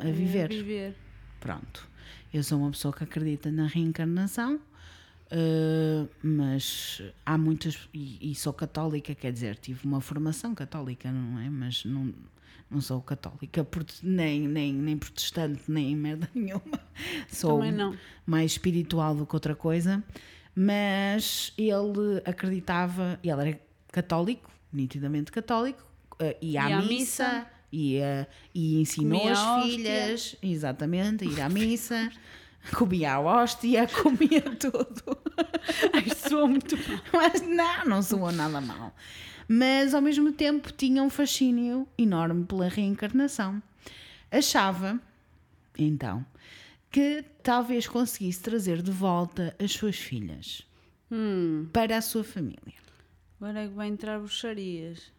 a 0.00 0.10
viver. 0.10 0.44
É 0.52 0.54
viver. 0.54 0.96
Pronto. 1.40 1.88
Eu 2.32 2.42
sou 2.42 2.58
uma 2.58 2.70
pessoa 2.70 2.94
que 2.94 3.04
acredita 3.04 3.50
na 3.50 3.66
reencarnação, 3.66 4.60
eh, 5.30 6.06
mas 6.22 7.02
há 7.24 7.38
muitas. 7.38 7.88
E, 7.92 8.30
e 8.30 8.34
sou 8.34 8.52
católica, 8.52 9.14
quer 9.14 9.32
dizer, 9.32 9.56
tive 9.56 9.86
uma 9.86 10.00
formação 10.00 10.54
católica, 10.54 11.10
não 11.10 11.38
é? 11.38 11.48
Mas 11.48 11.84
não, 11.84 12.12
não 12.70 12.80
sou 12.80 13.00
católica, 13.00 13.66
nem, 14.02 14.46
nem, 14.46 14.72
nem 14.72 14.96
protestante, 14.96 15.62
nem 15.68 15.96
merda 15.96 16.28
nenhuma. 16.34 16.80
Sou 17.28 17.60
mais 18.26 18.52
espiritual 18.52 19.14
do 19.14 19.26
que 19.26 19.34
outra 19.34 19.54
coisa, 19.54 20.02
mas 20.54 21.52
ele 21.56 22.22
acreditava, 22.24 23.18
ele 23.22 23.48
era 23.48 23.60
católico, 23.90 24.50
nitidamente 24.72 25.32
católico, 25.32 25.82
eh, 26.18 26.36
ia 26.40 26.64
à, 26.64 26.82
missa, 26.82 26.88
missa. 26.88 27.46
Ia, 27.72 28.28
e 28.54 28.80
ensinou 28.80 29.18
Comia 29.20 29.32
as 29.32 29.38
hóstia. 29.38 29.70
filhas, 29.76 30.36
exatamente, 30.42 31.24
a 31.24 31.26
ir 31.30 31.40
à 31.40 31.48
missa, 31.48 32.10
comia 32.76 33.14
a 33.14 33.20
hóstia, 33.20 33.86
comia 34.02 34.42
tudo. 34.42 35.18
Ai, 35.92 36.08
soa 36.14 36.46
muito 36.46 36.76
mal. 36.76 37.00
Mas 37.12 37.40
não, 37.42 37.84
não 37.86 38.02
soou 38.02 38.30
nada 38.30 38.60
mal. 38.60 38.94
Mas 39.48 39.94
ao 39.94 40.00
mesmo 40.02 40.32
tempo 40.32 40.72
tinha 40.72 41.02
um 41.02 41.10
fascínio 41.10 41.86
enorme 41.98 42.44
pela 42.44 42.68
reencarnação. 42.68 43.62
Achava, 44.30 44.98
então, 45.78 46.24
que 46.90 47.24
talvez 47.42 47.86
conseguisse 47.86 48.40
trazer 48.40 48.80
de 48.82 48.90
volta 48.90 49.54
as 49.58 49.72
suas 49.72 49.96
filhas 49.96 50.62
Hum, 51.10 51.68
para 51.72 51.98
a 51.98 52.00
sua 52.00 52.24
família. 52.24 52.80
agora 53.38 53.60
é 53.64 53.68
que 53.68 53.74
vai 53.74 53.88
entrar 53.88 54.18
bruxarias. 54.18 55.12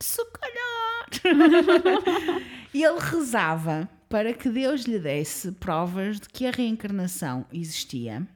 Se 0.00 0.24
calhar. 0.32 1.08
e 2.72 2.84
ele 2.84 2.98
rezava 3.00 3.88
para 4.08 4.32
que 4.32 4.48
Deus 4.48 4.82
lhe 4.82 4.98
desse 4.98 5.52
provas 5.52 6.20
de 6.20 6.28
que 6.28 6.46
a 6.46 6.50
reencarnação 6.50 7.44
existia, 7.52 8.26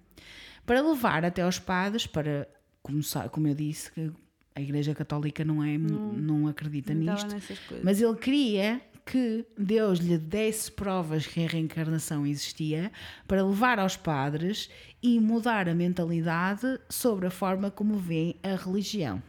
para 0.67 0.81
levar 0.81 1.25
até 1.25 1.43
aos 1.43 1.59
padres, 1.59 2.07
para 2.07 2.47
começar, 2.83 3.29
como 3.31 3.49
eu 3.49 3.55
disse, 3.55 3.91
que 3.93 4.13
a 4.55 4.61
Igreja 4.61 4.95
Católica 4.95 5.45
não, 5.45 5.63
é, 5.63 5.79
não, 5.79 6.47
acredita 6.47 6.93
Não 6.93 7.15
nisto, 7.15 7.35
mas 7.83 8.01
ele 8.03 8.17
queria 8.17 8.81
que 9.05 9.45
Deus 9.59 9.99
lhe 9.99 10.17
desse 10.17 10.71
provas 10.71 11.27
que 11.27 11.45
a 11.45 11.49
reencarnação 11.49 12.27
existia 12.27 12.93
para 13.27 13.43
levar 13.43 13.79
aos 13.79 13.97
padres 13.97 14.71
e 15.03 15.19
mudar 15.19 15.69
a 15.69 15.75
mentalidade 15.75 16.79
sobre 16.89 17.27
a 17.27 17.31
forma 17.31 17.71
como 17.71 17.97
vê 17.97 18.37
a 18.43 18.55
religião. 18.55 19.23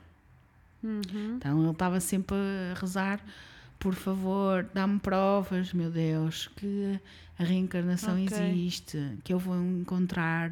Uhum. 0.84 1.36
Então 1.38 1.62
ele 1.62 1.72
estava 1.72 2.00
sempre 2.00 2.36
a 2.72 2.80
rezar, 2.80 3.24
por 3.80 3.94
favor, 3.96 4.68
dá-me 4.74 5.00
provas, 5.00 5.74
meu 5.74 5.90
Deus, 5.90 6.50
que 6.56 7.00
a 7.40 7.44
reencarnação 7.44 8.22
Ok. 8.24 8.38
existe, 8.38 9.18
que 9.24 9.34
eu 9.34 9.40
vou 9.40 9.56
encontrar 9.62 10.52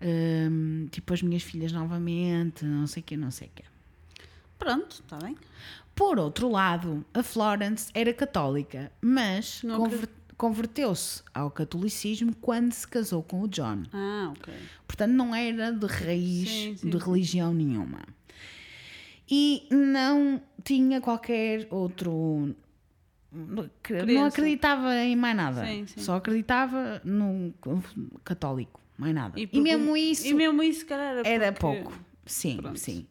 hum, 0.00 0.86
tipo 0.90 1.12
as 1.14 1.22
minhas 1.22 1.42
filhas 1.42 1.72
novamente, 1.72 2.64
não 2.64 2.86
sei 2.86 3.02
o 3.02 3.04
que, 3.04 3.16
não 3.16 3.30
sei 3.30 3.48
o 3.48 3.50
que. 3.54 3.64
Pronto, 4.58 5.02
está 5.04 5.18
bem. 5.18 5.36
Por 5.94 6.18
outro 6.18 6.48
lado, 6.50 7.04
a 7.14 7.22
Florence 7.22 7.90
era 7.94 8.12
católica, 8.12 8.90
mas 9.00 9.60
conver- 9.62 10.08
converteu-se 10.36 11.22
ao 11.32 11.50
catolicismo 11.50 12.34
quando 12.40 12.72
se 12.72 12.86
casou 12.86 13.22
com 13.22 13.42
o 13.42 13.48
John. 13.48 13.82
Ah, 13.92 14.32
ok. 14.36 14.52
Portanto, 14.86 15.12
não 15.12 15.34
era 15.34 15.70
de 15.72 15.86
raiz 15.86 16.48
Sim, 16.48 16.76
sim, 16.76 16.90
de 16.90 16.96
religião 16.98 17.52
nenhuma. 17.54 18.00
E 19.30 19.66
não 19.70 20.40
tinha 20.62 21.00
qualquer 21.00 21.66
outro. 21.70 22.54
Não 23.32 23.68
Crença. 23.82 24.26
acreditava 24.26 24.94
em 24.96 25.16
mais 25.16 25.34
nada. 25.36 25.66
Sim, 25.66 25.86
sim. 25.86 26.00
Só 26.00 26.16
acreditava 26.16 27.00
no 27.04 27.52
católico, 28.22 28.80
mais 28.96 29.12
nada. 29.14 29.40
E, 29.40 29.46
por 29.46 29.60
mesmo 29.60 29.84
como- 29.86 29.96
isso 29.96 30.26
E 30.26 30.34
mesmo 30.34 30.62
isso, 30.62 30.86
cara, 30.86 31.02
era, 31.20 31.28
era 31.28 31.52
porque- 31.52 31.82
pouco. 31.82 31.98
Sim, 32.26 32.56
Pronto. 32.58 32.78
sim. 32.78 33.06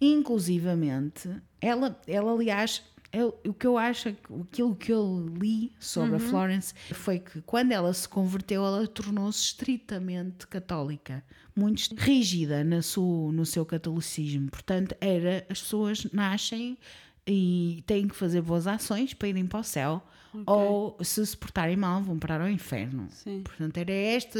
Inclusivamente, 0.00 1.28
ela, 1.60 2.00
ela 2.06 2.32
aliás, 2.32 2.82
eu- 3.12 3.38
o 3.46 3.52
que 3.52 3.66
eu 3.66 3.76
acho, 3.76 4.08
é 4.08 4.14
aquilo 4.42 4.74
que 4.74 4.92
eu 4.92 5.26
li 5.40 5.72
sobre 5.78 6.16
a 6.16 6.18
Florence 6.20 6.72
foi 6.92 7.18
que 7.18 7.40
quando 7.42 7.72
ela 7.72 7.92
se 7.92 8.08
converteu, 8.08 8.64
ela 8.64 8.86
tornou-se 8.86 9.40
estritamente 9.42 10.46
católica, 10.46 11.22
muito 11.56 11.94
rígida 11.96 12.64
na 12.64 12.82
su- 12.82 13.30
no 13.32 13.44
seu 13.46 13.64
catolicismo. 13.64 14.50
Portanto, 14.50 14.94
era 15.00 15.46
as 15.48 15.60
pessoas 15.62 16.04
nascem 16.12 16.76
e 17.26 17.82
têm 17.86 18.08
que 18.08 18.14
fazer 18.16 18.42
boas 18.42 18.66
ações 18.66 19.14
para 19.14 19.28
irem 19.28 19.46
para 19.46 19.60
o 19.60 19.64
céu, 19.64 20.02
ou 20.46 20.96
se 21.02 21.24
se 21.24 21.36
portarem 21.36 21.76
mal, 21.76 22.02
vão 22.02 22.18
parar 22.18 22.40
ao 22.40 22.48
inferno. 22.48 23.06
Sim. 23.10 23.42
Portanto, 23.44 23.78
era 23.78 23.92
esta 23.92 24.38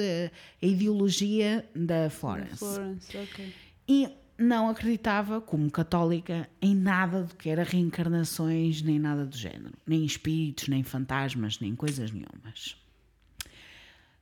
a 0.61 0.67
ideologia 0.67 1.65
da 1.75 2.11
Florence 2.11 2.57
Florence, 2.59 3.17
ok. 3.17 3.55
e 3.89 4.09
não 4.37 4.69
acreditava, 4.69 5.41
como 5.41 5.71
católica, 5.71 6.51
em 6.61 6.75
nada 6.75 7.23
do 7.23 7.37
que 7.37 7.49
era 7.49 7.63
reencarnações, 7.63 8.83
nem 8.83 8.99
nada 8.99 9.25
do 9.25 9.37
género, 9.37 9.73
nem 9.87 10.05
espíritos, 10.05 10.67
nem 10.67 10.83
fantasmas, 10.83 11.61
nem 11.61 11.77
coisas 11.77 12.11
nenhumas. 12.11 12.77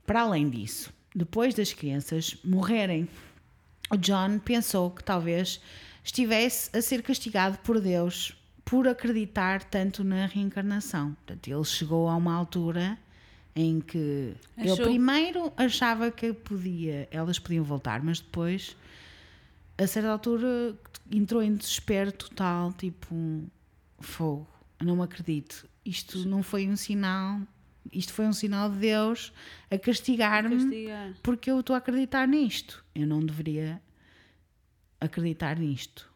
Para 0.07 0.20
além 0.22 0.51
disso, 0.51 0.93
depois 1.15 1.55
das 1.55 1.73
crianças 1.73 2.37
morrerem, 2.45 3.09
o 3.91 3.97
John 3.97 4.39
pensou 4.39 4.91
que 4.91 5.05
talvez 5.05 5.61
estivesse 6.05 6.71
a 6.77 6.81
ser 6.81 7.03
castigado 7.03 7.59
por 7.59 7.81
Deus 7.81 8.37
por 8.65 8.89
acreditar 8.89 9.63
tanto 9.65 10.03
na 10.03 10.27
reencarnação. 10.27 11.13
Portanto, 11.15 11.49
ele 11.49 11.65
chegou 11.65 12.09
a 12.09 12.17
uma 12.17 12.35
altura 12.35 12.99
em 13.55 13.81
que 13.81 14.35
ele 14.57 14.71
Achou- 14.71 14.87
primeiro 14.87 15.53
achava 15.57 16.11
que 16.11 16.33
podia, 16.33 17.07
elas 17.11 17.39
podiam 17.39 17.65
voltar, 17.65 18.03
mas 18.03 18.19
depois 18.21 18.75
a 19.77 19.87
certa 19.87 20.09
altura 20.11 20.75
entrou 21.11 21.43
em 21.43 21.55
desespero 21.55 22.13
total, 22.13 22.73
tipo 22.73 23.15
um 23.15 23.47
fogo. 24.01 24.47
Não 24.81 25.03
acredito. 25.03 25.67
Isto 25.85 26.27
não 26.27 26.43
foi 26.43 26.67
um 26.69 26.77
sinal. 26.77 27.41
Isto 27.91 28.12
foi 28.12 28.26
um 28.26 28.33
sinal 28.33 28.70
de 28.70 28.78
Deus 28.78 29.33
a 29.70 29.78
castigar-me 29.78 30.57
Castigar. 30.57 31.14
porque 31.22 31.51
eu 31.51 31.61
estou 31.61 31.74
a 31.74 31.78
acreditar 31.78 32.28
nisto. 32.28 32.85
Eu 32.95 33.07
não 33.07 33.24
deveria 33.24 33.83
acreditar 35.01 35.59
nisto. 35.59 36.11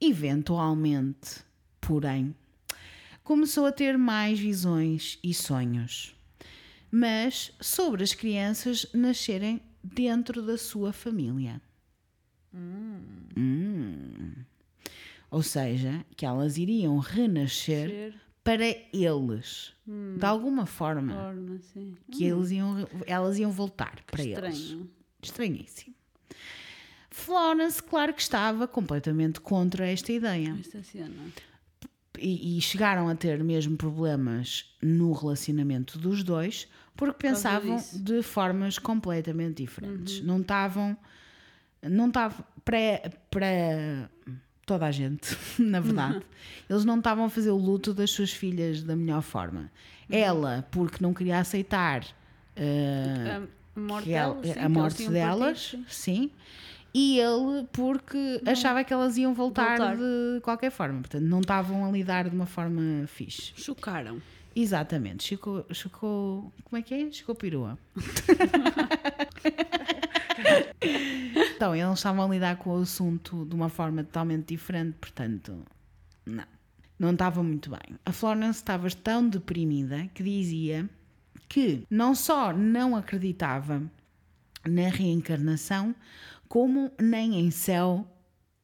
Eventualmente, 0.00 1.40
porém, 1.80 2.34
começou 3.22 3.66
a 3.66 3.72
ter 3.72 3.96
mais 3.96 4.38
visões 4.38 5.18
e 5.22 5.32
sonhos, 5.32 6.16
mas 6.90 7.52
sobre 7.60 8.02
as 8.02 8.12
crianças 8.12 8.86
nascerem 8.92 9.60
dentro 9.82 10.42
da 10.42 10.58
sua 10.58 10.92
família. 10.92 11.60
Hum. 12.54 14.34
Ou 15.30 15.42
seja, 15.42 16.04
que 16.14 16.26
elas 16.26 16.58
iriam 16.58 16.98
renascer 16.98 18.14
para 18.44 18.66
eles, 18.92 19.72
de 19.86 20.26
alguma 20.26 20.66
forma, 20.66 21.14
forma, 21.14 21.58
sim. 21.60 21.96
que 22.10 22.24
eles 22.24 22.50
iam, 22.50 22.88
elas 23.06 23.38
iam 23.38 23.50
voltar 23.50 24.02
para 24.06 24.22
eles. 24.22 24.58
Estranho. 24.58 24.90
Estranhíssimo. 25.22 25.94
Florence, 27.10 27.80
claro 27.82 28.12
que 28.14 28.22
estava 28.22 28.66
completamente 28.66 29.40
contra 29.40 29.86
esta 29.86 30.12
ideia. 30.12 30.56
Esta 30.58 30.82
cena. 30.82 31.14
E, 32.18 32.56
e 32.56 32.60
chegaram 32.60 33.08
a 33.08 33.14
ter 33.14 33.42
mesmo 33.44 33.76
problemas 33.76 34.74
no 34.82 35.12
relacionamento 35.12 35.98
dos 35.98 36.22
dois, 36.22 36.68
porque 36.96 37.28
pensavam. 37.28 37.76
Uhum. 37.76 38.02
de 38.02 38.22
formas 38.22 38.78
completamente 38.78 39.62
diferentes. 39.62 40.20
Não 40.22 40.40
estavam. 40.40 40.96
Não 41.82 42.08
estavam. 42.08 42.44
Para, 42.64 43.12
para 43.30 44.10
toda 44.66 44.86
a 44.86 44.90
gente, 44.90 45.36
na 45.58 45.80
verdade. 45.80 46.22
Eles 46.68 46.84
não 46.84 46.98
estavam 46.98 47.24
a 47.24 47.30
fazer 47.30 47.50
o 47.50 47.56
luto 47.56 47.92
das 47.92 48.10
suas 48.10 48.32
filhas 48.32 48.82
da 48.82 48.96
melhor 48.96 49.22
forma. 49.22 49.70
Uhum. 50.10 50.18
Ela, 50.18 50.66
porque 50.70 50.98
não 51.02 51.12
queria 51.14 51.38
aceitar. 51.38 52.04
eh, 52.56 53.40
A 53.76 53.80
morte 53.80 54.12
ela- 54.12 54.34
delas, 54.34 54.54
sim, 54.54 54.60
a 54.60 54.68
morte 54.68 55.08
delas, 55.08 55.62
partido, 55.70 55.84
sim. 55.88 56.30
E 56.94 57.18
ele 57.18 57.66
porque 57.72 58.42
achava 58.46 58.84
que 58.84 58.92
elas 58.92 59.16
iam 59.16 59.32
voltar, 59.32 59.78
Voltar. 59.78 59.96
de 59.96 60.40
qualquer 60.42 60.70
forma. 60.70 61.00
Portanto, 61.00 61.22
não 61.24 61.40
estavam 61.40 61.86
a 61.86 61.90
lidar 61.90 62.28
de 62.28 62.36
uma 62.36 62.44
forma 62.44 63.06
fixe. 63.06 63.52
sim. 63.56 63.62
Chocaram. 63.62 64.20
Exatamente. 64.54 65.24
Chocou, 65.26 65.64
chocou. 65.72 66.52
Como 66.64 66.78
é 66.78 66.82
que 66.82 66.92
é? 66.94 67.10
Chocou 67.10 67.34
perua. 67.34 67.78
então, 71.62 71.76
eles 71.76 72.00
estavam 72.00 72.24
a 72.24 72.28
lidar 72.28 72.56
com 72.56 72.70
o 72.70 72.82
assunto 72.82 73.44
de 73.44 73.54
uma 73.54 73.68
forma 73.68 74.02
totalmente 74.02 74.46
diferente, 74.48 74.96
portanto, 75.00 75.64
não. 76.26 76.44
Não 76.98 77.12
estava 77.12 77.40
muito 77.40 77.70
bem. 77.70 77.96
A 78.04 78.10
Florence 78.10 78.58
estava 78.58 78.88
tão 78.90 79.28
deprimida 79.28 80.08
que 80.12 80.24
dizia 80.24 80.90
que 81.48 81.84
não 81.88 82.16
só 82.16 82.52
não 82.52 82.96
acreditava 82.96 83.80
na 84.66 84.88
reencarnação, 84.88 85.94
como 86.48 86.90
nem 87.00 87.38
em 87.38 87.50
céu, 87.52 88.04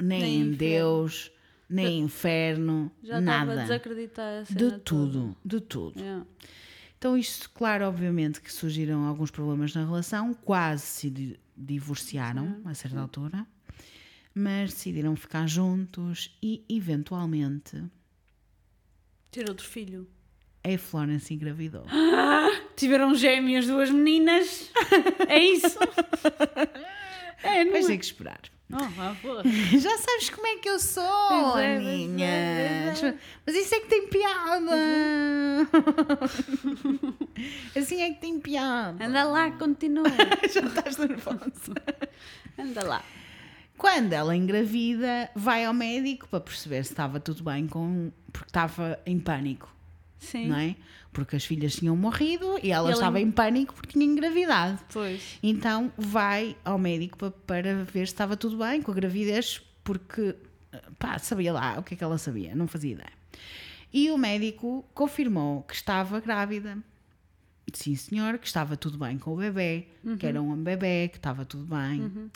nem, 0.02 0.20
Nem 0.20 0.34
em 0.34 0.40
inferno. 0.40 0.56
Deus, 0.56 1.32
nem 1.70 1.86
em 2.00 2.02
inferno, 2.02 2.90
Já 3.00 3.20
nada. 3.20 3.62
desacreditar 3.62 4.42
a 4.42 4.44
cena 4.44 4.58
De 4.58 4.70
toda. 4.70 4.80
tudo, 4.80 5.36
de 5.44 5.60
tudo. 5.60 6.00
Yeah. 6.00 6.26
Então, 6.96 7.16
isto, 7.16 7.48
claro, 7.50 7.84
obviamente 7.84 8.40
que 8.40 8.52
surgiram 8.52 9.04
alguns 9.04 9.30
problemas 9.30 9.72
na 9.72 9.84
relação, 9.84 10.34
quase 10.34 10.82
se 10.82 11.38
divorciaram 11.58 12.60
a 12.64 12.74
certa 12.74 13.00
altura, 13.00 13.46
mas 14.34 14.72
decidiram 14.72 15.14
ficar 15.16 15.46
juntos 15.48 16.36
e, 16.42 16.64
eventualmente, 16.68 17.82
Ter 19.30 19.48
outro 19.48 19.66
filho. 19.66 20.08
a 20.64 20.78
Florence 20.78 21.32
engravidou. 21.34 21.84
Tiveram 22.76 23.14
gêmeas, 23.14 23.66
duas 23.66 23.90
meninas. 23.90 24.70
É 25.28 25.38
isso? 25.38 25.78
É, 27.40 27.64
não 27.64 27.70
Vais 27.70 27.84
é? 27.84 27.88
ter 27.88 27.98
que 27.98 28.04
esperar. 28.04 28.40
Oh. 28.70 29.48
Já 29.78 29.96
sabes 29.96 30.28
como 30.28 30.46
é 30.46 30.56
que 30.56 30.68
eu 30.68 30.78
sou, 30.78 31.02
Pois 31.28 31.64
é, 31.64 31.80
pois 31.80 32.20
é, 32.20 33.06
é. 33.06 33.14
Mas 33.46 33.56
isso 33.56 33.74
é 33.74 33.80
que 33.80 33.86
tem 33.86 34.08
piada. 34.08 34.76
assim 37.74 38.02
é 38.02 38.10
que 38.12 38.20
tem 38.20 38.38
piada. 38.38 39.06
Anda 39.06 39.24
lá, 39.24 39.50
continua. 39.52 40.04
Já 40.52 40.60
estás 40.60 40.98
nervosa. 40.98 41.74
Anda 42.58 42.84
lá. 42.84 43.02
Quando 43.78 44.12
ela 44.12 44.36
engravida, 44.36 45.30
vai 45.34 45.64
ao 45.64 45.72
médico 45.72 46.28
para 46.28 46.40
perceber 46.40 46.84
se 46.84 46.92
estava 46.92 47.18
tudo 47.20 47.42
bem 47.44 47.66
com. 47.66 48.10
porque 48.32 48.50
estava 48.50 49.00
em 49.06 49.18
pânico, 49.18 49.72
Sim. 50.18 50.48
não 50.48 50.58
é? 50.58 50.76
Porque 51.12 51.36
as 51.36 51.44
filhas 51.44 51.74
tinham 51.74 51.96
morrido 51.96 52.58
e 52.62 52.70
ela 52.70 52.90
E 52.90 52.92
estava 52.92 53.20
em 53.20 53.30
pânico 53.30 53.74
porque 53.74 53.92
tinha 53.92 54.04
engravidado. 54.04 54.78
Pois. 54.92 55.38
Então 55.42 55.92
vai 55.96 56.56
ao 56.64 56.78
médico 56.78 57.18
para, 57.18 57.30
para 57.30 57.84
ver 57.84 58.06
se 58.06 58.12
estava 58.12 58.36
tudo 58.36 58.58
bem 58.58 58.82
com 58.82 58.92
a 58.92 58.94
gravidez, 58.94 59.60
porque 59.82 60.36
pá, 60.98 61.18
sabia 61.18 61.52
lá 61.52 61.78
o 61.78 61.82
que 61.82 61.94
é 61.94 61.96
que 61.96 62.04
ela 62.04 62.18
sabia, 62.18 62.54
não 62.54 62.68
fazia 62.68 62.92
ideia. 62.92 63.12
E 63.92 64.10
o 64.10 64.18
médico 64.18 64.84
confirmou 64.92 65.62
que 65.62 65.74
estava 65.74 66.20
grávida. 66.20 66.78
Sim, 67.72 67.96
senhor, 67.96 68.38
que 68.38 68.46
estava 68.46 68.76
tudo 68.76 68.98
bem 68.98 69.18
com 69.18 69.32
o 69.32 69.36
bebê, 69.36 69.88
que 70.18 70.26
era 70.26 70.40
um 70.40 70.56
bebê, 70.62 71.08
que 71.08 71.16
estava 71.16 71.44
tudo 71.44 71.64
bem. 71.64 72.30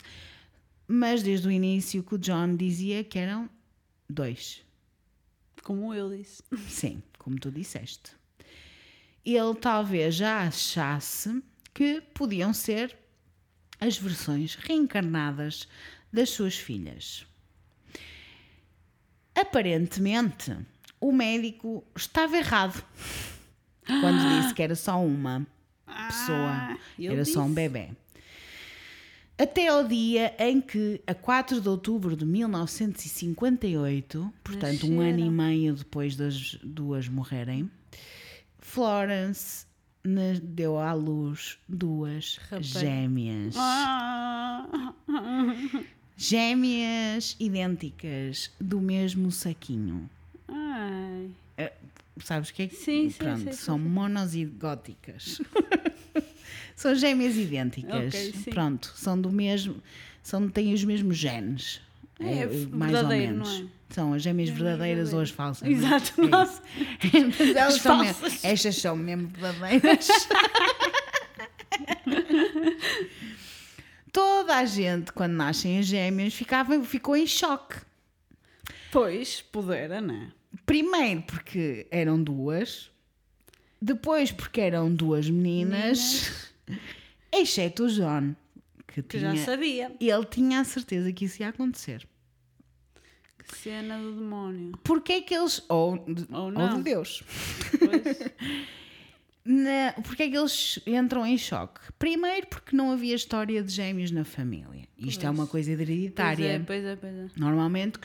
Mas 0.87 1.23
desde 1.23 1.47
o 1.47 1.51
início 1.51 2.03
que 2.03 2.15
o 2.15 2.17
John 2.17 2.55
dizia 2.55 3.03
que 3.03 3.17
eram 3.17 3.49
dois. 4.09 4.61
Como 5.63 5.93
eu 5.93 6.09
disse. 6.15 6.43
Sim, 6.67 7.01
como 7.17 7.39
tu 7.39 7.49
disseste. 7.49 8.11
Ele 9.25 9.55
talvez 9.55 10.15
já 10.15 10.41
achasse 10.47 11.41
que 11.73 12.01
podiam 12.13 12.53
ser 12.53 12.95
as 13.79 13.97
versões 13.97 14.55
reencarnadas 14.55 15.67
das 16.11 16.29
suas 16.29 16.57
filhas. 16.57 17.25
Aparentemente, 19.35 20.55
o 20.99 21.11
médico 21.11 21.83
estava 21.95 22.37
errado 22.37 22.83
quando 23.85 24.41
disse 24.41 24.53
que 24.53 24.61
era 24.61 24.75
só 24.75 25.03
uma 25.03 25.45
pessoa, 26.07 26.51
Ah, 26.51 26.77
era 26.99 27.25
só 27.25 27.41
um 27.41 27.51
bebê. 27.53 27.89
Até 29.37 29.67
ao 29.67 29.85
dia 29.87 30.33
em 30.37 30.61
que, 30.61 31.01
a 31.07 31.13
4 31.15 31.59
de 31.59 31.67
outubro 31.67 32.15
de 32.15 32.23
1958, 32.25 34.31
portanto 34.43 34.87
um 34.87 35.01
ano 35.01 35.19
e 35.19 35.29
meio 35.29 35.73
depois 35.73 36.15
das 36.15 36.53
duas 36.63 37.07
morrerem, 37.09 37.69
Florence 38.63 39.65
deu 40.41 40.79
à 40.79 40.93
luz 40.93 41.59
duas 41.67 42.37
Rapaz. 42.49 42.65
gêmeas. 42.67 43.55
Ah. 43.57 44.93
Gêmeas 46.17 47.35
idênticas 47.39 48.51
do 48.59 48.79
mesmo 48.81 49.31
saquinho. 49.31 50.09
Ai. 50.47 51.29
Sabes 52.23 52.49
o 52.49 52.53
que 52.53 52.63
é 52.63 52.67
que 52.67 52.75
Sim, 52.75 53.09
sim, 53.09 53.17
Pronto, 53.17 53.39
sim, 53.39 53.45
sim, 53.45 53.53
são 53.53 53.79
monozigóticas. 53.79 55.41
são 56.75 56.93
gêmeas 56.95 57.35
idênticas. 57.35 58.07
Ok, 58.07 58.33
sim. 58.33 58.51
Pronto, 58.51 58.93
são 58.95 59.19
do 59.19 59.31
mesmo, 59.31 59.81
são, 60.21 60.47
têm 60.47 60.73
os 60.73 60.83
mesmos 60.83 61.17
genes. 61.17 61.81
É, 62.19 62.45
mais 62.71 62.93
ou 62.93 63.07
menos. 63.07 63.65
Não 63.97 64.07
é? 64.07 64.09
São 64.09 64.13
as 64.13 64.21
gêmeas 64.23 64.49
verdadeiras 64.49 65.13
ou 65.13 65.19
as 65.21 65.29
falsas. 65.29 65.67
Exato, 65.67 66.21
É 66.21 66.27
nossa. 66.27 66.61
Mas 67.39 67.55
elas 67.55 67.75
As 67.75 67.81
são 67.81 67.97
mesmo- 67.99 68.27
estas 68.43 68.75
são 68.75 68.95
mesmo 68.95 69.27
verdadeiras. 69.27 70.07
Toda 74.11 74.57
a 74.57 74.65
gente, 74.65 75.11
quando 75.11 75.33
nascem 75.33 75.79
as 75.79 75.85
gêmeas, 75.87 76.33
ficava, 76.33 76.81
ficou 76.83 77.15
em 77.15 77.25
choque. 77.25 77.77
Pois, 78.91 79.41
pudera, 79.41 79.99
né? 79.99 80.31
Primeiro 80.65 81.23
porque 81.23 81.87
eram 81.89 82.21
duas, 82.21 82.91
depois 83.81 84.31
porque 84.31 84.61
eram 84.61 84.93
duas 84.93 85.27
meninas, 85.29 86.51
exceto 87.31 87.85
o 87.85 87.87
John, 87.91 88.35
que, 88.87 89.01
Que 89.01 89.17
tinha, 89.17 89.35
já 89.35 89.45
sabia. 89.45 89.91
ele 89.99 90.25
tinha 90.25 90.59
a 90.59 90.63
certeza 90.63 91.11
que 91.11 91.25
isso 91.25 91.41
ia 91.41 91.49
acontecer. 91.49 92.07
Que 93.53 93.59
cena 93.59 93.97
do 93.97 94.13
demónio. 94.13 94.71
Porquê 94.83 95.13
é 95.13 95.21
que 95.21 95.33
eles. 95.33 95.63
Ou, 95.69 95.97
de- 95.97 96.25
Ou 96.33 96.41
ou 96.45 96.51
não. 96.51 96.77
de 96.77 96.83
Deus. 96.83 97.23
Pois. 97.79 98.19
Na, 99.45 99.93
porque 100.03 100.23
é 100.23 100.29
que 100.29 100.37
eles 100.37 100.79
entram 100.87 101.25
em 101.25 101.37
choque? 101.37 101.81
Primeiro 101.99 102.47
porque 102.47 102.73
não 102.73 102.91
havia 102.93 103.13
história 103.13 103.61
de 103.61 103.73
gêmeos 103.73 104.09
na 104.09 104.23
família. 104.23 104.87
Isto 104.97 105.25
é 105.25 105.29
uma 105.29 105.45
coisa 105.45 105.69
Pois 105.75 105.81
hereditária. 105.89 106.45
é, 106.47 106.59
pois 106.59 106.83
é, 106.85 106.95
pois 106.95 107.13
é. 107.13 107.25
Normalmente 107.35 107.99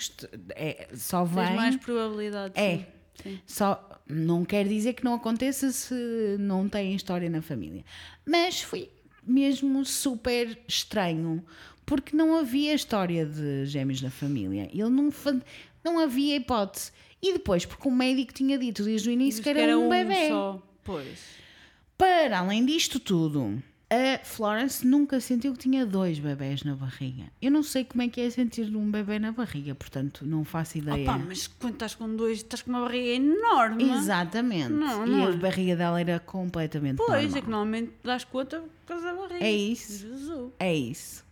é, 0.57 0.89
só 0.95 1.25
Tens 1.25 1.35
vem. 1.47 1.55
mais 1.57 1.77
probabilidade. 1.77 2.55
É. 2.57 2.79
sim. 2.79 2.87
Sim. 3.23 3.41
Só 3.47 4.01
não 4.09 4.45
quer 4.45 4.67
dizer 4.67 4.95
que 4.95 5.05
não 5.05 5.15
aconteça 5.15 5.71
se 5.71 5.95
não 6.41 6.69
tem 6.69 6.95
história 6.97 7.31
na 7.31 7.41
família. 7.43 7.85
Mas 8.27 8.61
foi 8.61 8.91
mesmo 9.25 9.85
super 9.85 10.59
estranho 10.67 11.45
porque 11.89 12.15
não 12.15 12.39
havia 12.39 12.75
história 12.75 13.25
de 13.25 13.65
gêmeos 13.65 14.03
na 14.03 14.11
família. 14.11 14.69
Ele 14.71 14.91
não, 14.91 15.09
não 15.83 15.99
havia 15.99 16.37
hipótese. 16.37 16.93
E 17.21 17.33
depois, 17.33 17.65
porque 17.65 17.89
o 17.89 17.91
médico 17.91 18.33
tinha 18.35 18.59
dito 18.59 18.85
desde 18.85 19.09
o 19.09 19.13
início 19.13 19.43
que 19.43 19.53
Diz 19.53 19.63
era, 19.63 19.79
um 19.79 19.89
bebê. 19.89 20.29
só. 20.29 20.63
Pois. 20.85 21.19
Para 21.97 22.41
além 22.41 22.65
disto 22.67 23.01
tudo, 23.01 23.61
a 23.91 24.23
Florence 24.23 24.87
nunca 24.87 25.19
sentiu 25.19 25.55
que 25.55 25.61
tinha 25.61 25.87
dois 25.87 26.19
bebés 26.19 26.63
na 26.63 26.75
barriga. 26.77 27.25
Eu 27.41 27.51
não 27.51 27.63
sei 27.63 27.85
como 27.85 28.03
é 28.03 28.09
que 28.09 28.21
é 28.21 28.29
sentir 28.29 28.65
um 28.77 28.91
bebê 28.91 29.19
na 29.19 29.33
barriga, 29.33 29.75
portanto, 29.75 30.27
não 30.27 30.45
faço 30.45 30.77
ideia. 30.77 31.03
Opa, 31.11 31.19
mas 31.19 31.47
quando 31.47 31.73
estás 31.73 31.95
com 31.95 32.15
dois, 32.15 32.37
estás 32.39 32.61
com 32.61 32.69
uma 32.69 32.83
barriga 32.83 33.15
enorme. 33.15 33.91
Exatamente. 33.91 34.69
Não, 34.75 35.07
e 35.07 35.11
não 35.11 35.27
a 35.27 35.31
é. 35.31 35.37
barriga 35.37 35.75
dela 35.75 35.99
era 35.99 36.21
completamente 36.21 36.99
Pois, 36.99 37.09
normal. 37.23 37.39
é 37.39 37.41
que 37.41 37.51
normalmente 37.51 37.93
dás 38.05 38.25
conta 38.25 38.61
por 38.61 38.87
causa 38.87 39.07
da 39.07 39.15
barriga. 39.15 39.43
É 39.43 39.51
isso. 39.51 40.07
Jesus. 40.07 40.53
É 40.61 40.75
isso. 40.77 41.28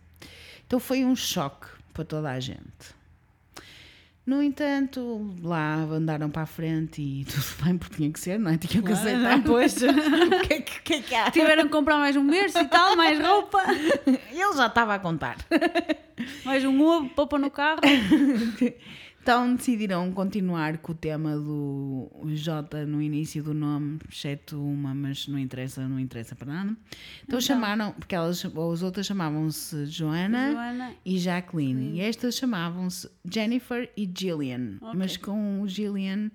Então 0.67 0.79
foi 0.79 1.03
um 1.05 1.15
choque 1.15 1.67
para 1.93 2.03
toda 2.03 2.29
a 2.29 2.39
gente. 2.39 2.95
No 4.25 4.43
entanto, 4.43 5.33
lá 5.41 5.75
andaram 5.83 6.29
para 6.29 6.41
a 6.41 6.45
frente 6.45 7.01
e 7.01 7.23
tudo 7.31 7.63
bem, 7.63 7.77
porque 7.77 7.95
tinha 7.95 8.11
que 8.11 8.19
ser, 8.19 8.37
não 8.37 8.51
é? 8.51 8.57
Tinham 8.57 8.83
que 8.83 8.91
Claro, 8.91 9.07
aceitar. 9.09 9.43
pois. 9.43 9.77
O 9.81 10.41
que 10.47 10.53
é 10.53 10.61
que, 10.61 10.81
que, 10.81 10.93
é 10.95 11.01
que 11.01 11.15
há? 11.15 11.31
Tiveram 11.31 11.63
que 11.63 11.69
comprar 11.69 11.97
mais 11.97 12.15
um 12.17 12.27
berço 12.27 12.57
e 12.59 12.65
tal, 12.65 12.97
mais 12.97 13.17
roupa, 13.19 13.63
Ele 14.05 14.53
já 14.57 14.67
estava 14.67 14.95
a 14.95 14.99
contar. 14.99 15.37
mais 16.43 16.65
um 16.65 16.81
ovo 16.81 17.09
pôr 17.09 17.39
no 17.39 17.49
carro. 17.49 17.79
Então 19.27 19.55
decidiram 19.57 20.09
continuar 20.13 20.77
com 20.77 20.93
o 20.93 20.95
tema 20.95 21.35
do 21.35 22.09
J 22.27 22.85
no 22.85 23.01
início 23.01 23.43
do 23.43 23.53
nome, 23.53 23.99
exceto 24.09 24.57
uma, 24.57 24.95
mas 24.95 25.27
não 25.27 25.37
interessa, 25.37 25.85
não 25.85 25.99
interessa 25.99 26.33
para 26.33 26.47
nada. 26.47 26.77
Então, 27.25 27.41
chamaram, 27.41 27.91
porque 27.91 28.15
elas, 28.15 28.45
ou 28.45 28.71
as 28.71 28.81
outras 28.81 29.05
chamavam-se 29.05 29.85
Joana, 29.87 30.53
Joana. 30.53 30.93
e 31.05 31.19
Jacqueline, 31.19 31.97
e 31.97 31.99
estas 31.99 32.35
chamavam-se 32.35 33.09
Jennifer 33.29 33.91
e 33.97 34.09
Gillian, 34.17 34.77
Ok. 34.81 34.97
mas 34.97 35.17
com 35.17 35.61
o 35.61 35.67
Gillian 35.67 36.31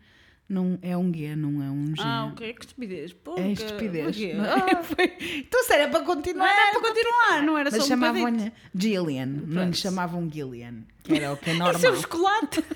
não 0.52 0.78
é 0.82 0.96
um 0.96 1.12
G, 1.12 1.34
não 1.34 1.62
é 1.62 1.70
um 1.70 1.86
G. 1.96 2.02
Ah, 2.04 2.26
ok, 2.26 2.52
que 2.54 2.60
estupidez. 2.66 3.16
É 3.38 3.48
estupidez. 3.52 4.16
é? 4.20 4.82
Foi- 4.84 5.16
Então, 5.38 5.64
se 5.64 5.72
era 5.72 5.88
para 5.88 6.04
continuar, 6.04 6.44
Não 6.44 6.52
era 6.52 6.70
para 6.72 6.80
continuar, 6.88 7.42
não 7.42 7.58
era 7.58 7.70
mas 7.70 7.78
só 7.80 7.84
um 7.84 7.88
chamavam-lhe 7.88 8.52
Gillian, 8.74 9.26
não 9.26 9.66
lhe 9.66 9.74
chamavam 9.74 10.30
Gillian, 10.30 10.84
que 11.02 11.14
era 11.14 11.32
o 11.32 11.36
que 11.36 11.50
é 11.50 11.54
normal. 11.54 11.76
Isso 11.76 11.86
é 11.86 11.96
chocolate. 11.96 12.62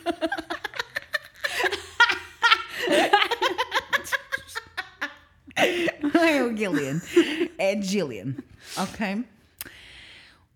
Não 6.02 6.22
é 6.24 6.42
o 6.44 6.56
Gillian, 6.56 7.00
é 7.58 7.80
Gillian, 7.80 8.34
ok? 8.76 9.24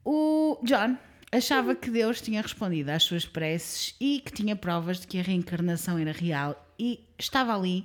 O 0.04 0.58
John 0.62 0.96
achava 1.32 1.74
que 1.74 1.90
Deus 1.90 2.20
tinha 2.20 2.42
respondido 2.42 2.90
às 2.90 3.04
suas 3.04 3.24
preces 3.24 3.94
e 4.00 4.20
que 4.20 4.32
tinha 4.32 4.56
provas 4.56 5.00
de 5.00 5.06
que 5.06 5.18
a 5.18 5.22
reencarnação 5.22 5.98
era 5.98 6.12
real 6.12 6.54
e 6.82 7.00
estava 7.18 7.54
ali 7.54 7.84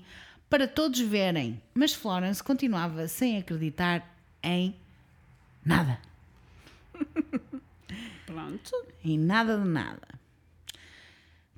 para 0.49 0.67
todos 0.67 0.99
verem, 0.99 1.61
mas 1.73 1.93
Florence 1.93 2.41
continuava 2.43 3.07
sem 3.07 3.37
acreditar 3.37 4.07
em 4.41 4.75
nada, 5.65 5.99
Pronto. 8.25 8.71
em 9.03 9.17
nada 9.17 9.57
de 9.57 9.67
nada. 9.67 10.07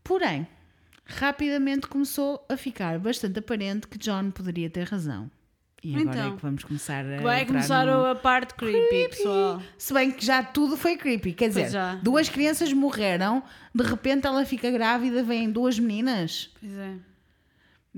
Porém, 0.03 0.47
rapidamente 1.05 1.87
começou 1.87 2.45
a 2.49 2.57
ficar 2.57 2.97
bastante 2.99 3.39
aparente 3.39 3.87
que 3.87 3.97
John 3.97 4.31
poderia 4.31 4.69
ter 4.69 4.87
razão. 4.87 5.29
E 5.83 5.95
agora 5.95 6.17
Então, 6.17 6.33
é 6.33 6.35
que 6.35 6.41
vamos 6.41 6.63
começar 6.63 7.05
a 7.05 7.21
Vai 7.21 7.45
começar 7.45 7.85
no- 7.85 8.05
a 8.05 8.15
parte 8.15 8.55
creepy, 8.55 9.09
pessoal. 9.09 9.61
Se 9.77 9.93
bem 9.93 10.11
que 10.11 10.25
já 10.25 10.43
tudo 10.43 10.75
foi 10.75 10.97
creepy. 10.97 11.33
Quer 11.33 11.49
dizer, 11.49 11.69
duas 12.01 12.27
crianças 12.29 12.73
morreram, 12.73 13.43
de 13.75 13.83
repente 13.83 14.25
ela 14.25 14.43
fica 14.43 14.71
grávida, 14.71 15.21
vêm 15.23 15.51
duas 15.51 15.77
meninas. 15.77 16.49
Pois 16.59 16.73
é. 16.73 16.95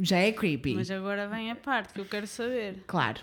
Já 0.02 0.18
é 0.18 0.32
creepy. 0.32 0.76
Mas 0.76 0.90
agora 0.92 1.28
vem 1.28 1.52
a 1.52 1.56
parte 1.56 1.94
que 1.94 2.00
eu 2.00 2.06
quero 2.06 2.26
saber. 2.28 2.84
Claro. 2.88 3.22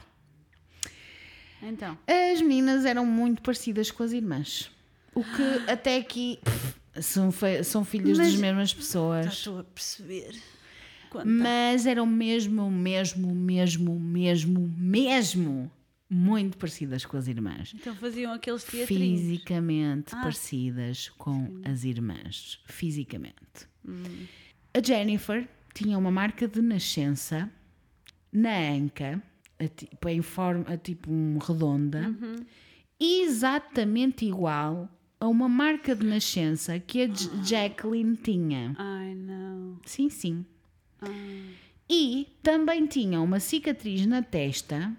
Então. 1.63 1.97
As 2.07 2.41
meninas 2.41 2.85
eram 2.85 3.07
muito 3.07 3.43
parecidas 3.43 3.91
com 3.91 4.03
as 4.03 4.13
irmãs. 4.13 4.71
O 5.15 5.25
que 5.25 5.71
até 5.71 5.97
aqui 5.97 6.39
pff, 6.45 7.03
são, 7.03 7.31
são 7.65 7.85
filhas 7.85 8.19
Mas- 8.19 8.33
das 8.33 8.41
mesmas 8.41 8.75
pessoas. 8.75 9.27
estou 9.27 9.61
a 9.61 9.65
perceber. 9.65 10.35
Quanto 11.11 11.27
Mas 11.29 11.87
eram 11.87 12.05
mesmo, 12.05 12.71
mesmo, 12.71 13.35
mesmo, 13.35 13.99
mesmo, 13.99 14.69
mesmo 14.77 15.71
muito 16.11 16.59
parecidas 16.59 17.07
com 17.07 17.17
as 17.17 17.27
irmãs. 17.27 17.73
Então 17.75 17.95
faziam 17.97 18.33
aqueles 18.33 18.63
teatrinhos. 18.63 19.21
fisicamente 19.21 20.15
Ah. 20.15 20.21
parecidas 20.21 21.09
com 21.17 21.59
as 21.65 21.85
irmãs. 21.85 22.61
Fisicamente. 22.67 23.67
Hum. 23.89 24.27
A 24.75 24.83
Jennifer 24.85 25.49
tinha 25.77 25.99
uma 25.99 26.11
marca 26.11 26.49
de 26.49 26.63
nascença 26.63 27.51
na 28.33 28.57
anca, 28.71 29.23
a 29.59 29.69
tipo, 29.69 30.09
em 30.09 30.23
forma 30.23 30.65
a 30.69 30.77
tipo 30.77 31.11
um 31.11 31.39
redonda, 31.39 32.09
Uhum. 32.09 32.37
exatamente 32.99 34.25
igual 34.25 34.89
a 35.21 35.27
uma 35.29 35.49
marca 35.49 35.95
de 35.95 36.05
nascença 36.07 36.79
que 36.79 37.03
a 37.03 37.07
J- 37.07 37.31
Jacqueline 37.45 38.17
tinha. 38.17 38.75
Ai, 38.79 39.15
não. 39.15 39.79
Sim, 39.85 40.09
sim. 40.11 40.45
E 41.89 42.27
também 42.43 42.87
tinha 42.87 43.21
uma 43.21 43.39
cicatriz 43.39 44.05
na 44.07 44.23
testa, 44.23 44.93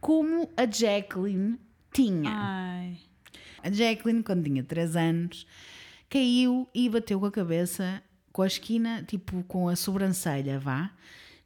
como 0.00 0.48
a 0.56 0.66
Jacqueline 0.66 1.58
tinha. 1.92 2.30
Ai. 2.30 2.96
A 3.62 3.70
Jacqueline, 3.70 4.22
quando 4.22 4.44
tinha 4.44 4.62
3 4.64 4.96
anos, 4.96 5.46
caiu 6.08 6.68
e 6.74 6.88
bateu 6.88 7.20
com 7.20 7.26
a 7.26 7.30
cabeça 7.30 8.02
com 8.32 8.42
a 8.42 8.46
esquina, 8.46 9.02
tipo 9.06 9.42
com 9.44 9.68
a 9.68 9.76
sobrancelha, 9.76 10.58
vá, 10.58 10.90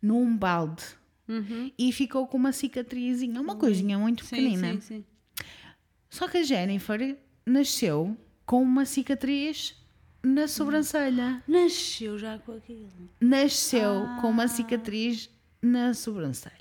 num 0.01 0.37
balde. 0.37 0.85
E 1.77 1.91
ficou 1.93 2.27
com 2.29 2.37
uma 2.37 2.53
cicatrizinha, 2.53 3.41
uma 3.41 3.57
coisinha 3.57 3.99
muito 3.99 4.25
Sim, 4.25 4.37
pequenina. 4.37 4.75
sim, 4.75 4.81
sim. 4.81 5.05
Só 6.09 6.29
que 6.29 6.39
a 6.39 6.43
Jennifer 6.45 7.19
nasceu 7.45 8.17
com 8.45 8.63
uma 8.63 8.85
cicatriz 8.85 9.75
na 10.23 10.47
sobrancelha. 10.47 11.43
Nasceu 11.49 12.17
já 12.17 12.39
com 12.39 12.53
aquilo. 12.53 12.89
Nasceu 13.21 14.07
com 14.21 14.31
uma 14.31 14.47
cicatriz 14.47 15.29
na 15.61 15.93
sobrancelha. 15.95 16.55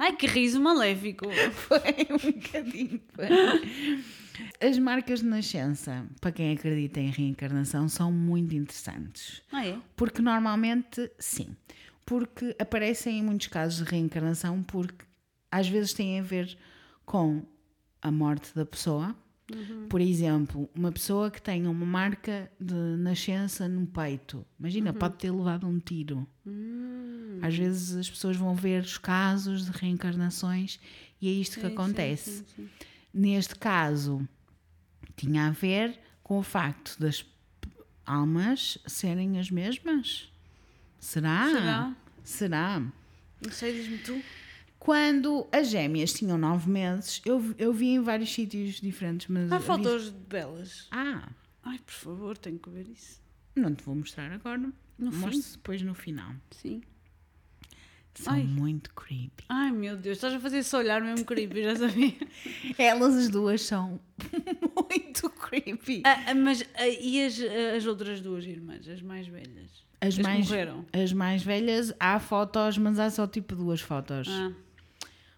Ai, 0.00 0.16
que 0.16 0.26
riso 0.26 0.58
maléfico. 0.58 1.26
Foi 1.52 1.78
um 2.10 2.32
bocadinho. 2.32 3.00
foi. 3.12 3.26
As 4.58 4.78
marcas 4.78 5.20
de 5.20 5.26
nascença, 5.26 6.06
para 6.22 6.32
quem 6.32 6.52
acredita 6.54 6.98
em 6.98 7.10
reencarnação, 7.10 7.86
são 7.86 8.10
muito 8.10 8.54
interessantes. 8.54 9.42
Ah, 9.52 9.66
é? 9.66 9.78
Porque 9.94 10.22
normalmente, 10.22 11.10
sim. 11.18 11.54
Porque 12.06 12.56
aparecem 12.58 13.18
em 13.18 13.22
muitos 13.22 13.48
casos 13.48 13.84
de 13.84 13.90
reencarnação, 13.90 14.62
porque 14.62 15.04
às 15.50 15.68
vezes 15.68 15.92
têm 15.92 16.18
a 16.18 16.22
ver 16.22 16.56
com 17.04 17.42
a 18.00 18.10
morte 18.10 18.54
da 18.54 18.64
pessoa. 18.64 19.14
Por 19.88 20.00
exemplo, 20.00 20.70
uma 20.74 20.92
pessoa 20.92 21.30
que 21.30 21.42
tenha 21.42 21.68
uma 21.68 21.84
marca 21.84 22.50
de 22.58 22.74
nascença 22.74 23.68
no 23.68 23.86
peito. 23.86 24.46
Imagina, 24.58 24.92
pode 24.94 25.16
ter 25.16 25.30
levado 25.30 25.66
um 25.66 25.78
tiro. 25.78 26.26
Às 27.42 27.56
vezes 27.56 27.96
as 27.96 28.10
pessoas 28.10 28.36
vão 28.36 28.54
ver 28.54 28.82
os 28.82 28.98
casos 28.98 29.66
de 29.66 29.70
reencarnações 29.72 30.78
e 31.20 31.28
é 31.28 31.32
isto 31.32 31.54
que 31.56 31.60
Sim, 31.62 31.68
sim, 31.68 31.72
acontece. 31.74 32.30
sim, 32.38 32.44
sim. 32.56 32.68
Neste 33.12 33.54
caso, 33.56 34.26
tinha 35.16 35.46
a 35.48 35.50
ver 35.50 35.98
com 36.22 36.38
o 36.38 36.42
facto 36.42 36.96
das 36.98 37.24
almas 38.06 38.78
serem 38.86 39.38
as 39.38 39.50
mesmas? 39.50 40.30
Será? 40.98 41.46
Será? 41.50 41.96
Será? 42.24 42.80
Não 43.42 43.50
sei, 43.52 43.72
diz-me 43.74 43.98
tu. 43.98 44.22
Quando 44.78 45.46
as 45.52 45.68
gêmeas 45.68 46.12
tinham 46.12 46.38
nove 46.38 46.70
meses, 46.70 47.20
eu, 47.26 47.54
eu 47.58 47.72
vi 47.72 47.88
em 47.88 48.00
vários 48.00 48.32
sítios 48.32 48.80
diferentes, 48.80 49.26
mas. 49.28 49.50
Há 49.52 49.60
fotos 49.60 50.08
belas. 50.10 50.86
Ah, 50.90 51.28
Ai, 51.62 51.78
por 51.78 51.92
favor, 51.92 52.38
tenho 52.38 52.58
que 52.58 52.70
ver 52.70 52.88
isso. 52.88 53.20
não 53.54 53.74
te 53.74 53.84
vou 53.84 53.94
mostrar 53.94 54.32
agora. 54.32 54.72
Mostro 54.98 55.52
depois 55.52 55.82
no 55.82 55.94
final. 55.94 56.32
Sim. 56.50 56.82
São 58.14 58.34
Ai. 58.34 58.42
muito 58.42 58.92
creepy. 58.94 59.44
Ai, 59.48 59.70
meu 59.70 59.96
Deus, 59.96 60.16
estás 60.18 60.34
a 60.34 60.40
fazer 60.40 60.58
esse 60.58 60.74
olhar 60.76 61.00
mesmo 61.00 61.24
creepy, 61.24 61.62
já 61.62 61.76
sabia. 61.76 62.12
Elas 62.76 63.14
as 63.16 63.28
duas 63.28 63.62
são 63.62 64.00
muito 64.90 65.30
creepy. 65.30 66.02
Ah, 66.04 66.24
ah, 66.30 66.34
mas 66.34 66.62
ah, 66.74 66.88
e 66.88 67.24
as, 67.24 67.40
ah, 67.40 67.76
as 67.76 67.86
outras 67.86 68.20
duas 68.20 68.44
irmãs, 68.44 68.86
as 68.88 69.00
mais 69.00 69.26
velhas? 69.26 69.70
As 70.00 70.16
que 70.16 70.22
mais, 70.22 70.48
morreram? 70.48 70.84
as 70.92 71.12
mais 71.12 71.42
velhas, 71.42 71.92
há 72.00 72.18
fotos, 72.18 72.76
mas 72.78 72.98
há 72.98 73.08
só 73.10 73.26
tipo 73.26 73.54
duas 73.54 73.80
fotos. 73.80 74.28
Ah, 74.28 74.50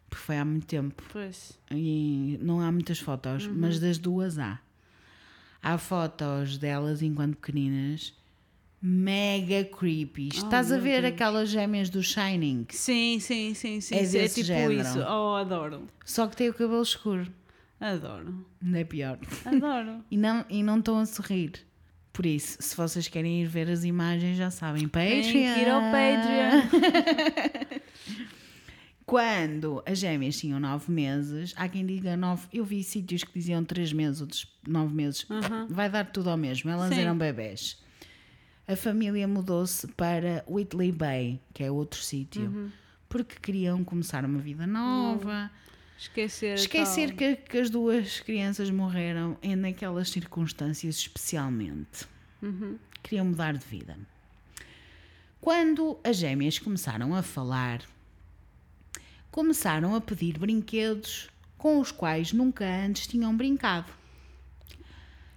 Porque 0.08 0.24
foi 0.24 0.38
há 0.38 0.44
muito 0.44 0.66
tempo. 0.66 1.02
pois. 1.12 1.58
E 1.70 2.38
não 2.40 2.60
há 2.60 2.70
muitas 2.72 2.98
fotos, 2.98 3.46
Uhum. 3.46 3.54
mas 3.56 3.78
das 3.80 3.98
duas 3.98 4.38
há. 4.38 4.58
Há 5.62 5.78
fotos 5.78 6.58
delas 6.58 7.02
enquanto 7.02 7.36
pequeninas, 7.36 8.14
mega 8.82 9.64
creepy. 9.64 10.28
Estás 10.28 10.72
a 10.72 10.76
Oh, 10.76 10.80
ver 10.80 11.02
Deus. 11.02 11.14
aquelas 11.14 11.48
gêmeas 11.48 11.88
do 11.88 12.02
Shining, 12.02 12.66
Sim, 12.70 13.18
sim, 13.20 13.54
sim, 13.54 13.80
sim. 13.80 13.94
É 13.94 14.04
sim, 14.04 14.18
é 14.18 14.28
tipo 14.28 14.46
género. 14.46 14.72
isso. 14.72 14.98
Oh, 15.00 15.36
adoro. 15.36 15.88
só 16.04 16.26
que 16.26 16.36
tem 16.36 16.48
o 16.48 16.54
cabelo 16.54 16.82
escuro. 16.82 17.26
Adoro. 17.80 18.44
Não 18.60 18.78
é 18.78 18.84
pior. 18.84 19.18
Adoro. 19.44 20.04
E 20.10 20.16
não, 20.16 20.44
e 20.48 20.62
não 20.62 20.78
estão 20.78 20.98
a 20.98 21.06
sorrir. 21.06 21.52
Por 22.12 22.26
isso, 22.26 22.58
se 22.60 22.76
vocês 22.76 23.08
querem 23.08 23.42
ir 23.42 23.46
ver 23.46 23.68
as 23.70 23.84
imagens, 23.84 24.36
já 24.36 24.50
sabem. 24.50 24.86
Patreon. 24.86 25.22
Tem 25.22 25.32
que 25.32 25.38
ir 25.60 25.68
ao 25.68 25.80
Patreon. 25.80 27.82
Quando 29.04 29.82
as 29.84 29.98
gêmeas 29.98 30.38
tinham 30.38 30.60
nove 30.60 30.90
meses, 30.92 31.52
há 31.56 31.68
quem 31.68 31.84
diga 31.84 32.16
nove. 32.16 32.46
Eu 32.52 32.64
vi 32.64 32.82
sítios 32.84 33.24
que 33.24 33.32
diziam 33.34 33.64
três 33.64 33.92
meses, 33.92 34.20
outros 34.20 34.46
nove 34.66 34.94
meses. 34.94 35.26
Vai 35.68 35.90
dar 35.90 36.04
tudo 36.10 36.30
ao 36.30 36.36
mesmo. 36.36 36.70
Elas 36.70 36.94
Sim. 36.94 37.00
eram 37.00 37.18
bebés. 37.18 37.82
A 38.66 38.76
família 38.76 39.26
mudou-se 39.26 39.86
para 39.88 40.44
Whitley 40.48 40.92
Bay, 40.92 41.40
que 41.52 41.64
é 41.64 41.70
outro 41.70 42.00
sítio, 42.00 42.72
porque 43.08 43.36
queriam 43.40 43.82
começar 43.84 44.24
uma 44.24 44.38
vida 44.38 44.66
nova. 44.66 45.50
Esquecer. 45.98 46.54
Esquecer 46.54 47.08
tal. 47.08 47.16
que, 47.16 47.36
que 47.36 47.58
as 47.58 47.70
duas 47.70 48.20
crianças 48.20 48.70
morreram 48.70 49.36
em 49.42 49.54
naquelas 49.54 50.10
circunstâncias 50.10 50.96
especialmente. 50.96 52.06
Queriam 53.02 53.26
mudar 53.26 53.52
de 53.54 53.64
vida. 53.66 53.96
Quando 55.40 55.98
as 56.04 56.16
gêmeas 56.16 56.58
começaram 56.58 57.14
a 57.14 57.22
falar, 57.22 57.82
começaram 59.30 59.94
a 59.94 60.00
pedir 60.00 60.38
brinquedos 60.38 61.28
com 61.58 61.80
os 61.80 61.90
quais 61.90 62.32
nunca 62.32 62.64
antes 62.64 63.06
tinham 63.06 63.36
brincado. 63.36 63.92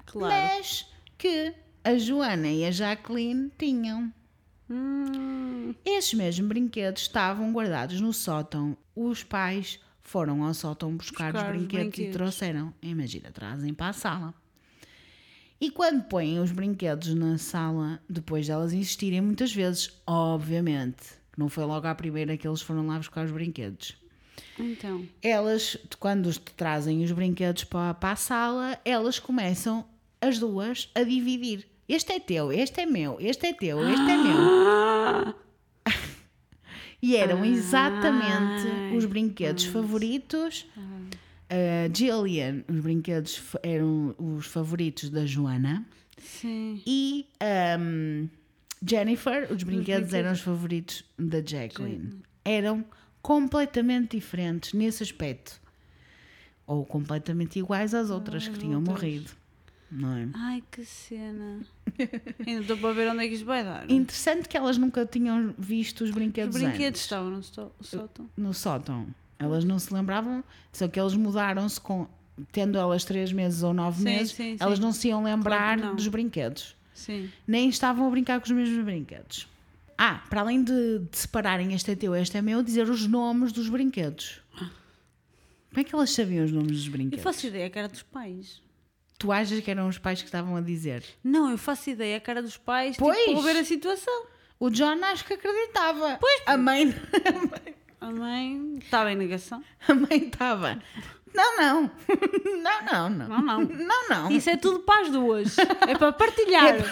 Claro. 0.05 0.33
Mas 0.33 0.87
que 1.17 1.53
a 1.85 1.97
Joana 1.97 2.47
e 2.49 2.65
a 2.65 2.71
Jacqueline 2.71 3.51
tinham. 3.57 4.11
Hum, 4.69 5.73
Estes 5.85 6.15
mesmos 6.15 6.47
brinquedos 6.49 7.03
estavam 7.03 7.51
guardados 7.53 8.01
no 8.01 8.11
sótão. 8.11 8.75
Os 8.95 9.23
pais 9.23 9.79
foram 10.01 10.43
ao 10.43 10.53
sótão 10.53 10.95
buscar, 10.95 11.31
Buscar 11.31 11.51
os 11.51 11.51
os 11.51 11.57
brinquedos, 11.57 11.85
e 11.85 11.89
brinquedos. 11.89 12.13
trouxeram. 12.15 12.73
Imagina, 12.81 13.31
trazem 13.31 13.73
para 13.73 13.89
a 13.89 13.93
sala. 13.93 14.33
E 15.61 15.71
quando 15.71 16.03
põem 16.03 16.39
os 16.39 16.51
brinquedos 16.51 17.13
na 17.13 17.37
sala, 17.37 17.99
depois 18.09 18.47
delas 18.47 18.73
insistirem 18.73 19.21
muitas 19.21 19.53
vezes, 19.53 19.91
obviamente, 20.05 21.03
que 21.31 21.39
não 21.39 21.47
foi 21.49 21.63
logo 21.63 21.87
à 21.87 21.95
primeira 21.95 22.35
que 22.35 22.47
eles 22.47 22.61
foram 22.61 22.85
lá 22.87 22.97
buscar 22.97 23.25
os 23.25 23.31
brinquedos. 23.31 23.95
então. 24.59 25.07
Elas, 25.21 25.77
quando 25.99 26.37
trazem 26.57 27.03
os 27.03 27.11
brinquedos 27.11 27.63
para, 27.63 27.93
para 27.93 28.11
a 28.11 28.15
sala, 28.15 28.79
elas 28.83 29.17
começam, 29.17 29.85
as 30.19 30.39
duas, 30.39 30.89
a 30.93 31.03
dividir. 31.03 31.65
Este 31.87 32.13
é 32.13 32.19
teu, 32.19 32.51
este 32.51 32.81
é 32.81 32.85
meu, 32.85 33.17
este 33.19 33.47
é 33.47 33.53
teu, 33.53 33.87
este 33.87 34.09
é 34.11 34.17
meu. 34.17 34.37
Ah, 34.39 35.33
E 37.01 37.15
eram 37.15 37.45
exatamente 37.45 38.67
Ai, 38.67 38.97
os 38.97 39.05
brinquedos 39.05 39.65
favoritos. 39.65 40.65
A 41.47 41.93
Jillian, 41.93 42.63
os 42.67 42.79
brinquedos 42.79 43.39
eram 43.61 44.15
os 44.17 44.47
favoritos 44.47 45.09
da 45.11 45.25
Joana. 45.27 45.85
sim. 46.17 46.81
E 46.87 47.27
um, 47.79 48.27
Jennifer, 48.83 49.43
os 49.51 49.61
brinquedos 49.61 50.09
brinquedos. 50.09 50.13
eram 50.13 50.31
os 50.31 50.39
favoritos 50.41 51.03
da 51.19 51.37
Jacqueline. 51.45 52.21
Eram 52.43 52.83
completamente 53.21 54.17
diferentes 54.17 54.73
nesse 54.73 55.03
aspecto. 55.03 55.61
Ou 56.65 56.83
completamente 56.83 57.59
iguais 57.59 57.93
às 57.93 58.09
outras 58.09 58.47
que 58.47 58.57
tinham 58.57 58.79
outras. 58.79 58.95
morrido. 58.97 59.31
Não 59.95 60.13
é? 60.17 60.27
Ai, 60.33 60.63
que 60.71 60.83
cena. 60.83 61.61
Ainda 62.45 62.61
estou 62.61 62.77
para 62.77 62.91
ver 62.93 63.09
onde 63.09 63.23
é 63.23 63.27
que 63.29 63.35
isto 63.35 63.45
vai 63.45 63.63
dar. 63.63 63.89
Interessante 63.89 64.49
que 64.49 64.57
elas 64.57 64.77
nunca 64.77 65.05
tinham 65.05 65.53
visto 65.57 66.01
os 66.03 66.09
Que 66.09 66.15
brinquedos, 66.15 66.55
brinquedos 66.57 66.85
antes. 66.87 67.01
estavam 67.01 67.31
no 67.31 67.41
só- 67.43 67.71
sótão? 67.81 68.29
no 68.35 68.53
sótão. 68.53 69.07
Elas 69.39 69.63
não 69.63 69.79
se 69.79 69.93
lembravam, 69.93 70.43
só 70.73 70.87
que 70.87 70.99
eles 70.99 71.13
mudaram-se 71.15 71.79
com. 71.79 72.07
Tendo 72.51 72.77
elas 72.77 73.05
três 73.05 73.31
meses 73.31 73.63
ou 73.63 73.73
nove 73.73 73.99
Sim, 73.99 74.03
meses, 74.03 74.33
sim, 74.33 74.57
elas 74.59 74.77
sim. 74.77 74.83
não 74.83 74.91
se 74.91 75.07
iam 75.07 75.23
lembrar 75.23 75.57
Claro 75.77 75.81
que 75.81 75.87
não. 75.87 75.95
dos 75.95 76.07
brinquedos. 76.09 76.75
Sim. 76.93 77.29
Nem 77.47 77.69
estavam 77.69 78.05
a 78.07 78.09
brincar 78.09 78.39
com 78.41 78.45
os 78.45 78.51
mesmos 78.51 78.83
brinquedos. 78.83 79.47
Ah, 79.97 80.21
para 80.29 80.41
além 80.41 80.61
de, 80.61 80.99
de 80.99 81.17
separarem 81.17 81.73
este 81.73 81.91
é 81.91 81.95
teu, 81.95 82.13
este 82.13 82.35
é 82.37 82.41
meu, 82.41 82.61
dizer 82.61 82.89
os 82.89 83.07
nomes 83.07 83.53
dos 83.53 83.69
brinquedos. 83.69 84.41
Como 85.69 85.79
é 85.79 85.83
que 85.85 85.95
elas 85.95 86.09
sabiam 86.11 86.43
os 86.43 86.51
nomes 86.51 86.71
dos 86.73 86.85
Eu 86.87 86.91
brinquedos? 86.91 87.23
faço 87.23 87.47
ideia 87.47 87.69
que 87.69 87.79
era 87.79 87.87
dos 87.87 88.01
pais. 88.03 88.61
Tu 89.17 89.31
achas 89.31 89.59
que 89.61 89.71
eram 89.71 89.87
os 89.87 89.97
pais 89.97 90.21
que 90.21 90.27
estavam 90.27 90.55
a 90.55 90.61
dizer? 90.61 91.03
Não, 91.23 91.49
eu 91.49 91.57
faço 91.57 91.89
ideia 91.89 92.19
que 92.19 92.29
era 92.29 92.41
dos 92.41 92.57
pais. 92.57 92.97
Pois. 92.97 93.17
Tipo, 93.17 93.41
para 93.41 93.53
ver 93.53 93.59
a 93.59 93.63
situação. 93.63 94.25
O 94.59 94.69
John 94.69 95.03
acho 95.03 95.25
que 95.25 95.33
acreditava. 95.33 96.17
Pois. 96.19 96.41
A 96.45 96.57
mãe, 96.57 96.93
A 98.01 98.11
mãe 98.11 98.77
estava 98.81 99.11
em 99.11 99.15
negação. 99.15 99.63
a 99.87 99.93
mãe 99.93 100.27
estava. 100.27 100.79
Não, 101.33 101.57
não. 101.57 101.91
Não, 102.61 102.85
não, 102.85 103.09
não. 103.09 103.27
Não, 103.27 103.41
não. 103.41 103.61
Não, 103.61 104.09
não. 104.09 104.31
Isso 104.31 104.49
é 104.49 104.57
tudo 104.57 104.79
para 104.79 105.01
as 105.01 105.11
duas. 105.11 105.57
É 105.57 105.97
para 105.97 106.13
partilhar. 106.13 106.75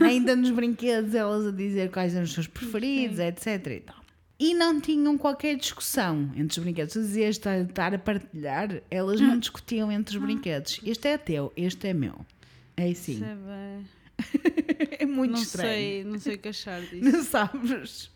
ainda 0.00 0.36
nos 0.36 0.50
brinquedos 0.50 1.14
elas 1.14 1.46
a 1.46 1.50
dizer 1.50 1.90
quais 1.90 2.14
eram 2.14 2.24
os 2.24 2.32
seus 2.32 2.46
preferidos, 2.46 3.18
etc. 3.18 3.66
E, 3.66 3.80
tal. 3.80 4.01
E 4.38 4.54
não 4.54 4.80
tinham 4.80 5.16
qualquer 5.16 5.56
discussão 5.56 6.30
entre 6.34 6.58
os 6.58 6.64
brinquedos. 6.64 6.94
Tu 6.94 7.00
dizias 7.00 7.36
estar, 7.36 7.94
a 7.94 7.98
partilhar, 7.98 8.82
elas 8.90 9.20
não 9.20 9.38
discutiam 9.38 9.90
entre 9.92 10.16
os 10.16 10.22
brinquedos. 10.22 10.80
Este 10.84 11.08
é 11.08 11.18
teu, 11.18 11.52
este 11.56 11.88
é 11.88 11.94
meu. 11.94 12.24
É 12.76 12.88
assim. 12.90 13.20
Bem. 13.20 13.86
É 14.98 15.06
muito 15.06 15.32
não 15.32 15.42
estranho. 15.42 15.68
sei, 15.68 16.04
não 16.04 16.18
sei 16.18 16.34
o 16.34 16.38
que 16.38 16.48
achar 16.48 16.80
disso. 16.86 17.04
Não 17.04 17.22
sabes? 17.24 18.10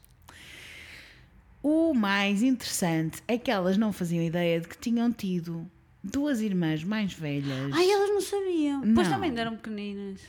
O 1.63 1.93
mais 1.95 2.43
interessante 2.43 3.23
é 3.27 3.37
que 3.39 3.51
elas 3.51 3.77
não 3.77 3.93
faziam 3.93 4.23
ideia 4.23 4.61
de 4.61 4.69
que 4.69 4.79
tinham 4.79 5.13
tido 5.13 5.69
duas 6.03 6.41
irmãs 6.41 6.85
mais 6.85 7.13
velhas 7.13 7.73
Ai, 7.73 7.91
elas 7.91 8.09
não 8.11 8.21
sabiam. 8.21 8.81
Pois 8.95 9.09
Não. 9.09 9.15
também 9.15 9.37
eram 9.37 9.57
pequeninas. 9.57 10.21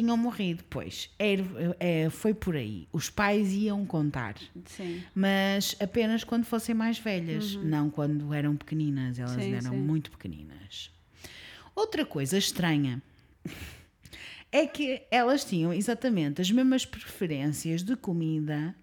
Tinham 0.00 0.16
morrido. 0.16 0.62
Pois, 0.68 1.10
era- 1.18 1.42
é, 1.80 2.10
foi 2.10 2.34
por 2.34 2.54
aí. 2.56 2.86
Os 2.92 3.08
pais 3.10 3.52
iam 3.52 3.84
contar. 3.86 4.34
Sim. 4.66 5.02
mas 5.14 5.76
apenas 5.80 6.22
quando 6.24 6.44
fossem 6.44 6.74
mais 6.74 6.98
velhas, 6.98 7.54
não 7.56 7.88
quando 7.90 8.32
eram 8.34 8.56
pequeninas, 8.56 9.18
elas 9.18 9.32
Uhum. 9.36 9.40
Sim, 9.40 9.52
eram 9.54 9.70
sim. 9.70 9.76
muito 9.78 10.10
pequeninas. 10.10 10.90
Outra 11.74 12.04
coisa 12.06 12.36
estranha 12.38 13.02
é 14.52 14.66
que 14.66 15.02
elas 15.10 15.44
tinham 15.44 15.72
exatamente 15.72 16.40
as 16.40 16.50
mesmas 16.50 16.84
preferências 16.86 17.82
de 17.82 17.96
comida, 17.96 18.74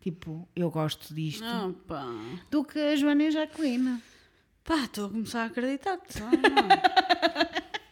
tipo, 0.00 0.46
eu 0.54 0.70
gosto 0.70 1.14
disto, 1.14 1.44
Opa. 1.44 2.04
do 2.50 2.62
que 2.64 2.78
a 2.78 2.94
Joana 2.96 3.22
e 3.22 3.26
a 3.28 3.30
Jacqueline. 3.30 4.02
Pá, 4.64 4.84
estou 4.84 5.06
a 5.06 5.08
começar 5.08 5.42
a 5.44 5.46
acreditar-te. 5.46 6.18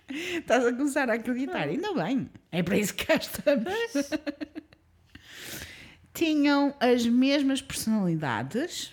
Ah. 0.09 0.13
Estás 0.39 0.65
a 0.67 0.73
começar 0.73 1.11
a 1.11 1.15
acreditar, 1.15 1.69
ainda 1.69 1.93
bem. 1.95 2.31
É 2.53 2.63
para 2.63 2.79
isso 2.79 2.95
que 2.95 3.07
cá 3.07 3.17
estamos. 3.17 4.11
Tinham 6.15 6.75
as 6.81 7.05
mesmas 7.07 7.61
personalidades, 7.61 8.93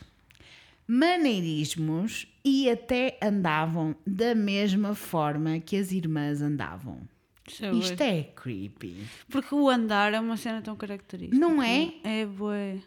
maneirismos 0.86 2.28
e 2.44 2.70
até 2.70 3.18
andavam 3.22 3.96
da 4.06 4.36
mesma 4.36 4.94
forma 4.94 5.60
que 5.60 5.78
as 5.78 5.92
irmãs 5.92 6.42
andavam. 6.42 7.00
Deixa 7.46 7.72
ver. 7.72 7.78
Isto 7.80 8.02
é 8.02 8.24
creepy. 8.24 9.06
Porque 9.30 9.54
o 9.56 9.70
andar 9.70 10.14
é 10.14 10.20
uma 10.20 10.36
cena 10.38 10.62
tão 10.62 10.76
característica. 10.76 11.38
Não 11.38 11.62
é? 11.64 11.94
É 12.04 12.26
bué. 12.26 12.78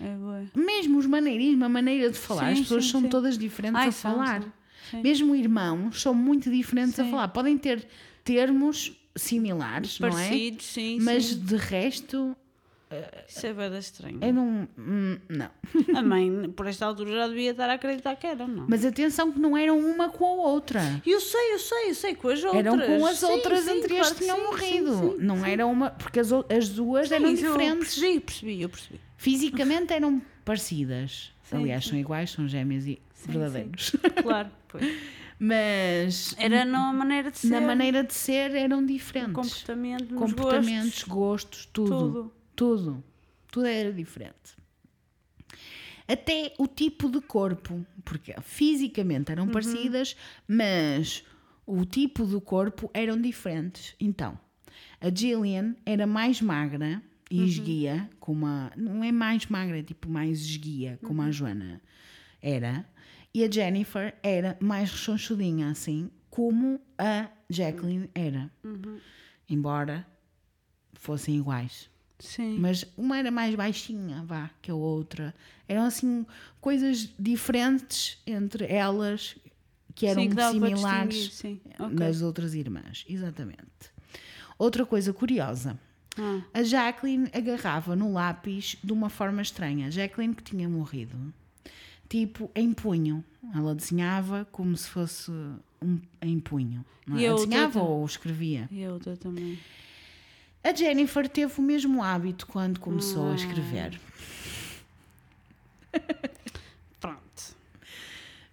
É 0.00 0.14
bué. 0.14 0.46
Mesmo 0.54 0.98
os 0.98 1.06
maneirismos, 1.06 1.62
a 1.62 1.68
maneira 1.68 2.10
de 2.10 2.18
falar, 2.18 2.46
Sim, 2.46 2.52
as 2.52 2.58
pessoas 2.60 2.84
sim, 2.84 2.90
são 2.92 3.00
sim. 3.02 3.08
todas 3.08 3.36
diferentes 3.38 3.80
Ai, 3.80 3.88
a 3.88 3.92
falar. 3.92 4.42
são. 4.42 4.52
Sim. 4.90 5.02
Mesmo 5.02 5.34
irmãos 5.34 6.00
são 6.02 6.14
muito 6.14 6.50
diferentes 6.50 6.98
a 7.00 7.04
Sim. 7.04 7.10
falar. 7.10 7.28
Podem 7.28 7.56
ter 7.58 7.86
termos 8.24 8.92
similares, 9.14 9.98
não 9.98 10.08
é? 10.08 10.12
Parecidos, 10.12 10.66
sim, 10.66 10.98
Mas 11.00 11.24
sim. 11.26 11.38
de 11.40 11.56
resto, 11.56 12.36
Isso 13.28 13.46
é 13.46 13.52
bem 13.52 13.78
estranho. 13.78 14.18
eu 14.22 14.32
não. 14.32 14.68
hum, 14.78 15.18
Não. 15.28 15.50
A 15.98 16.02
mãe, 16.02 16.50
por 16.54 16.66
esta 16.66 16.86
altura, 16.86 17.10
já 17.12 17.28
devia 17.28 17.50
estar 17.50 17.68
a 17.68 17.74
acreditar 17.74 18.14
que 18.16 18.26
eram, 18.26 18.46
não? 18.46 18.66
Mas 18.68 18.84
atenção 18.84 19.32
que 19.32 19.38
não 19.38 19.56
eram 19.56 19.78
uma 19.78 20.08
com 20.10 20.24
a 20.24 20.48
outra. 20.48 20.80
Eu 21.06 21.20
sei, 21.20 21.54
eu 21.54 21.58
sei, 21.58 21.90
eu 21.90 21.94
sei, 21.94 22.14
com 22.14 22.28
as 22.28 22.44
outras. 22.44 22.64
Eram 22.66 22.78
com 22.78 23.06
as 23.06 23.18
Sim, 23.18 23.26
outras 23.26 23.60
sim, 23.64 23.70
anteriores 23.70 24.08
claro 24.08 24.14
que 24.14 24.22
tinham 24.22 24.44
morrido. 24.44 25.16
não 25.18 25.44
era 25.44 25.66
uma. 25.66 25.90
Porque 25.90 26.20
as, 26.20 26.30
as 26.32 26.68
duas 26.68 27.10
eram 27.10 27.34
Sim, 27.36 27.42
eu 27.44 27.52
diferentes. 27.52 27.94
percebi, 27.98 28.20
percebi, 28.20 28.62
eu 28.62 28.68
percebi. 28.68 29.00
Fisicamente 29.16 29.92
eram 29.92 30.20
parecidas. 30.44 31.32
Aliás, 31.50 31.86
são 31.86 31.96
iguais, 31.98 32.30
são 32.30 32.46
gêmeas 32.48 32.86
e 32.86 33.00
Sim, 33.26 33.32
verdadeiros. 33.32 33.92
Claro, 34.22 34.50
pois. 34.68 34.84
Mas 35.38 36.34
Era 36.38 36.64
na 36.64 36.92
maneira 36.92 37.30
de 37.30 37.38
ser, 37.38 37.48
na 37.50 37.60
maneira 37.60 38.02
de 38.02 38.14
ser 38.14 38.52
eram 38.54 38.84
diferentes. 38.84 39.34
comportamento, 39.34 40.14
Comportamentos, 40.14 41.02
gostos, 41.04 41.04
gostos, 41.04 41.66
tudo. 41.72 41.88
tudo. 41.90 42.32
Tudo. 42.56 43.04
Tudo 43.52 43.66
era 43.66 43.92
diferente. 43.92 44.56
Até 46.08 46.54
o 46.58 46.66
tipo 46.66 47.10
de 47.10 47.20
corpo, 47.20 47.84
porque 48.04 48.34
fisicamente 48.42 49.28
Uhum. 49.30 49.32
eram 49.32 49.48
parecidas, 49.48 50.16
mas 50.46 51.24
o 51.66 51.84
tipo 51.84 52.24
do 52.24 52.40
corpo 52.40 52.90
eram 52.94 53.20
diferentes. 53.20 53.94
Então, 54.00 54.38
a 55.00 55.10
Gillian 55.14 55.74
era 55.84 56.06
mais 56.06 56.40
magra 56.40 57.02
e 57.30 57.40
Uhum. 57.40 57.44
esguia, 57.44 58.08
como 58.20 58.46
a, 58.46 58.70
não 58.76 59.02
é 59.02 59.10
mais 59.10 59.46
magra, 59.46 59.78
é 59.80 59.82
tipo 59.82 60.08
mais 60.08 60.40
esguia, 60.40 60.98
como 61.02 61.20
Uhum. 61.22 61.28
a 61.28 61.30
Joana 61.32 61.80
era. 62.40 62.86
E 63.36 63.44
a 63.44 63.50
Jennifer 63.50 64.14
era 64.22 64.56
mais 64.58 64.90
rechonchudinha, 64.90 65.68
assim, 65.68 66.10
como 66.30 66.80
a 66.96 67.28
Jacqueline 67.50 68.08
era. 68.14 68.50
Uhum. 68.64 68.98
Embora 69.46 70.06
fossem 70.94 71.36
iguais. 71.36 71.90
Sim. 72.18 72.56
Mas 72.58 72.86
uma 72.96 73.18
era 73.18 73.30
mais 73.30 73.54
baixinha, 73.54 74.24
vá, 74.24 74.48
que 74.62 74.70
a 74.70 74.74
outra. 74.74 75.34
Eram 75.68 75.82
assim 75.84 76.24
coisas 76.62 77.10
diferentes 77.18 78.16
entre 78.26 78.72
elas 78.72 79.36
que 79.94 80.06
eram 80.06 80.22
Sim, 80.22 80.30
que 80.30 80.42
similares 80.42 81.34
sim. 81.34 81.60
Nas 81.92 82.22
outras 82.22 82.54
irmãs. 82.54 83.04
Exatamente. 83.06 83.60
Outra 84.58 84.86
coisa 84.86 85.12
curiosa. 85.12 85.78
Ah, 86.16 86.40
A 86.54 86.62
Jacqueline 86.62 87.28
agarrava 87.34 87.94
no 87.94 88.14
lápis 88.14 88.78
de 88.82 88.94
uma 88.94 89.10
forma 89.10 89.42
estranha. 89.42 89.90
Jacqueline 89.90 90.34
que 90.34 90.42
tinha 90.42 90.66
morrido. 90.66 91.34
Tipo, 92.08 92.50
em 92.54 92.72
punho. 92.72 93.24
Ela 93.54 93.74
desenhava 93.74 94.46
como 94.52 94.76
se 94.76 94.88
fosse 94.88 95.30
um, 95.82 95.98
em 96.22 96.38
punho. 96.40 96.84
Não 97.06 97.16
é? 97.16 97.20
E 97.20 97.24
a 97.24 97.28
Ela 97.28 97.34
outra 97.38 97.48
desenhava 97.50 97.80
ou 97.82 98.04
escrevia. 98.04 98.68
e 98.70 98.84
a 98.84 98.92
outra 98.92 99.16
também. 99.16 99.58
A 100.64 100.74
Jennifer 100.74 101.28
teve 101.28 101.52
o 101.58 101.62
mesmo 101.62 102.02
hábito 102.02 102.46
quando 102.46 102.80
começou 102.80 103.28
a 103.28 103.32
Ah. 103.32 103.34
escrever. 103.36 104.00
Pronto. 107.00 107.56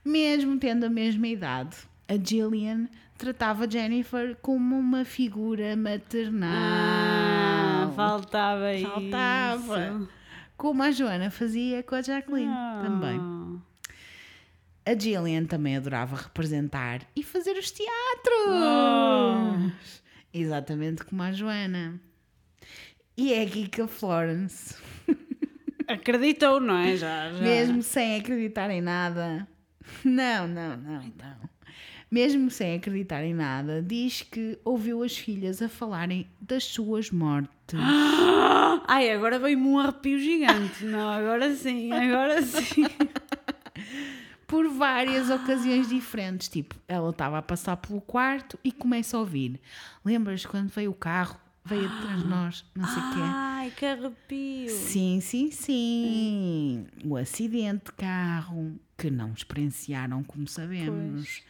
Mesmo 0.06 0.58
tendo 0.60 0.86
a 0.86 0.90
mesma 0.90 1.28
idade, 1.28 1.76
a 2.08 2.14
Gillian 2.22 2.88
tratava 3.18 3.70
Jennifer 3.70 4.36
como 4.42 4.78
uma 4.78 5.06
figura 5.06 5.76
maternal. 5.76 6.50
Ah, 6.54 7.92
faltava 7.96 8.74
isso. 8.76 8.88
Faltava. 8.90 10.08
Como 10.58 10.84
a 10.84 10.92
Joana 10.92 11.30
fazia 11.32 11.82
com 11.84 11.96
a 11.96 12.02
Jacqueline 12.02 12.52
também. 12.84 13.20
A 14.86 14.98
Gillian 14.98 15.46
também 15.46 15.78
adorava 15.78 16.16
representar 16.16 17.02
e 17.16 17.24
fazer 17.24 17.58
os 17.58 17.72
teatros. 17.72 18.48
Oh. 18.48 19.72
Exatamente 20.34 21.06
como 21.06 21.24
a 21.24 21.32
Joana. 21.32 22.00
E 23.16 23.34
é 23.34 23.44
aqui 23.44 23.68
que 23.68 23.82
a 23.82 23.88
Florence, 23.88 24.76
Acreditou, 25.88 26.60
não 26.60 26.78
é? 26.78 26.96
Já, 26.96 27.32
já. 27.32 27.42
mesmo 27.42 27.84
sem 27.84 28.16
acreditar 28.18 28.70
em 28.70 28.82
nada, 28.82 29.48
não, 30.04 30.48
não, 30.48 30.78
não, 30.78 31.02
não. 31.02 31.54
Mesmo 32.10 32.50
sem 32.52 32.76
acreditar 32.76 33.24
em 33.24 33.34
nada, 33.34 33.82
diz 33.82 34.22
que 34.22 34.58
ouviu 34.64 35.04
as 35.04 35.18
filhas 35.18 35.62
a 35.62 35.70
falarem 35.70 36.28
das 36.40 36.64
suas 36.64 37.10
mortes. 37.10 37.80
Ai, 38.88 39.12
agora 39.12 39.40
veio-me 39.40 39.68
um 39.68 39.80
arrepio 39.80 40.20
gigante. 40.20 40.86
Não, 40.86 41.10
agora 41.10 41.54
sim, 41.56 41.92
agora 41.92 42.42
sim. 42.42 42.86
por 44.54 44.70
várias 44.70 45.32
ocasiões 45.32 45.90
diferentes. 45.90 46.48
Tipo, 46.48 46.76
ela 46.88 47.10
estava 47.10 47.40
a 47.40 47.42
passar 47.42 47.76
pelo 47.78 48.00
quarto 48.00 48.60
e 48.64 48.72
começa 48.72 49.18
a 49.18 49.20
ouvir. 49.20 49.60
Lembras 50.06 50.46
quando 50.46 50.70
veio 50.70 50.92
o 50.92 50.94
carro? 50.94 51.40
Veio 51.66 51.88
atrás 51.88 52.22
de 52.22 52.28
nós, 52.28 52.66
não 52.76 52.86
sei 52.86 52.98
o 53.02 53.10
quê. 53.14 53.20
Ai, 53.24 53.72
que 53.76 53.84
arrepio. 53.86 54.70
Sim, 54.70 55.20
sim, 55.22 55.50
sim. 55.50 56.86
O 57.04 57.18
acidente 57.18 57.86
de 57.86 57.92
carro 57.94 58.78
que 58.96 59.10
não 59.10 59.32
experienciaram, 59.34 60.24
como 60.24 60.48
sabemos. 60.48 61.42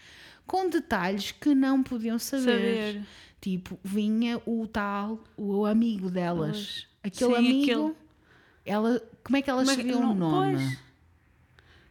Com 0.48 0.70
detalhes 0.70 1.32
que 1.34 1.54
não 1.54 1.84
podiam 1.84 2.18
saber. 2.18 2.44
Saber. 2.44 3.06
Tipo, 3.42 3.78
vinha 3.84 4.40
o 4.46 4.66
tal, 4.66 5.22
o 5.36 5.66
amigo 5.66 6.10
delas. 6.10 6.88
Aquele 7.04 7.32
Sim, 7.34 7.38
amigo. 7.38 7.64
aquele- 7.90 7.96
Ela, 8.66 9.02
como 9.26 9.36
é 9.36 9.42
que 9.42 9.50
elas 9.50 9.68
sabiam 9.68 10.12
o 10.12 10.14
nome? 10.16 10.56
pois. 10.58 10.80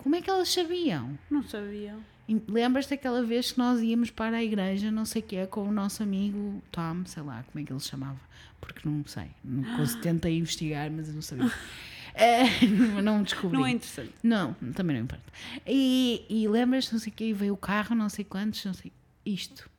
Como 0.02 0.14
é 0.16 0.20
que 0.22 0.28
elas 0.30 0.48
sabiam? 0.48 1.18
Não 1.30 1.42
sabia. 1.42 1.96
E 2.28 2.40
Lembras-te 2.48 2.90
daquela 2.90 3.22
vez 3.22 3.52
que 3.52 3.58
nós 3.58 3.80
íamos 3.80 4.10
para 4.10 4.36
a 4.38 4.42
igreja, 4.44 4.90
não 4.90 5.04
sei 5.04 5.22
o 5.22 5.24
que 5.24 5.36
é, 5.36 5.46
com 5.46 5.62
o 5.68 5.72
nosso 5.72 6.02
amigo 6.02 6.62
Tom, 6.70 7.04
sei 7.04 7.22
lá 7.22 7.44
como 7.50 7.62
é 7.62 7.66
que 7.66 7.72
ele 7.72 7.80
se 7.80 7.88
chamava, 7.88 8.20
porque 8.60 8.88
não 8.88 9.04
sei, 9.06 9.26
não 9.44 9.62
cons- 9.76 9.96
tentei 9.96 10.38
investigar, 10.38 10.90
mas 10.90 11.08
eu 11.08 11.14
não 11.14 11.22
sabia. 11.22 11.50
Eh, 12.14 12.44
não 13.02 13.22
descobri. 13.22 13.56
Não 13.58 13.64
é 13.66 13.70
interessante. 13.70 14.12
Não, 14.22 14.52
também 14.74 14.96
não 14.98 15.04
importa. 15.04 15.24
E, 15.66 16.26
e 16.28 16.46
lembras-te, 16.46 16.92
não 16.92 17.00
sei 17.00 17.10
o 17.10 17.16
que, 17.16 17.32
veio 17.32 17.54
o 17.54 17.56
carro, 17.56 17.94
não 17.96 18.10
sei 18.10 18.22
quantos, 18.22 18.62
não 18.66 18.74
sei. 18.74 18.92
Isto. 19.24 19.70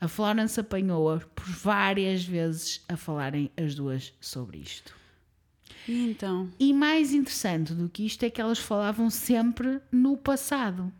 A 0.00 0.06
Florence 0.06 0.60
apanhou-a 0.60 1.18
por 1.18 1.44
várias 1.44 2.22
vezes 2.24 2.80
a 2.88 2.96
falarem 2.96 3.50
as 3.56 3.74
duas 3.74 4.12
sobre 4.20 4.58
isto. 4.58 4.94
E 5.88 6.10
então? 6.10 6.48
E 6.58 6.72
mais 6.72 7.12
interessante 7.12 7.72
do 7.72 7.88
que 7.88 8.04
isto 8.04 8.22
é 8.22 8.30
que 8.30 8.40
elas 8.40 8.58
falavam 8.58 9.08
sempre 9.08 9.80
no 9.90 10.16
passado. 10.16 10.92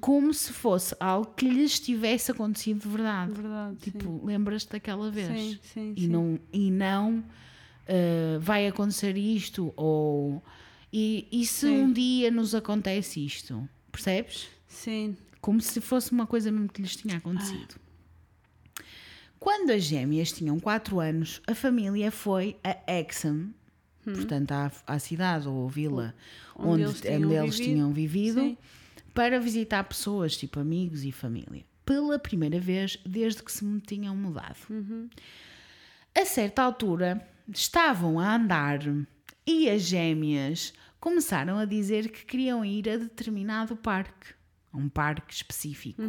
Como 0.00 0.34
se 0.34 0.52
fosse 0.52 0.96
algo 0.98 1.32
que 1.36 1.48
lhes 1.48 1.78
tivesse 1.78 2.32
acontecido 2.32 2.80
de 2.80 2.88
verdade. 2.88 3.32
Verdade. 3.32 3.76
Tipo, 3.76 4.24
lembras-te 4.24 4.72
daquela 4.72 5.10
vez? 5.10 5.28
sim. 5.28 5.58
Sim. 5.62 5.92
E 5.96 6.00
sim. 6.00 6.08
não, 6.08 6.40
e 6.52 6.70
não 6.72 7.24
eh, 7.86 8.38
vai 8.40 8.68
acontecer 8.68 9.16
isto 9.16 9.72
ou. 9.76 10.40
E, 10.92 11.26
e 11.30 11.44
se 11.44 11.66
Sim. 11.66 11.82
um 11.82 11.92
dia 11.92 12.30
nos 12.30 12.54
acontece 12.54 13.24
isto? 13.24 13.68
Percebes? 13.90 14.48
Sim. 14.66 15.16
Como 15.40 15.60
se 15.60 15.80
fosse 15.80 16.12
uma 16.12 16.26
coisa 16.26 16.50
mesmo 16.52 16.68
que 16.68 16.82
lhes 16.82 16.94
tinha 16.94 17.16
acontecido. 17.16 17.76
Quando 19.40 19.70
as 19.70 19.82
gêmeas 19.84 20.30
tinham 20.30 20.60
4 20.60 21.00
anos, 21.00 21.40
a 21.46 21.54
família 21.54 22.12
foi 22.12 22.56
a 22.62 22.76
Exham, 22.86 23.52
portanto 24.04 24.52
à, 24.52 24.70
à 24.86 24.98
cidade 24.98 25.48
ou 25.48 25.66
vila 25.68 26.14
onde, 26.54 26.82
Onde 26.82 26.82
eles 26.82 26.92
onde 26.94 27.02
tinham 27.02 27.32
eles 27.44 27.56
vivido. 27.56 27.72
tinham 27.74 27.92
vivido, 27.92 28.40
Sim. 28.40 28.58
para 29.14 29.40
visitar 29.40 29.82
pessoas, 29.84 30.36
tipo 30.36 30.60
amigos 30.60 31.04
e 31.04 31.10
família. 31.10 31.64
Pela 31.86 32.18
primeira 32.18 32.60
vez 32.60 32.98
desde 33.04 33.42
que 33.42 33.50
se 33.50 33.64
tinham 33.80 34.14
mudado. 34.14 34.58
A 36.14 36.24
certa 36.26 36.62
altura, 36.62 37.26
estavam 37.48 38.20
a 38.20 38.34
andar 38.36 38.80
e 39.46 39.68
as 39.70 39.82
gêmeas 39.82 40.72
começaram 41.00 41.58
a 41.58 41.64
dizer 41.64 42.10
que 42.10 42.24
queriam 42.26 42.64
ir 42.64 42.88
a 42.90 42.96
determinado 42.98 43.74
parque, 43.74 44.34
a 44.72 44.76
um 44.76 44.88
parque 44.88 45.32
específico. 45.34 46.02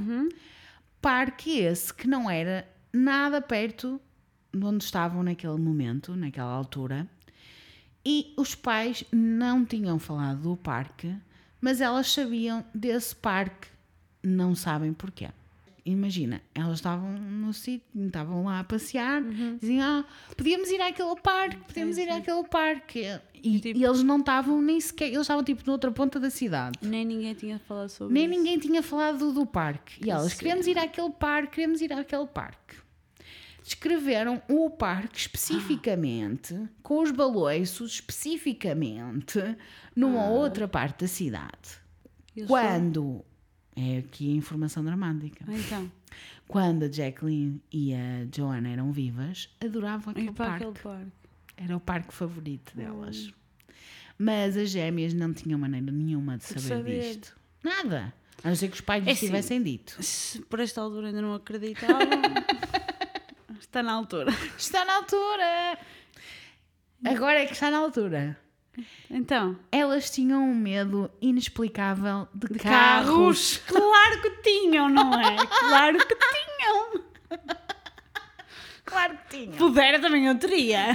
Parque 1.02 1.60
esse 1.60 1.94
que 1.94 2.08
não 2.08 2.30
era 2.30 2.68
nada 2.94 3.42
perto 3.42 4.00
de 4.54 4.64
onde 4.66 4.84
estavam 4.84 5.24
naquele 5.24 5.58
momento, 5.58 6.16
naquela 6.16 6.52
altura. 6.52 7.08
E 8.06 8.34
os 8.36 8.56
pais 8.56 9.04
não 9.12 9.64
tinham 9.64 10.00
falado 10.00 10.42
do 10.42 10.58
parque, 10.58 11.16
mas 11.60 11.80
elas 11.82 12.12
sabiam 12.12 12.66
desse 12.74 13.16
parque, 13.16 13.68
não 14.24 14.56
sabem 14.56 14.92
porquê. 14.92 15.30
Imagina, 15.84 16.42
elas 16.54 16.76
estavam 16.78 17.12
no 17.12 17.52
sítio, 17.54 17.88
estavam 18.06 18.44
lá 18.44 18.60
a 18.60 18.64
passear, 18.64 19.22
diziam: 19.60 19.82
Ah, 20.02 20.06
podíamos 20.38 20.70
ir 20.70 20.80
àquele 20.80 21.16
parque, 21.22 21.58
podíamos 21.58 21.98
ir 21.98 22.08
àquele 22.10 22.44
parque. 22.48 23.04
E, 23.34 23.60
tipo- 23.60 23.80
e 23.80 23.84
eles 23.84 24.04
não 24.04 24.20
estavam 24.20 24.62
nem 24.62 24.80
sequer, 24.80 25.08
eles 25.08 25.22
estavam 25.22 25.44
tipo 25.44 25.64
noutra 25.66 25.92
ponta 25.92 26.20
da 26.20 26.30
cidade. 26.30 26.78
Nem 26.84 27.04
ninguém 27.04 27.34
tinha 27.34 27.58
falado 27.58 27.90
sobre 27.90 28.14
Nem 28.14 28.26
isso. 28.26 28.38
ninguém 28.38 28.60
tinha 28.60 28.84
falado 28.84 29.32
do 29.34 29.44
parque. 29.44 30.06
E 30.06 30.12
elas, 30.12 30.36
queremos 30.36 30.68
ir 30.68 30.78
àquele 30.78 31.10
parque, 31.12 31.56
queremos 31.56 31.82
ir 31.82 31.92
àquele 31.94 32.28
parque. 32.28 32.76
Descreveram 33.64 34.42
o 34.50 34.70
parque 34.70 35.18
especificamente, 35.20 36.56
com 36.82 37.02
os 37.02 37.12
baloiços 37.12 37.94
especificamente, 37.94 39.40
numa 39.96 40.28
outra 40.30 40.68
parte 40.68 41.02
da 41.02 41.08
cidade. 41.08 41.80
Eu 42.36 42.48
Quando. 42.48 43.24
É 43.76 44.00
aqui 44.00 44.32
a 44.32 44.36
informação 44.36 44.84
dramática. 44.84 45.46
sou- 45.46 45.54
Então, 45.56 45.92
Quando 46.48 46.84
a 46.84 46.92
Jacqueline 46.92 47.62
e 47.72 47.94
a 47.94 48.28
Joanna 48.36 48.68
eram 48.70 48.92
vivas, 48.92 49.48
adoravam 49.64 50.12
aquele 50.12 50.32
parque. 50.34 50.66
aquele 50.66 50.80
parque. 50.84 51.12
Era 51.56 51.78
o 51.78 51.80
parque 51.80 52.14
favorito 52.14 52.76
delas. 52.76 53.32
Mas 54.18 54.58
as 54.58 54.70
gêmeas 54.70 55.14
não 55.14 55.34
tinham 55.34 55.58
maneira 55.58 55.90
nenhuma 55.92 56.38
de 56.38 56.44
saber, 56.44 56.62
saber. 56.62 57.00
disto. 57.02 57.36
Nada. 57.64 58.14
A 58.44 58.50
não 58.50 58.56
ser 58.56 58.68
que 58.70 58.74
os 58.76 58.82
pais 58.82 59.04
lhes 59.04 59.10
É 59.10 59.14
assim, 59.14 59.26
tivessem 59.28 59.64
dito. 59.64 59.98
Por 60.50 60.60
esta 60.60 60.82
altura 60.82 61.08
ainda 61.08 61.22
não 61.22 61.34
acreditavam, 61.34 61.96
está 63.72 63.82
na 63.82 63.94
altura. 63.94 64.32
Está 64.58 64.84
na 64.84 64.96
altura! 64.98 65.78
Agora 67.06 67.40
é 67.40 67.46
que 67.46 67.54
está 67.54 67.72
na 67.72 67.78
altura. 67.78 68.38
Então, 69.10 69.58
Elas 69.72 70.12
tinham 70.12 70.44
um 70.44 70.54
medo 70.54 71.10
inexplicável 71.22 72.28
de, 72.34 72.48
carros. 72.60 73.58
carros. 73.58 73.58
Claro 73.68 74.22
que 74.22 74.30
tinham, 74.44 74.90
não 74.90 75.14
é? 75.20 75.36
Claro 75.48 75.98
que 76.06 76.16
tinham. 76.16 77.06
Claro 78.86 79.18
que 79.18 79.38
tinham. 79.38 79.58
Pudera 79.58 80.00
também 80.00 80.28
eu 80.28 80.38
teria. 80.38 80.88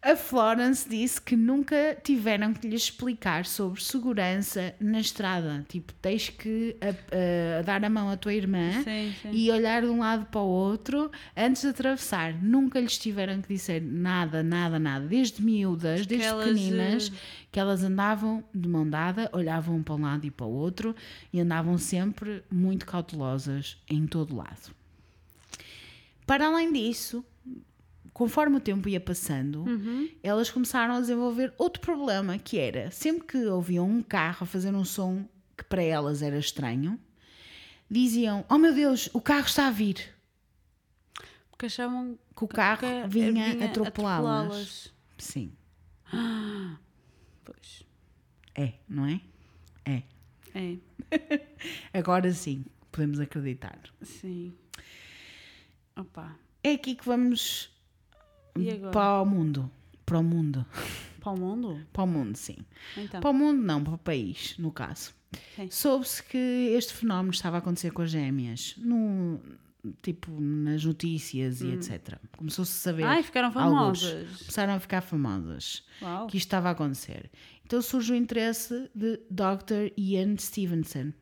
A 0.00 0.14
Florence 0.14 0.88
disse 0.88 1.20
que 1.20 1.34
nunca 1.34 1.98
tiveram 2.04 2.54
que 2.54 2.68
lhe 2.68 2.76
explicar 2.76 3.44
sobre 3.44 3.82
segurança 3.82 4.72
na 4.78 5.00
estrada. 5.00 5.66
Tipo, 5.68 5.92
tens 5.94 6.28
que 6.30 6.76
a- 6.80 7.58
a 7.58 7.62
dar 7.62 7.84
a 7.84 7.90
mão 7.90 8.08
à 8.08 8.16
tua 8.16 8.32
irmã 8.32 8.70
Sim, 8.84 9.12
sim. 9.20 9.30
e 9.32 9.50
olhar 9.50 9.82
de 9.82 9.88
um 9.88 9.98
lado 9.98 10.26
para 10.26 10.40
o 10.40 10.46
outro 10.46 11.10
antes 11.36 11.62
de 11.62 11.68
atravessar. 11.68 12.32
Nunca 12.40 12.78
lhes 12.78 12.96
tiveram 12.96 13.42
que 13.42 13.48
dizer 13.48 13.82
nada, 13.82 14.40
nada, 14.40 14.78
nada. 14.78 15.04
Desde 15.04 15.42
miúdas, 15.42 16.06
desde 16.06 16.24
elas, 16.24 16.46
pequeninas, 16.46 17.08
eh, 17.12 17.18
que 17.50 17.58
elas 17.58 17.82
andavam 17.82 18.44
de 18.54 18.68
mão 18.68 18.88
dada, 18.88 19.28
olhavam 19.32 19.82
para 19.82 19.94
um 19.96 20.02
lado 20.02 20.24
e 20.24 20.30
para 20.30 20.46
o 20.46 20.50
outro 20.52 20.94
e 21.32 21.40
andavam 21.40 21.76
sempre 21.76 22.44
muito 22.48 22.86
cautelosas 22.86 23.76
em 23.90 24.06
todo 24.06 24.36
lado. 24.36 24.70
Para 26.24 26.46
além 26.46 26.72
disso, 26.72 27.24
conforme 28.18 28.56
o 28.56 28.60
tempo 28.60 28.88
ia 28.88 29.00
passando, 29.00 29.64
elas 30.22 30.50
começaram 30.50 30.94
a 30.94 31.00
desenvolver 31.00 31.54
outro 31.56 31.80
problema, 31.80 32.36
que 32.36 32.58
era 32.58 32.90
sempre 32.90 33.24
que 33.28 33.38
ouviam 33.46 33.88
um 33.88 34.02
carro 34.02 34.38
a 34.42 34.46
fazer 34.46 34.74
um 34.74 34.84
som 34.84 35.24
que 35.56 35.62
para 35.62 35.80
elas 35.82 36.20
era 36.20 36.36
estranho, 36.36 36.98
diziam: 37.88 38.44
Oh 38.50 38.58
meu 38.58 38.74
Deus, 38.74 39.08
o 39.12 39.20
carro 39.20 39.46
está 39.46 39.68
a 39.68 39.70
vir. 39.70 40.12
Porque 41.50 41.66
achavam 41.66 42.18
Que 42.36 42.44
o 42.44 42.48
carro 42.48 42.80
que 42.80 43.08
vinha, 43.08 43.64
atropelá-las. 43.64 43.68
atropelá-las. 43.68 44.94
Sim, 45.16 45.52
Pois. 47.44 47.84
é, 48.56 48.74
não 48.88 49.06
é? 49.06 49.20
É. 49.84 50.02
É, 50.54 50.76
Agora 51.96 52.32
sim, 52.32 52.64
podemos 52.90 53.20
acreditar. 53.20 53.78
sim. 54.02 54.52
Opa. 55.96 56.36
É 56.64 56.72
aqui 56.72 56.94
que 56.96 57.04
vamos? 57.04 57.70
Para 58.92 59.22
o 59.22 59.26
mundo. 59.26 59.70
Para 60.04 60.18
o 60.18 60.22
mundo. 60.22 60.66
Para 61.20 61.32
o 61.32 61.38
mundo? 61.38 61.80
Para 61.92 62.04
o 62.04 62.06
mundo, 62.06 62.36
sim. 62.36 62.58
Então. 62.96 63.20
Para 63.20 63.30
o 63.30 63.34
mundo, 63.34 63.62
não, 63.62 63.82
para 63.82 63.94
o 63.94 63.98
país, 63.98 64.54
no 64.58 64.70
caso. 64.70 65.12
Soube-se 65.70 66.22
que 66.22 66.38
este 66.76 66.94
fenómeno 66.94 67.32
estava 67.32 67.56
a 67.56 67.58
acontecer 67.58 67.90
com 67.90 68.02
as 68.02 68.10
gêmeas, 68.10 68.74
no, 68.78 69.40
tipo 70.02 70.30
nas 70.40 70.84
notícias 70.84 71.60
e 71.60 71.68
etc. 71.68 72.18
Começou-se 72.36 72.72
a 72.72 72.74
saber. 72.74 73.04
Hum. 73.04 73.08
Ai, 73.08 73.22
ficaram 73.22 73.46
alguns. 73.48 74.02
famosas. 74.02 74.36
Começaram 74.38 74.74
a 74.74 74.80
ficar 74.80 75.00
famosas 75.00 75.84
Uau. 76.02 76.26
que 76.26 76.36
isto 76.36 76.46
estava 76.46 76.68
a 76.68 76.72
acontecer. 76.72 77.30
Então 77.64 77.80
surge 77.82 78.12
o 78.12 78.16
interesse 78.16 78.90
de 78.94 79.20
Dr. 79.30 79.92
Ian 79.96 80.36
Stevenson, 80.38 81.12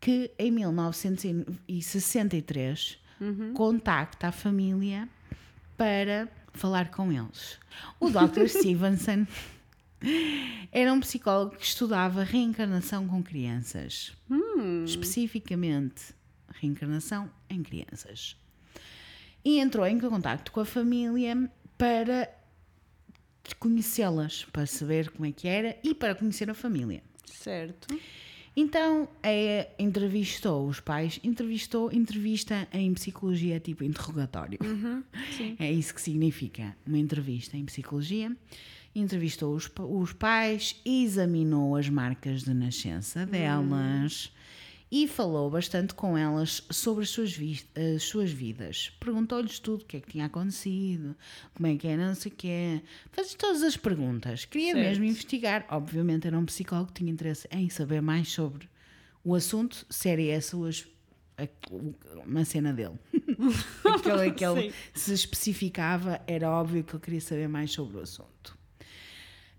que 0.00 0.32
em 0.38 0.50
1963 0.50 2.98
contacta 3.54 4.28
a 4.28 4.32
família 4.32 5.08
para 5.76 6.28
falar 6.52 6.90
com 6.90 7.12
eles. 7.12 7.58
O 8.00 8.08
Dr. 8.08 8.46
Stevenson 8.48 9.26
era 10.70 10.92
um 10.92 11.00
psicólogo 11.00 11.56
que 11.56 11.64
estudava 11.64 12.22
reencarnação 12.22 13.06
com 13.06 13.22
crianças, 13.22 14.12
especificamente 14.84 16.14
reencarnação 16.60 17.30
em 17.48 17.62
crianças. 17.62 18.36
E 19.44 19.58
entrou 19.58 19.86
em 19.86 19.98
contato 19.98 20.52
com 20.52 20.60
a 20.60 20.64
família 20.64 21.50
para 21.76 22.30
conhecê-las, 23.58 24.44
para 24.44 24.66
saber 24.66 25.10
como 25.10 25.26
é 25.26 25.32
que 25.32 25.46
era 25.46 25.78
e 25.82 25.94
para 25.94 26.14
conhecer 26.14 26.48
a 26.48 26.54
família. 26.54 27.02
Certo. 27.26 27.88
Então, 28.56 29.08
é, 29.22 29.70
entrevistou 29.78 30.68
os 30.68 30.78
pais, 30.78 31.18
entrevistou, 31.24 31.92
entrevista 31.92 32.68
em 32.72 32.94
psicologia, 32.94 33.58
tipo 33.58 33.82
interrogatório. 33.82 34.58
sim. 35.36 35.56
É 35.58 35.70
isso 35.70 35.94
que 35.94 36.00
significa 36.00 36.76
uma 36.86 36.98
entrevista 36.98 37.56
em 37.56 37.64
psicologia. 37.64 38.34
Entrevistou 38.94 39.54
os, 39.54 39.68
os 39.76 40.12
pais, 40.12 40.80
examinou 40.84 41.74
as 41.74 41.88
marcas 41.88 42.44
de 42.44 42.54
nascença 42.54 43.26
delas 43.26 44.30
e 44.90 45.08
falou 45.08 45.50
bastante 45.50 45.92
com 45.94 46.16
elas 46.16 46.62
sobre 46.70 47.02
as 47.02 47.10
suas, 47.10 47.32
vi- 47.32 47.64
as 47.96 48.02
suas 48.04 48.30
vidas. 48.30 48.92
Perguntou-lhes 49.00 49.58
tudo 49.58 49.82
o 49.82 49.84
que 49.84 49.96
é 49.96 50.00
que 50.00 50.10
tinha 50.12 50.26
acontecido, 50.26 51.16
como 51.54 51.66
é 51.66 51.76
que 51.76 51.86
era, 51.88 52.06
não 52.06 52.14
sei 52.14 52.30
o 52.30 52.34
quê. 52.34 52.82
Fez 53.10 53.34
todas 53.34 53.62
as 53.62 53.76
perguntas. 53.76 54.44
Queria 54.44 54.72
Certo. 54.72 54.86
mesmo 54.86 55.04
investigar. 55.04 55.66
Obviamente 55.70 56.26
era 56.26 56.38
um 56.38 56.44
psicólogo 56.46 56.88
que 56.88 56.94
tinha 57.00 57.10
interesse 57.10 57.48
em 57.50 57.68
saber 57.68 58.00
mais 58.00 58.28
sobre 58.30 58.68
o 59.24 59.34
assunto, 59.34 59.84
se 59.90 60.08
era 60.08 60.22
essa 60.22 60.56
a- 60.56 61.48
uma 62.24 62.44
cena 62.44 62.72
dele. 62.72 62.94
Aquele 63.84 64.30
que 64.32 64.44
ele 64.44 64.72
se 64.94 65.12
especificava, 65.12 66.20
era 66.26 66.48
óbvio 66.50 66.84
que 66.84 66.92
ele 66.94 67.02
queria 67.02 67.20
saber 67.20 67.48
mais 67.48 67.72
sobre 67.72 67.96
o 67.96 68.00
assunto. 68.00 68.56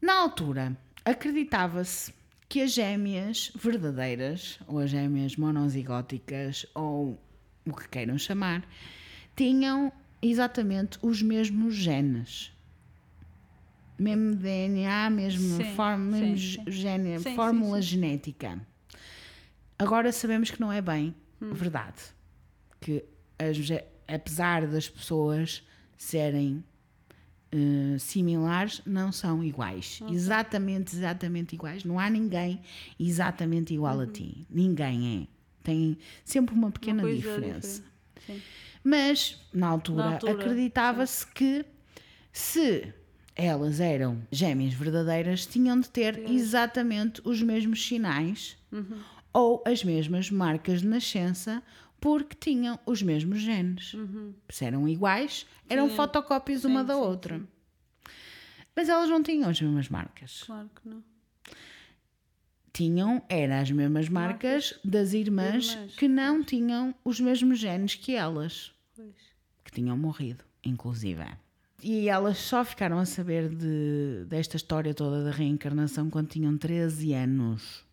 Na 0.02 0.14
altura, 0.14 0.78
acreditava-se 1.04 2.14
que 2.48 2.62
as 2.62 2.72
gêmeas 2.74 3.52
verdadeiras, 3.56 4.60
ou 4.68 4.80
as 4.80 4.90
gêmeas 4.90 5.36
monozigóticas, 5.36 6.66
ou 6.74 7.20
o 7.66 7.74
que 7.74 7.90
queiram 7.90 8.18
chamar, 8.18 8.68
tinham 9.36 9.92
exatamente 10.22 10.98
os 11.02 11.22
mesmos 11.22 11.76
genes. 11.76 12.52
Mesmo 13.98 14.36
DNA, 14.36 15.10
mesmo 15.10 15.64
Sim, 15.64 15.76
forma, 15.76 16.18
sim, 16.18 16.38
sim. 16.38 17.20
Sim, 17.20 17.36
fórmula 17.36 17.82
genética. 17.82 18.60
Agora 19.80 20.12
sabemos 20.12 20.52
que 20.52 20.60
não 20.60 20.72
é 20.72 20.82
bem 20.82 21.16
Hum. 21.42 21.54
verdade. 21.54 22.02
Que 22.80 23.04
as 23.40 23.58
apesar 24.08 24.68
das 24.68 24.88
pessoas 24.88 25.64
serem 25.98 26.64
eh, 27.56 27.98
similares, 27.98 28.82
não 28.86 29.12
são 29.12 29.42
iguais. 29.44 30.02
Exatamente, 30.12 30.94
exatamente 30.96 31.56
iguais. 31.56 31.84
Não 31.86 31.98
há 31.98 32.10
ninguém 32.10 32.60
exatamente 33.00 33.74
igual 33.74 33.96
Uhum. 33.96 34.04
a 34.04 34.08
ti. 34.08 34.46
Ninguém 34.50 35.24
é. 35.32 35.36
Tem 35.64 35.98
sempre 36.24 36.54
uma 36.54 36.70
pequena 36.70 37.02
coisa 37.02 37.16
diferença. 37.18 37.84
Sim. 38.28 38.42
Mas, 38.84 39.40
na 39.54 39.68
altura, 39.68 40.14
altura, 40.14 40.34
acreditava-se 40.34 41.26
que 41.28 41.66
se 42.32 42.94
elas 43.36 43.80
eram 43.80 44.22
gêmeas 44.32 44.74
verdadeiras, 44.74 45.46
tinham 45.46 45.80
de 45.80 45.90
ter 45.90 46.30
exatamente 46.30 47.22
os 47.26 47.42
mesmos 47.42 47.86
sinais 47.86 48.58
Uhum. 48.72 48.98
ou 49.34 49.64
as 49.66 49.84
mesmas 49.84 50.30
marcas 50.30 50.82
de 50.82 50.88
nascença, 50.88 51.64
porque 52.06 52.36
tinham 52.40 52.80
os 52.86 53.02
mesmos 53.02 53.40
genes. 53.40 53.96
Se 54.50 54.64
eram 54.64 54.88
iguais, 54.88 55.48
eram 55.68 55.86
Uhum. 55.86 55.90
Sim. 55.90 55.96
fotocópias 55.96 56.64
uma 56.64 56.82
Sim, 56.82 56.86
da 56.86 56.94
sim, 56.94 57.00
outra. 57.00 57.42
Mas 58.76 58.90
elas 58.90 59.10
não 59.10 59.24
tinham 59.24 59.50
as 59.50 59.60
mesmas 59.60 59.90
marcas. 59.90 60.44
Claro 60.46 60.70
que 60.76 60.88
não. 60.88 61.04
Tinham, 62.72 63.24
eram 63.28 63.56
as 63.56 63.72
mesmas 63.72 64.08
marcas 64.08 64.80
das 64.86 65.14
irmãs, 65.14 65.72
irmãs. 65.72 65.96
que 65.96 66.08
não 66.08 66.44
tinham 66.44 66.94
os 67.04 67.20
mesmos 67.20 67.58
genes 67.58 67.96
que 67.96 68.14
elas. 68.16 68.72
Pois. 68.96 69.16
que 69.64 69.72
tinham 69.72 69.98
morrido, 69.98 70.44
inclusive. 70.64 71.26
E 71.82 72.08
elas 72.08 72.38
só 72.38 72.64
ficaram 72.64 73.00
a 73.00 73.06
saber 73.06 73.50
de, 73.50 74.26
desta 74.28 74.58
história 74.58 74.94
toda 74.94 75.24
da 75.24 75.32
reencarnação 75.32 76.08
quando 76.12 76.28
tinham 76.28 76.56
13 76.56 77.14
anos. 77.14 77.84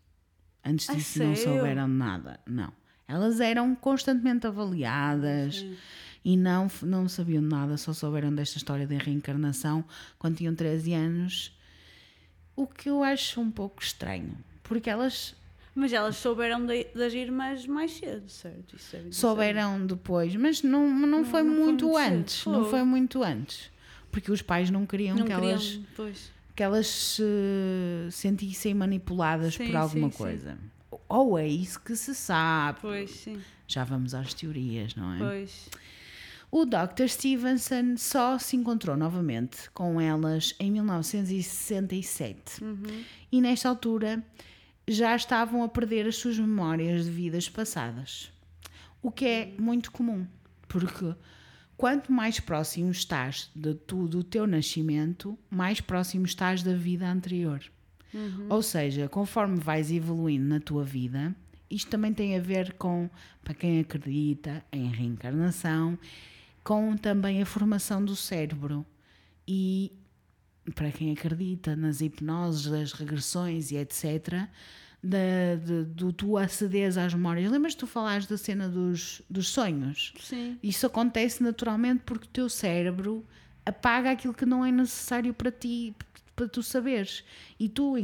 Antes 0.62 0.86
disso 0.94 1.24
não 1.24 1.34
souberam 1.34 1.88
nada. 1.88 2.38
Não. 2.46 2.72
Elas 3.08 3.40
eram 3.40 3.74
constantemente 3.74 4.46
avaliadas 4.46 5.56
Sim. 5.56 5.76
e 6.24 6.36
não, 6.36 6.70
não 6.82 7.08
sabiam 7.08 7.42
de 7.42 7.48
nada, 7.48 7.76
só 7.76 7.92
souberam 7.92 8.34
desta 8.34 8.56
história 8.56 8.86
da 8.86 8.96
reencarnação 8.96 9.84
quando 10.18 10.36
tinham 10.36 10.54
13 10.54 10.92
anos. 10.94 11.52
O 12.56 12.66
que 12.66 12.88
eu 12.88 13.02
acho 13.02 13.40
um 13.40 13.50
pouco 13.50 13.82
estranho. 13.82 14.36
Porque 14.62 14.88
elas 14.88 15.34
Mas 15.74 15.92
elas 15.92 16.16
souberam 16.16 16.64
de- 16.66 16.86
das 16.94 17.12
irmãs 17.14 17.66
mais 17.66 17.92
cedo, 17.92 18.28
certo? 18.28 18.76
Isso 18.76 18.94
é 18.96 19.00
muito 19.00 19.16
Souberam 19.16 19.86
depois, 19.86 20.34
mas 20.36 20.62
não, 20.62 20.88
não, 20.88 21.06
Não, 21.08 21.24
foi 21.24 21.42
não 21.42 21.54
foi 21.54 21.64
muito 21.64 21.84
muito 21.86 21.98
cedo. 21.98 22.14
antes. 22.14 22.46
Não 22.46 22.64
Foi. 22.70 22.82
muito 22.84 23.22
antes. 23.22 23.70
Porque 24.10 24.30
os 24.30 24.42
pais 24.42 24.68
não 24.70 24.84
queriam 24.86 25.16
sério. 25.16 25.26
que, 25.26 25.32
Não 25.32 25.40
queriam, 25.40 25.52
elas, 25.58 25.80
pois. 25.96 26.30
que 26.54 26.62
elas 26.62 26.86
se 26.86 27.22
sentissem 28.10 28.74
manipuladas 28.74 29.54
Sim, 29.54 29.66
por 29.66 29.76
alguma 29.76 30.10
sim, 30.10 30.16
sim. 30.16 30.56
Ou 31.08 31.38
é 31.38 31.46
isso 31.46 31.80
que 31.80 31.94
se 31.96 32.14
sabe. 32.14 32.78
Pois, 32.80 33.10
sim. 33.10 33.40
Já 33.66 33.84
vamos 33.84 34.14
às 34.14 34.34
teorias, 34.34 34.94
não 34.94 35.14
é? 35.14 35.18
Pois. 35.18 35.68
O 36.50 36.66
Dr. 36.66 37.06
Stevenson 37.08 37.96
só 37.96 38.38
se 38.38 38.56
encontrou 38.56 38.94
novamente 38.96 39.70
com 39.70 39.98
elas 40.00 40.54
em 40.60 40.70
1967 40.70 42.62
Uhum. 42.62 43.04
e 43.30 43.40
nesta 43.40 43.68
altura 43.68 44.22
já 44.86 45.14
estavam 45.16 45.62
a 45.62 45.68
perder 45.68 46.06
as 46.06 46.16
suas 46.16 46.38
memórias 46.38 47.04
de 47.04 47.10
vidas 47.10 47.48
passadas. 47.48 48.30
O 49.00 49.10
que 49.10 49.24
é 49.24 49.54
muito 49.58 49.90
comum, 49.90 50.26
porque 50.68 51.14
quanto 51.76 52.12
mais 52.12 52.38
próximo 52.38 52.90
estás 52.90 53.50
de 53.54 53.74
tu, 53.74 54.06
do 54.06 54.22
teu 54.22 54.46
nascimento, 54.46 55.38
mais 55.50 55.80
próximo 55.80 56.26
estás 56.26 56.62
da 56.62 56.74
vida 56.74 57.08
anterior. 57.10 57.62
Ou 58.48 58.62
seja, 58.62 59.08
conforme 59.08 59.58
vais 59.58 59.90
evoluindo 59.90 60.46
na 60.46 60.60
tua 60.60 60.84
vida, 60.84 61.34
isto 61.70 61.90
também 61.90 62.12
tem 62.12 62.36
a 62.36 62.40
ver 62.40 62.74
com, 62.74 63.08
para 63.42 63.54
quem 63.54 63.80
acredita 63.80 64.64
em 64.70 64.88
reencarnação, 64.88 65.98
com 66.62 66.96
também 66.96 67.40
a 67.40 67.46
formação 67.46 68.04
do 68.04 68.14
cérebro. 68.14 68.84
E 69.48 69.92
para 70.74 70.92
quem 70.92 71.12
acredita 71.12 71.74
nas 71.74 72.00
hipnoses, 72.00 72.70
das 72.70 72.92
regressões 72.92 73.70
e 73.70 73.76
etc., 73.76 74.46
da, 75.02 75.56
de, 75.56 75.84
do 75.84 76.12
tu 76.12 76.38
acederes 76.38 76.96
às 76.96 77.12
memórias. 77.12 77.50
Lembras-te 77.50 77.78
tu 77.78 77.86
falaste 77.88 78.28
da 78.28 78.38
cena 78.38 78.68
dos, 78.68 79.20
dos 79.28 79.48
sonhos? 79.48 80.14
Sim. 80.20 80.56
Isso 80.62 80.86
acontece 80.86 81.42
naturalmente 81.42 82.02
porque 82.06 82.26
o 82.26 82.30
teu 82.30 82.48
cérebro 82.48 83.26
apaga 83.66 84.12
aquilo 84.12 84.32
que 84.32 84.46
não 84.46 84.64
é 84.64 84.70
necessário 84.70 85.34
para 85.34 85.50
ti, 85.50 85.94
para 86.34 86.48
tu 86.48 86.62
saberes. 86.62 87.24
E 87.60 87.68
tu, 87.68 87.94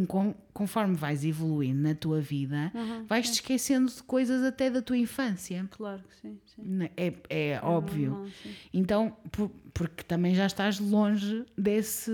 conforme 0.53 0.95
vais 0.95 1.25
evoluindo 1.25 1.81
na 1.83 1.95
tua 1.95 2.21
vida, 2.21 2.71
Uhum, 2.75 3.05
vais-te 3.07 3.33
esquecendo 3.35 3.91
de 3.91 4.03
coisas 4.03 4.43
até 4.45 4.69
da 4.71 4.83
tua 4.83 4.97
infância. 4.99 5.67
Claro 5.71 6.03
que 6.09 6.17
sim. 6.21 6.39
sim. 6.55 6.63
Né? 6.63 6.91
É, 6.97 7.13
é 7.31 7.61
óbvio. 7.63 8.11
normal, 8.11 8.29
sim. 8.43 8.55
Então, 8.75 9.17
por- 9.33 9.51
porque 9.73 10.03
também 10.03 10.35
já 10.35 10.47
estás 10.47 10.79
longe 10.79 11.45
desse. 11.57 12.11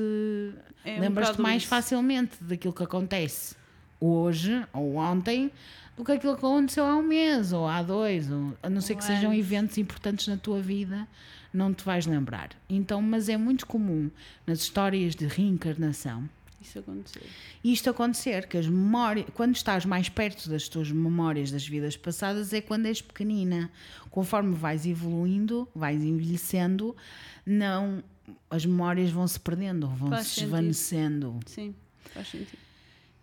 É 0.84 0.96
um 0.96 1.00
Lembras-te 1.00 1.30
bocado 1.32 1.42
mais 1.42 1.62
isso. 1.62 1.68
facilmente 1.70 2.42
daquilo 2.44 2.72
que 2.74 2.82
acontece 2.82 3.56
hoje 4.00 4.64
ou 4.72 4.96
ontem 4.96 5.50
do 5.96 6.04
que 6.04 6.12
aquilo 6.12 6.34
que 6.34 6.40
aconteceu 6.44 6.84
há 6.84 6.96
um 6.96 7.02
mês 7.02 7.52
ou 7.52 7.66
há 7.66 7.80
dois, 7.82 8.30
ou, 8.30 8.52
a 8.62 8.68
não 8.68 8.80
ser 8.80 8.96
que 8.96 9.04
sejam 9.04 9.32
eventos 9.32 9.78
importantes 9.78 10.26
na 10.26 10.36
tua 10.36 10.60
vida, 10.60 11.06
não 11.54 11.72
te 11.72 11.84
vais 11.84 12.04
lembrar. 12.06 12.50
Então, 12.68 13.00
mas 13.00 13.28
é 13.28 13.36
muito 13.36 13.66
comum 13.66 14.10
nas 14.46 14.58
histórias 14.60 15.14
de 15.14 15.26
reencarnação 15.26 16.28
Isso 16.60 16.78
aconteceu. 16.80 17.22
isto 17.62 17.88
acontecer, 17.90 18.46
que 18.48 18.58
as 18.58 18.66
memórias, 18.66 19.26
quando 19.34 19.54
estás 19.54 19.84
mais 19.86 20.08
perto 20.08 20.48
das 20.50 20.68
tuas 20.68 20.90
memórias 20.90 21.50
das 21.50 21.66
vidas 21.66 21.96
passadas, 21.96 22.52
é 22.52 22.60
quando 22.60 22.86
és 22.86 23.00
pequenina. 23.00 23.70
Conforme 24.10 24.54
vais 24.54 24.84
evoluindo, 24.84 25.68
vais 25.74 26.02
envelhecendo, 26.02 26.94
não 27.46 28.02
as 28.50 28.64
memórias 28.66 29.10
vão 29.10 29.26
se 29.28 29.38
perdendo, 29.38 29.86
vão 29.88 30.08
Faz 30.10 30.26
se 30.26 30.34
sentido. 30.34 30.50
desvanecendo. 30.50 31.40
Sim, 31.46 31.74
faz 32.12 32.28
sentido. 32.28 32.58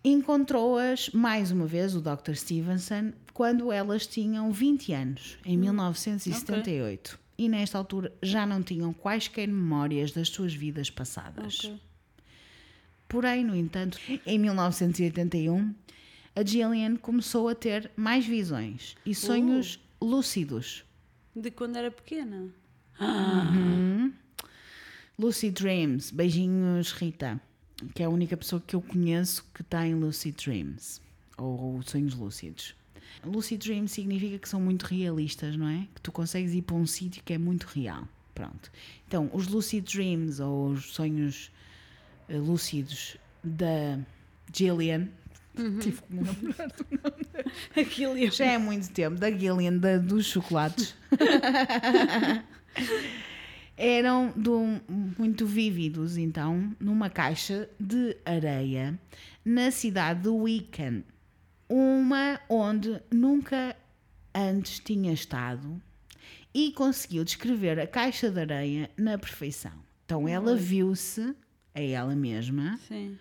Encontrou-as 0.04 1.10
mais 1.10 1.50
uma 1.52 1.64
vez 1.66 1.94
o 1.94 2.00
Dr. 2.00 2.34
Stevenson 2.34 3.12
quando 3.32 3.70
elas 3.70 4.06
tinham 4.06 4.50
20 4.52 4.92
anos, 4.92 5.38
em 5.44 5.56
1978. 5.56 7.18
E 7.36 7.48
nesta 7.48 7.78
altura 7.78 8.12
já 8.22 8.46
não 8.46 8.62
tinham 8.62 8.92
quaisquer 8.92 9.48
memórias 9.48 10.12
das 10.12 10.28
suas 10.28 10.54
vidas 10.54 10.90
passadas. 10.90 11.60
Ok. 11.60 11.80
Porém, 13.08 13.44
no 13.44 13.54
entanto, 13.54 13.98
em 14.24 14.38
1981, 14.38 15.74
a 16.34 16.42
Gillian 16.42 16.96
começou 16.96 17.46
a 17.48 17.54
ter 17.54 17.90
mais 17.94 18.26
visões 18.26 18.96
e 19.04 19.14
sonhos 19.14 19.78
lúcidos. 20.00 20.82
De 21.36 21.50
quando 21.50 21.76
era 21.76 21.90
pequena. 21.90 22.48
Lucid 25.18 25.54
Dreams, 25.54 26.10
beijinhos 26.10 26.92
Rita, 26.92 27.38
que 27.94 28.02
é 28.02 28.06
a 28.06 28.10
única 28.10 28.36
pessoa 28.36 28.62
que 28.66 28.74
eu 28.74 28.80
conheço 28.80 29.44
que 29.52 29.62
tem 29.62 29.94
Lucid 29.94 30.34
Dreams, 30.34 31.02
ou 31.36 31.82
sonhos 31.82 32.14
lúcidos. 32.14 32.74
Lucid 33.24 33.60
Dreams 33.64 33.92
significa 33.92 34.38
que 34.38 34.48
são 34.48 34.60
muito 34.60 34.84
realistas, 34.84 35.56
não 35.56 35.68
é? 35.68 35.86
Que 35.94 36.00
tu 36.00 36.10
consegues 36.12 36.52
ir 36.54 36.62
para 36.62 36.76
um 36.76 36.86
sítio 36.86 37.22
que 37.24 37.32
é 37.32 37.38
muito 37.38 37.64
real. 37.64 38.06
Pronto. 38.34 38.70
Então, 39.06 39.28
os 39.32 39.46
Lucid 39.48 39.84
Dreams, 39.84 40.40
ou 40.40 40.70
os 40.70 40.92
sonhos 40.92 41.50
eh, 42.28 42.38
lúcidos 42.38 43.16
da 43.44 43.98
Gillian, 44.54 45.08
tive 45.80 46.00
que 46.00 46.14
me 46.14 46.22
lembrar 46.22 46.72
Aquilo 47.76 48.16
ia. 48.18 48.30
Já 48.30 48.46
é 48.46 48.58
muito 48.58 48.90
tempo, 48.90 49.16
da 49.18 49.30
Gillian, 49.30 49.76
da, 49.76 49.98
dos 49.98 50.24
chocolates. 50.26 50.94
Eram 53.76 54.32
do- 54.36 54.80
muito 55.18 55.46
vívidos, 55.46 56.16
então, 56.16 56.74
numa 56.78 57.08
caixa 57.10 57.68
de 57.80 58.16
areia 58.24 58.98
na 59.44 59.70
cidade 59.70 60.22
de 60.22 60.28
Wiccan. 60.28 61.02
Uma 61.74 62.38
onde 62.50 63.00
nunca 63.10 63.74
antes 64.34 64.78
tinha 64.78 65.10
estado 65.10 65.80
e 66.52 66.70
conseguiu 66.72 67.24
descrever 67.24 67.80
a 67.80 67.86
caixa 67.86 68.30
de 68.30 68.38
areia 68.38 68.90
na 68.94 69.16
perfeição. 69.16 69.72
Então 70.04 70.28
ela 70.28 70.54
viu-se, 70.54 71.34
a 71.74 71.80
ela 71.80 72.14
mesma, 72.14 72.78
Sim, 72.86 73.16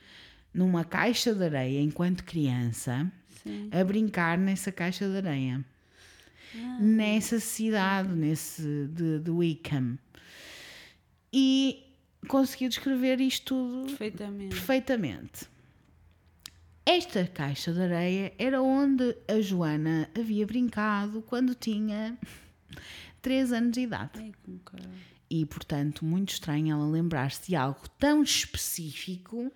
numa 0.54 0.84
caixa 0.84 1.34
de 1.34 1.46
areia 1.46 1.80
enquanto 1.80 2.26
criança 2.26 3.10
sim. 3.42 3.70
a 3.72 3.82
brincar 3.86 4.38
nessa 4.38 4.70
caixa 4.70 5.08
de 5.08 5.16
areia. 5.16 5.64
Nessa 6.78 7.40
cidade, 7.40 8.10
nesse 8.10 8.64
de, 8.88 9.20
de 9.20 9.32
Wickham. 9.32 9.98
E 11.32 11.86
conseguiu 12.28 12.68
descrever 12.68 13.22
isto 13.22 13.46
tudo 13.46 13.86
Perfeitamente. 13.88 14.50
perfeitamente. 14.56 15.51
Esta 16.94 17.26
caixa 17.26 17.72
de 17.72 17.82
areia 17.82 18.34
era 18.38 18.62
onde 18.62 19.16
a 19.26 19.40
Joana 19.40 20.10
havia 20.14 20.46
brincado 20.46 21.22
quando 21.22 21.56
tinha 21.56 22.18
3 23.22 23.54
anos 23.54 23.72
de 23.72 23.80
idade. 23.80 24.12
Ai. 24.16 24.34
E, 25.30 25.46
portanto, 25.46 26.04
muito 26.04 26.34
estranho 26.34 26.74
ela 26.74 26.86
lembrar-se 26.86 27.48
de 27.48 27.56
algo 27.56 27.88
tão 27.98 28.22
específico 28.22 29.50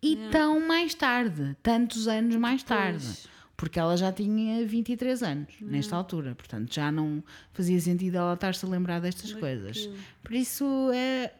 e 0.00 0.16
tão 0.30 0.66
mais 0.66 0.94
tarde, 0.94 1.54
tantos 1.62 2.08
anos 2.08 2.36
mais 2.36 2.62
tarde. 2.62 3.04
Pois. 3.04 3.28
Porque 3.54 3.78
ela 3.78 3.94
já 3.94 4.10
tinha 4.10 4.66
23 4.66 5.22
anos 5.22 5.54
nesta 5.60 5.94
altura, 5.94 6.34
portanto 6.34 6.72
já 6.72 6.90
não 6.90 7.22
fazia 7.52 7.78
sentido 7.82 8.16
ela 8.16 8.32
estar-se 8.32 8.64
a 8.64 8.68
lembrar 8.70 8.98
destas 8.98 9.34
coisas. 9.34 9.76
Daquilo. 9.76 9.98
Por 10.22 10.32
isso 10.32 10.90
é 10.94 11.34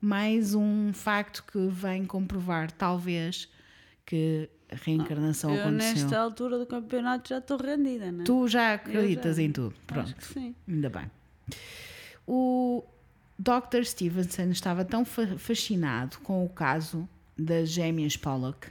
mais 0.00 0.54
um 0.54 0.92
facto 0.92 1.44
que 1.50 1.66
vem 1.66 2.06
comprovar, 2.06 2.70
talvez, 2.70 3.48
que 4.06 4.48
reencarnação 4.76 5.54
Eu, 5.54 5.62
aconteceu. 5.66 5.94
nesta 6.02 6.18
altura 6.18 6.58
do 6.58 6.66
campeonato, 6.66 7.28
já 7.28 7.38
estou 7.38 7.56
rendida, 7.56 8.10
não 8.12 8.22
é? 8.22 8.24
Tu 8.24 8.48
já 8.48 8.74
acreditas 8.74 9.36
já. 9.36 9.42
em 9.42 9.52
tudo. 9.52 9.74
Acho 9.76 9.84
Pronto. 9.86 10.14
que 10.14 10.24
sim. 10.24 10.54
Ainda 10.68 10.88
bem. 10.90 11.10
O 12.26 12.84
Dr. 13.38 13.84
Stevenson 13.84 14.50
estava 14.50 14.84
tão 14.84 15.04
fa- 15.04 15.38
fascinado 15.38 16.18
com 16.18 16.44
o 16.44 16.48
caso 16.48 17.08
das 17.38 17.70
gêmeas 17.70 18.16
Pollock 18.16 18.68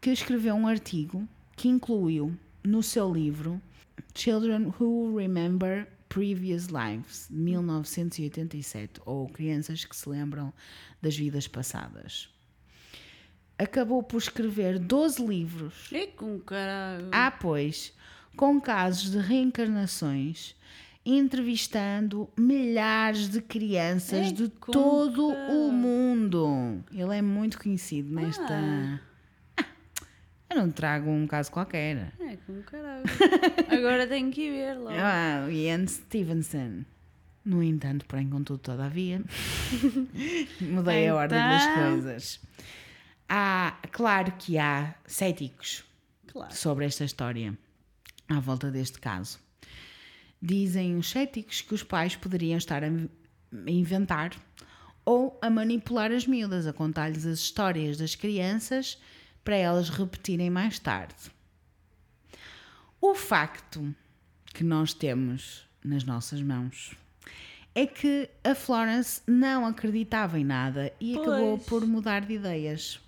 que 0.00 0.10
escreveu 0.10 0.54
um 0.54 0.66
artigo 0.66 1.26
que 1.56 1.68
incluiu 1.68 2.34
no 2.62 2.82
seu 2.82 3.12
livro 3.12 3.60
Children 4.14 4.72
Who 4.78 5.16
Remember 5.16 5.86
Previous 6.08 6.66
Lives, 6.66 7.26
de 7.30 7.36
1987, 7.36 9.00
ou 9.04 9.28
Crianças 9.28 9.84
que 9.84 9.96
se 9.96 10.08
lembram 10.08 10.52
das 11.02 11.16
vidas 11.16 11.48
passadas. 11.48 12.28
Acabou 13.58 14.02
por 14.02 14.18
escrever 14.18 14.78
12 14.78 15.24
livros 15.24 15.88
E 15.92 16.08
com 16.08 16.38
caralho. 16.40 17.08
Há, 17.12 17.30
pois, 17.30 17.92
com 18.36 18.60
casos 18.60 19.12
de 19.12 19.18
reencarnações, 19.18 20.56
entrevistando 21.06 22.28
milhares 22.36 23.28
de 23.28 23.40
crianças 23.40 24.28
É 24.28 24.32
de 24.32 24.48
todo 24.48 25.28
o 25.28 25.70
mundo. 25.70 26.82
Ele 26.92 27.16
é 27.16 27.22
muito 27.22 27.58
conhecido 27.60 28.12
nesta. 28.12 28.42
Ah. 28.52 28.98
Ah, 29.56 29.64
Eu 30.50 30.56
não 30.56 30.70
trago 30.70 31.08
um 31.10 31.26
caso 31.26 31.50
qualquer. 31.52 32.12
É 32.20 32.36
com 32.46 32.60
caralho. 32.62 33.04
Agora 33.70 34.06
tenho 34.06 34.30
que 34.32 34.50
ver 34.50 34.74
lá. 34.74 34.92
Ah, 35.44 35.50
Ian 35.50 35.86
Stevenson. 35.86 36.84
No 37.44 37.62
entanto, 37.62 38.06
porém, 38.06 38.28
contudo, 38.30 38.58
todavia, 38.58 39.20
mudei 40.60 41.08
a 41.08 41.14
ordem 41.14 41.38
das 41.38 41.62
Então. 41.64 41.90
coisas. 41.92 42.40
Há, 43.36 43.76
claro 43.90 44.32
que 44.38 44.58
há 44.58 44.94
céticos 45.06 45.82
Claro. 46.28 46.54
sobre 46.54 46.84
esta 46.84 47.04
história 47.04 47.58
à 48.28 48.38
volta 48.38 48.70
deste 48.70 49.00
caso. 49.00 49.40
Dizem 50.40 50.96
os 50.96 51.10
céticos 51.10 51.60
que 51.60 51.74
os 51.74 51.82
pais 51.82 52.14
poderiam 52.14 52.56
estar 52.58 52.84
a 52.84 52.88
inventar 53.66 54.30
ou 55.04 55.36
a 55.42 55.50
manipular 55.50 56.12
as 56.12 56.28
miúdas, 56.28 56.64
a 56.66 56.72
contar-lhes 56.72 57.26
as 57.26 57.40
histórias 57.40 57.96
das 57.98 58.14
crianças 58.14 58.98
para 59.42 59.56
elas 59.56 59.88
repetirem 59.88 60.48
mais 60.48 60.78
tarde. 60.78 61.14
O 63.00 63.16
facto 63.16 63.92
que 64.54 64.62
nós 64.62 64.94
temos 64.94 65.66
nas 65.84 66.04
nossas 66.04 66.40
mãos 66.40 66.94
é 67.74 67.84
que 67.84 68.30
a 68.44 68.54
Florence 68.54 69.20
não 69.26 69.66
acreditava 69.66 70.38
em 70.38 70.44
nada 70.44 70.92
e 71.00 71.14
Pois. 71.14 71.26
acabou 71.28 71.58
por 71.58 71.84
mudar 71.84 72.24
de 72.24 72.34
ideias, 72.34 73.00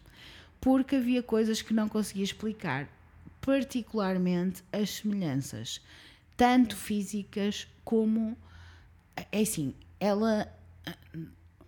porque 0.67 0.97
havia 0.97 1.23
coisas 1.23 1.63
que 1.63 1.73
não 1.73 1.89
conseguia 1.89 2.25
explicar, 2.25 2.89
particularmente 3.41 4.65
as 4.73 4.91
semelhanças, 4.91 5.81
tanto 6.37 6.75
físicas 6.75 7.69
como 7.85 8.37
é 9.31 9.43
assim, 9.43 9.73
ela 10.01 10.53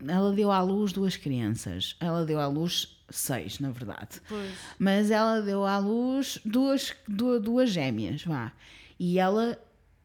ela 0.04 0.32
deu 0.32 0.50
à 0.50 0.60
luz 0.60 0.90
duas 0.90 1.16
crianças. 1.16 1.94
Ela 2.00 2.26
deu 2.26 2.40
à 2.40 2.48
luz 2.48 3.00
seis, 3.08 3.60
na 3.60 3.70
verdade. 3.70 4.20
Pois. 4.28 4.50
Mas 4.76 5.12
ela 5.12 5.42
deu 5.42 5.64
à 5.64 5.78
luz 5.78 6.40
duas, 6.44 6.92
duas, 7.06 7.40
duas 7.40 7.70
gêmeas, 7.70 8.24
vá. 8.24 8.50
E 8.98 9.16
ela 9.20 9.56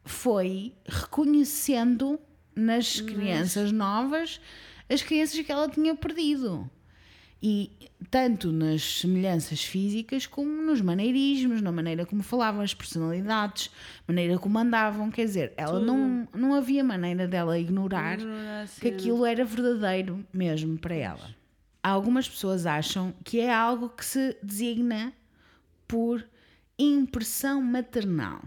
foi 0.04 0.72
reconhecendo 0.86 2.20
nas 2.54 3.00
crianças 3.00 3.72
novas 3.72 4.40
as 4.88 5.02
crianças 5.02 5.44
que 5.44 5.50
ela 5.50 5.68
tinha 5.68 5.96
perdido. 5.96 6.70
E 7.46 7.70
tanto 8.10 8.50
nas 8.50 9.00
semelhanças 9.00 9.62
físicas 9.62 10.24
como 10.26 10.62
nos 10.62 10.80
maneirismos, 10.80 11.60
na 11.60 11.70
maneira 11.70 12.06
como 12.06 12.22
falavam, 12.22 12.62
as 12.62 12.72
personalidades, 12.72 13.70
maneira 14.08 14.38
como 14.38 14.58
andavam. 14.58 15.10
Quer 15.10 15.26
dizer, 15.26 15.52
ela 15.58 15.78
não, 15.78 16.26
não 16.34 16.54
havia 16.54 16.82
maneira 16.82 17.28
dela 17.28 17.58
ignorar 17.58 18.16
que 18.80 18.88
aquilo 18.88 19.26
era 19.26 19.44
verdadeiro 19.44 20.24
mesmo 20.32 20.78
para 20.78 20.94
ela. 20.94 21.34
Algumas 21.82 22.26
pessoas 22.26 22.64
acham 22.64 23.12
que 23.22 23.40
é 23.40 23.52
algo 23.52 23.90
que 23.90 24.06
se 24.06 24.34
designa 24.42 25.12
por 25.86 26.26
impressão 26.78 27.60
maternal. 27.60 28.42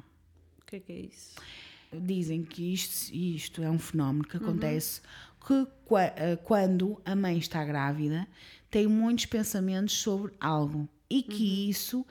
O 0.62 0.66
que 0.66 0.78
é 0.78 0.80
que 0.80 0.92
é 0.92 1.00
isso? 1.02 1.36
Dizem 1.94 2.44
que 2.44 2.74
isto, 2.74 3.14
isto 3.14 3.62
é 3.62 3.70
um 3.70 3.78
fenómeno 3.80 4.24
que 4.26 4.38
acontece 4.38 5.02
que 5.46 5.66
qua- 5.86 6.12
eh, 6.18 6.36
quando 6.44 7.02
a 7.06 7.16
mãe 7.16 7.38
está 7.38 7.64
grávida 7.64 8.28
tem 8.70 8.88
muitos 8.88 9.26
pensamentos 9.26 9.94
sobre 9.98 10.34
algo 10.40 10.88
e 11.10 11.22
que 11.24 11.70
isso 11.70 12.06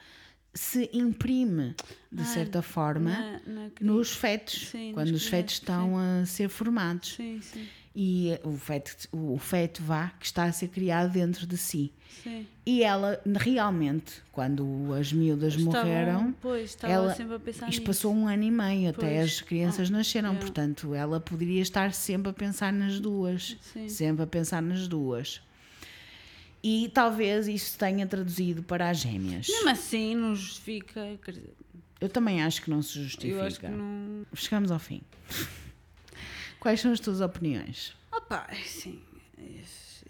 se 0.54 0.88
imprime 0.92 1.74
de 2.10 2.24
certa 2.24 2.62
forma 2.62 3.10
Na, 3.10 3.32
na 3.64 3.70
cri- 3.70 3.84
nos 3.86 4.12
fetos, 4.14 4.68
Sim, 4.68 4.92
quando 4.94 5.12
nas 5.12 5.20
os 5.22 5.26
fetos 5.28 5.54
estão 5.54 5.98
a 5.98 6.24
ser 6.24 6.48
formados 6.48 7.14
Sim, 7.14 7.40
sim, 7.42 7.66
e 7.94 8.30
eh, 8.30 8.40
o 8.42 8.52
feto, 8.56 8.96
o 9.12 9.36
feto 9.38 9.82
vá 9.82 10.08
que 10.18 10.24
está 10.24 10.44
a 10.44 10.52
ser 10.52 10.68
criado 10.68 11.12
dentro 11.12 11.46
de 11.46 11.56
si. 11.58 11.92
sim. 12.22 12.46
E 12.64 12.82
ela 12.82 13.20
realmente, 13.38 14.22
quando 14.32 14.92
as 14.94 15.12
miúdas 15.12 15.54
Estavam- 15.54 15.82
morreram, 15.88 16.34
Pois, 16.40 16.76
ela, 16.82 17.14
sempre 17.14 17.34
a 17.36 17.38
pensar 17.38 17.68
isto 17.68 17.78
nisso. 17.80 17.82
passou 17.84 18.14
um 18.14 18.26
ano 18.26 18.42
e 18.42 18.50
meio 18.50 18.90
até 18.90 19.18
Pois. 19.18 19.24
as 19.32 19.40
crianças 19.42 19.88
Ah, 19.90 19.92
nasceram, 19.92 20.36
portanto 20.36 20.94
ela 20.94 21.20
poderia 21.20 21.60
estar 21.62 21.92
sempre 21.92 22.30
a 22.30 22.32
pensar 22.34 22.72
nas 22.72 22.98
duas, 22.98 23.56
Sim. 23.60 23.88
sempre 23.90 24.24
a 24.24 24.26
pensar 24.26 24.62
nas 24.62 24.88
duas. 24.88 25.40
E 26.68 26.88
talvez 26.88 27.46
isso 27.46 27.78
tenha 27.78 28.04
traduzido 28.08 28.60
para 28.60 28.90
as 28.90 28.98
gêmeas. 28.98 29.46
Mesmo 29.46 29.68
assim, 29.70 30.16
não 30.16 30.34
justifica. 30.34 31.00
Eu 32.00 32.08
também 32.08 32.42
acho 32.42 32.60
que 32.60 32.68
não 32.68 32.82
se 32.82 33.00
justifica. 33.04 33.68
não. 33.68 34.26
Chegamos 34.34 34.72
ao 34.72 34.78
fim. 34.80 35.00
Quais 36.58 36.80
são 36.80 36.90
as 36.90 36.98
tuas 36.98 37.20
opiniões? 37.20 37.94
Opa, 38.10 38.48
sim. 38.64 39.00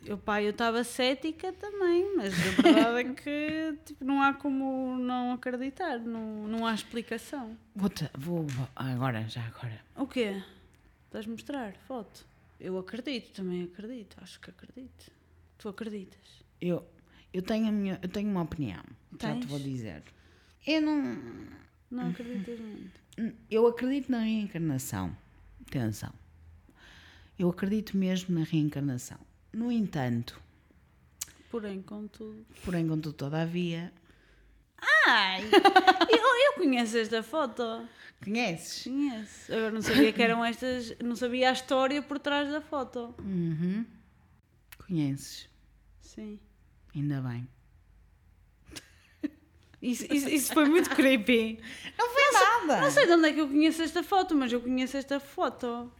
Eu, 0.07 0.17
pá, 0.17 0.41
eu 0.41 0.51
estava 0.51 0.83
cética 0.83 1.53
também, 1.53 2.17
mas 2.17 2.33
a 2.33 2.63
verdade 2.63 3.01
é 3.01 3.13
que 3.13 3.79
tipo, 3.85 4.03
não 4.05 4.23
há 4.23 4.33
como 4.33 4.97
não 4.97 5.33
acreditar, 5.33 5.99
não, 5.99 6.49
não 6.49 6.65
há 6.67 6.73
explicação. 6.73 7.55
Vou, 7.75 7.91
vou, 8.17 8.47
vou- 8.47 8.69
agora, 8.75 9.29
já 9.29 9.43
agora. 9.45 9.79
O 9.95 10.07
quê? 10.07 10.41
Estás 11.07 11.27
mostrar 11.27 11.75
foto? 11.87 12.25
Eu 12.59 12.79
acredito, 12.79 13.33
também 13.33 13.65
acredito, 13.65 14.17
acho 14.23 14.41
que 14.41 14.49
acredito. 14.49 15.11
Tu 15.59 15.69
acreditas? 15.69 16.46
Eu, 16.61 16.85
eu, 17.33 17.43
tenho 17.43 17.69
a 17.69 17.73
minha, 17.73 17.99
eu 18.03 18.09
tenho 18.09 18.31
uma 18.31 18.43
opinião. 18.43 18.83
Já 19.21 19.35
te 19.35 19.41
Tens? 19.41 19.47
vou 19.47 19.59
dizer. 19.59 20.03
Eu 20.67 20.81
não. 20.83 21.19
Não 21.91 22.11
acreditas 22.11 22.59
muito. 22.61 23.01
Eu 23.51 23.67
acredito 23.67 24.11
na 24.11 24.21
reencarnação. 24.21 25.17
Atenção. 25.67 26.13
Eu 27.39 27.49
acredito 27.51 27.97
mesmo 27.97 28.39
na 28.39 28.45
reencarnação. 28.45 29.19
No 29.53 29.71
entanto, 29.71 30.41
Porém, 31.51 31.81
contudo. 31.83 32.45
porém, 32.65 32.87
contudo, 32.89 33.15
todavia. 33.15 33.93
Ai! 35.07 35.43
eu, 36.11 36.19
eu 36.47 36.53
conheço 36.55 36.99
esta 36.99 37.23
foto. 37.23 37.89
Conheces? 38.23 38.85
Conheço. 38.85 39.53
Agora 39.53 39.71
não 39.71 39.83
sabia 39.83 40.13
que 40.13 40.23
eram 40.23 40.45
estas. 40.45 40.97
Não 41.03 41.15
sabia 41.17 41.51
a 41.51 41.53
história 41.53 42.03
por 42.03 42.19
trás 42.19 42.51
da 42.51 42.61
foto. 42.61 43.15
Uhum. 43.21 43.87
Conheces. 44.87 45.49
Sim. 46.01 46.39
Ainda 46.97 47.21
bem. 47.21 47.47
Isso, 49.83 50.07
isso, 50.13 50.29
isso 50.29 50.55
foi 50.55 50.65
muito 50.65 50.89
creepy. 50.91 51.61
Não 51.99 52.09
foi 52.09 52.33
nada! 52.33 52.81
Não 52.81 52.91
sei 52.91 53.07
de 53.07 53.13
onde 53.13 53.29
é 53.29 53.33
que 53.33 53.41
eu 53.41 53.47
conheço 53.47 53.83
esta 53.83 54.03
foto, 54.03 54.35
mas 54.35 54.51
eu 54.51 54.61
conheço 54.61 54.97
esta 54.97 55.21
foto. 55.21 55.93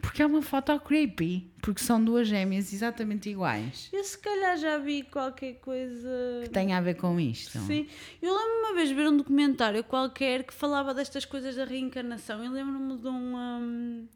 Porque 0.00 0.20
é 0.20 0.26
uma 0.26 0.42
foto 0.42 0.78
creepy. 0.80 1.50
Porque 1.62 1.80
são 1.80 2.02
duas 2.02 2.26
gêmeas 2.26 2.72
exatamente 2.72 3.30
iguais. 3.30 3.88
Eu 3.92 4.02
se 4.02 4.18
calhar 4.18 4.56
já 4.56 4.76
vi 4.78 5.04
qualquer 5.04 5.54
coisa. 5.60 6.40
Que 6.42 6.50
tem 6.50 6.72
a 6.72 6.80
ver 6.80 6.96
com 6.96 7.18
isto. 7.20 7.58
Sim. 7.60 7.86
Eu 8.20 8.34
lembro-me 8.34 8.66
uma 8.66 8.74
vez 8.74 8.88
de 8.88 8.94
ver 8.94 9.08
um 9.08 9.16
documentário 9.16 9.84
qualquer 9.84 10.42
que 10.42 10.52
falava 10.52 10.92
destas 10.92 11.24
coisas 11.24 11.54
da 11.54 11.64
reencarnação. 11.64 12.42
Eu 12.44 12.50
lembro-me 12.50 12.98
de 12.98 13.06
um, 13.06 13.36
hum, 13.36 14.08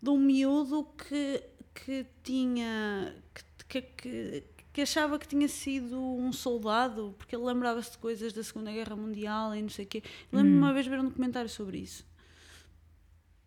de 0.00 0.10
um 0.10 0.18
miúdo 0.18 0.88
que, 0.96 1.42
que 1.74 2.06
tinha. 2.22 3.14
Que, 3.34 3.44
que, 3.68 3.82
que 3.82 4.44
achava 4.78 5.18
que 5.18 5.26
tinha 5.26 5.48
sido 5.48 6.00
um 6.00 6.32
soldado, 6.32 7.14
porque 7.18 7.34
ele 7.34 7.44
lembrava-se 7.44 7.92
de 7.92 7.98
coisas 7.98 8.32
da 8.32 8.42
Segunda 8.42 8.70
Guerra 8.70 8.94
Mundial 8.94 9.54
e 9.54 9.62
não 9.62 9.68
sei 9.68 9.84
o 9.84 9.88
quê. 9.88 10.02
Lembro-me 10.32 10.58
uma 10.58 10.72
vez 10.72 10.86
ver 10.86 11.00
um 11.00 11.04
documentário 11.04 11.48
sobre 11.48 11.78
isso. 11.78 12.06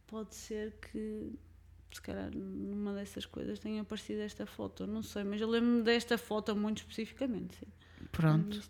Pode 0.07 0.35
ser 0.35 0.73
que, 0.73 1.31
se 1.91 2.01
calhar, 2.01 2.29
numa 2.35 2.93
dessas 2.93 3.25
coisas 3.25 3.59
tenha 3.59 3.81
aparecido 3.81 4.21
esta 4.21 4.45
foto, 4.45 4.85
não 4.85 5.01
sei, 5.01 5.23
mas 5.23 5.39
eu 5.39 5.47
lembro-me 5.47 5.81
desta 5.81 6.17
foto 6.17 6.55
muito 6.55 6.79
especificamente. 6.79 7.55
Sim. 7.57 8.07
Pronto. 8.11 8.61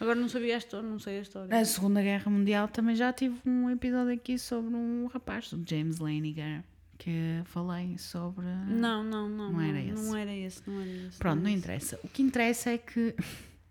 Agora 0.00 0.18
não 0.18 0.28
sabia 0.28 0.54
a 0.54 0.58
história, 0.58 0.88
não 0.88 0.98
sei 0.98 1.18
a 1.18 1.22
história. 1.22 1.48
Na 1.48 1.64
Segunda 1.64 2.02
Guerra 2.02 2.30
Mundial 2.30 2.68
também 2.68 2.96
já 2.96 3.12
tive 3.12 3.38
um 3.46 3.68
episódio 3.70 4.14
aqui 4.14 4.38
sobre 4.38 4.74
um 4.74 5.06
rapaz, 5.06 5.52
o 5.52 5.62
James 5.66 5.98
Laniger, 5.98 6.64
que 7.02 7.40
falei 7.46 7.96
sobre. 7.96 8.44
Não, 8.68 9.02
não, 9.02 9.26
não. 9.26 9.52
Não 9.52 9.60
era 9.60 9.80
esse. 9.80 10.02
Não 10.04 10.14
era 10.16 10.34
esse, 10.36 10.62
não 10.68 10.80
era 10.80 10.90
esse. 10.90 11.18
Pronto, 11.18 11.40
não 11.40 11.48
esse. 11.48 11.58
interessa. 11.58 12.00
O 12.04 12.08
que 12.08 12.22
interessa 12.22 12.70
é 12.70 12.76
que 12.78 13.14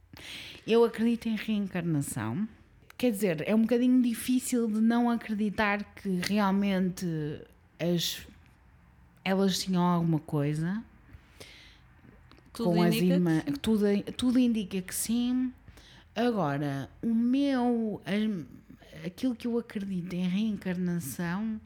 eu 0.65 0.83
acredito 0.83 1.29
em 1.29 1.35
reencarnação. 1.35 2.47
Quer 2.97 3.11
dizer, 3.11 3.47
é 3.47 3.53
um 3.53 3.61
bocadinho 3.61 4.01
difícil 4.01 4.67
de 4.67 4.81
não 4.81 5.09
acreditar 5.11 5.83
que 5.93 6.09
realmente 6.27 7.05
as, 7.79 8.25
elas 9.23 9.59
tinham 9.59 9.83
alguma 9.83 10.19
coisa 10.19 10.83
Tudo 12.51 12.71
com 12.71 12.81
as 12.83 12.87
indica 12.95 13.05
que 13.07 13.13
irmãs. 13.13 13.43
sim. 13.45 13.53
Tudo, 13.61 13.85
tudo 14.17 14.39
indica 14.39 14.81
que 14.81 14.93
sim. 14.95 15.53
Agora, 16.15 16.89
o 17.01 17.13
meu. 17.13 18.01
as- 18.05 19.05
aquilo 19.05 19.33
que 19.35 19.47
eu 19.47 19.57
acredito 19.57 20.11
em 20.13 20.27
reencarnação, 20.27 21.61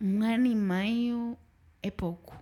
um 0.00 0.22
ano 0.22 0.46
e 0.46 0.54
meio 0.54 1.36
é 1.82 1.90
pouco. 1.90 2.36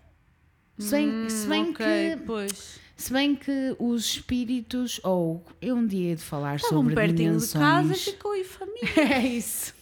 Se 0.79 0.91
bem, 0.91 1.09
Hum, 1.09 1.29
se 1.31 1.47
bem 1.47 1.71
ok, 1.71 1.77
que. 2.17 2.23
Pois. 2.27 2.81
Se 2.97 3.13
bem 3.13 3.35
que 3.35 3.77
os 3.79 4.05
espíritos, 4.07 5.01
ou 5.05 5.45
eu 5.61 5.77
um 5.77 5.87
dia 5.87 6.11
hei 6.11 6.15
de 6.17 6.23
falar 6.23 6.57
Estavam 6.57 6.79
sobre 6.79 6.95
pertinho 6.95 7.39
de 7.39 7.49
casa 7.53 7.83
dimensões. 7.83 8.05
ficou 8.05 8.35
em 8.35 8.45
família. 8.45 9.15
é 9.17 9.27
isso. 9.27 9.75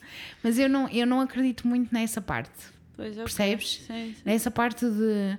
Mas 0.43 0.59
eu 0.59 0.69
não, 0.69 0.89
eu 0.89 1.07
não 1.07 1.21
acredito 1.21 1.67
muito 1.67 1.93
nessa 1.93 2.21
parte. 2.21 2.51
Pois. 2.97 3.17
Percebes? 3.17 3.83
Sim, 3.87 4.15
sim. 4.15 4.17
Nessa 4.25 4.51
parte 4.51 4.85
de. 4.89 5.39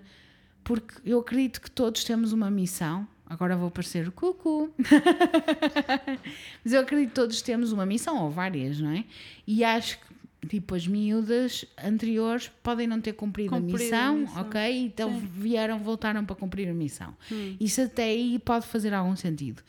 Porque 0.64 0.96
eu 1.06 1.20
acredito 1.20 1.62
que 1.62 1.70
todos 1.72 2.04
temos 2.04 2.34
uma 2.34 2.50
missão. 2.50 3.08
Agora 3.28 3.56
vou 3.58 3.72
parecer 3.72 4.10
cucu. 4.12 4.72
Mas 6.64 6.74
eu 6.74 6.82
acredito 6.82 7.10
que 7.10 7.16
todos 7.16 7.42
temos 7.42 7.72
uma 7.72 7.86
missão, 7.86 8.24
ou 8.24 8.30
várias, 8.30 8.80
não 8.80 8.92
é? 8.92 9.04
E 9.48 9.64
acho 9.64 10.00
que, 10.00 10.06
tipo, 10.46 10.76
as 10.76 10.88
miúdas 10.88 11.66
anteriores 11.84 12.50
podem 12.64 12.88
não 12.88 13.02
ter 13.02 13.14
cumprido, 13.14 13.50
Cumprido 13.50 13.76
a, 13.76 13.80
missão, 13.80 14.16
a 14.16 14.20
missão. 14.20 14.42
ok? 14.44 14.78
Então 14.86 15.20
Sim. 15.20 15.28
vieram, 15.34 15.80
voltaram 15.80 16.26
para 16.26 16.36
cumprir 16.36 16.70
a 16.70 16.74
missão. 16.74 17.16
Hum. 17.32 17.56
Isso 17.60 17.82
até 17.82 18.04
aí 18.06 18.40
pode 18.40 18.66
fazer 18.68 18.94
algum 18.94 19.16
sentido. 19.16 19.62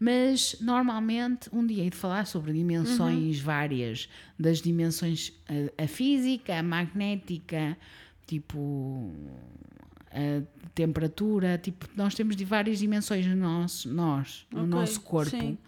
Mas 0.00 0.56
normalmente 0.60 1.48
um 1.52 1.66
dia 1.66 1.82
hei 1.82 1.90
de 1.90 1.96
falar 1.96 2.24
sobre 2.26 2.52
dimensões 2.52 3.40
várias, 3.40 4.08
das 4.38 4.62
dimensões 4.62 5.32
a, 5.78 5.84
a 5.84 5.88
física, 5.88 6.56
a 6.56 6.62
magnética, 6.62 7.76
tipo 8.26 9.12
a 10.10 10.42
temperatura, 10.74 11.58
tipo, 11.58 11.86
nós 11.96 12.14
temos 12.14 12.34
de 12.36 12.44
várias 12.44 12.78
dimensões 12.78 13.26
no 13.26 13.36
nosso, 13.36 13.92
nós, 13.92 14.46
no 14.52 14.60
Ok, 14.60 14.68
nosso 14.70 15.00
corpo. 15.00 15.30
sim. 15.30 15.58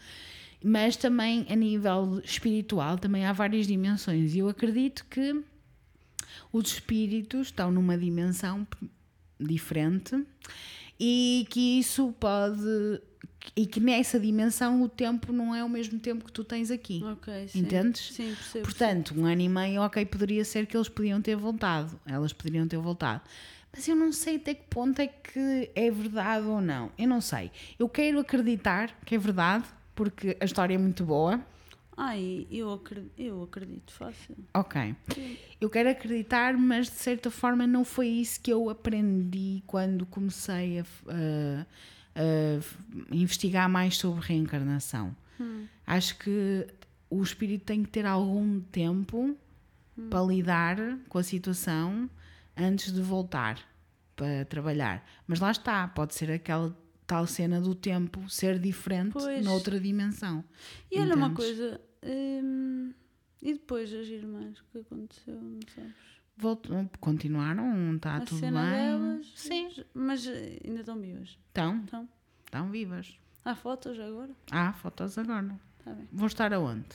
Mas 0.63 0.97
também 0.97 1.47
a 1.49 1.57
nível 1.57 2.21
espiritual 2.23 2.99
também 2.99 3.25
há 3.25 3.33
várias 3.33 3.67
dimensões. 3.67 4.35
E 4.35 4.41
eu 4.41 4.49
acredito 4.49 5.07
que 5.09 5.43
os 6.53 6.73
espíritos 6.73 7.49
estão 7.49 7.71
numa 7.71 7.97
dimensão 7.97 8.67
diferente 9.39 10.23
e 10.99 11.47
que 11.49 11.79
isso 11.79 12.15
pode 12.21 13.01
e 13.57 13.67
que 13.67 13.81
nessa 13.81 14.21
dimensão 14.21 14.83
o 14.83 14.89
tempo 14.89 15.33
não 15.33 15.55
é 15.55 15.65
o 15.65 15.69
mesmo 15.69 15.99
tempo 15.99 16.27
que 16.27 16.33
tu 16.33 16.45
tens 16.45 16.71
aqui. 16.71 17.03
Ok, 17.03 17.49
sim. 17.49 17.61
Entendes? 17.61 18.13
Sim, 18.13 18.35
percebo. 18.35 18.65
Portanto, 18.65 19.15
um 19.17 19.25
ano 19.25 19.41
e 19.41 19.49
meio, 19.49 19.81
ok, 19.81 20.05
poderia 20.05 20.45
ser 20.45 20.67
que 20.67 20.77
eles 20.77 20.89
podiam 20.89 21.23
ter 21.23 21.37
voltado, 21.37 21.99
elas 22.05 22.33
poderiam 22.35 22.69
ter 22.69 22.77
voltado. 22.77 23.23
Mas 23.73 23.87
eu 23.89 23.97
não 23.97 24.13
sei 24.13 24.37
até 24.37 24.53
que 24.53 24.65
ponto 24.69 25.01
é 25.01 25.07
que 25.07 25.71
é 25.75 25.91
verdade 25.91 26.47
ou 26.47 26.61
não. 26.61 26.91
Eu 26.99 27.09
não 27.09 27.21
sei. 27.21 27.51
Eu 27.79 27.89
quero 27.89 28.19
acreditar 28.19 28.95
que 29.07 29.15
é 29.15 29.19
verdade, 29.19 29.65
porque 29.95 30.37
a 30.41 30.45
história 30.45 30.75
é 30.75 30.79
muito 30.79 31.05
boa. 31.05 31.41
Ai, 31.97 32.47
eu 32.51 32.73
acredito, 32.73 33.13
eu 33.19 33.43
acredito 33.43 33.93
fácil. 33.93 34.35
Ok. 34.55 34.95
Eu 35.61 35.69
quero 35.69 35.91
acreditar, 35.91 36.57
mas 36.57 36.87
de 36.87 36.95
certa 36.97 37.31
forma 37.31 37.67
não 37.67 37.85
foi 37.85 38.09
isso 38.09 38.41
que 38.41 38.51
eu 38.51 38.71
aprendi 38.71 39.63
quando 39.67 40.07
comecei 40.07 40.81
a, 40.81 40.85
a- 41.09 41.67
a 42.15 43.15
investigar 43.15 43.69
mais 43.69 43.97
sobre 43.99 44.25
reencarnação. 44.27 45.15
Acho 45.87 46.17
que 46.19 46.67
o 47.11 47.23
espírito 47.23 47.65
tem 47.65 47.83
que 47.83 47.91
ter 47.91 48.07
algum 48.07 48.61
tempo 48.61 49.37
para 50.09 50.23
lidar 50.23 50.77
com 51.09 51.19
a 51.19 51.23
situação 51.23 52.09
antes 52.57 52.93
de 52.93 53.01
voltar 53.03 53.59
para 54.17 54.45
trabalhar. 54.47 55.05
Mas 55.27 55.41
lá 55.41 55.51
está, 55.51 55.87
pode 55.89 56.15
ser 56.15 56.31
aquela 56.31 56.75
tal 57.11 57.27
cena 57.27 57.61
do 57.61 57.75
tempo 57.75 58.29
ser 58.31 58.57
diferente 58.61 59.15
Pois. 59.15 59.45
noutra 59.45 59.81
dimensão. 59.81 60.45
E 60.91 61.01
olha 61.01 61.17
uma 61.17 61.27
Entendes? 61.27 61.45
coisa, 61.45 61.81
hum, 62.05 62.93
e 63.43 63.53
depois 63.55 63.93
as 63.93 64.07
irmãs, 64.07 64.61
o 64.61 64.65
que 64.71 64.79
aconteceu, 64.79 65.35
não 65.35 65.59
sabes? 65.75 65.93
Voltam, 66.37 66.89
continuaram, 67.01 67.97
está 67.97 68.17
a 68.19 68.21
tudo 68.21 68.41
bem. 68.41 68.53
delas, 68.53 69.33
Sim, 69.35 69.69
mas 69.93 70.25
ainda 70.27 70.81
estão 70.81 71.01
vivas. 71.01 71.31
estão, 71.49 71.77
Então, 71.79 72.09
estão 72.47 72.71
vivas. 72.71 73.19
há 73.45 73.57
fotos 73.57 73.99
agora? 73.99 74.31
Há 74.53 74.73
fotos 74.73 75.19
agora. 75.19 75.59
Tá 75.85 75.93
bem. 75.93 76.09
Vão 76.13 76.29
estar 76.29 76.53
aonde? 76.55 76.87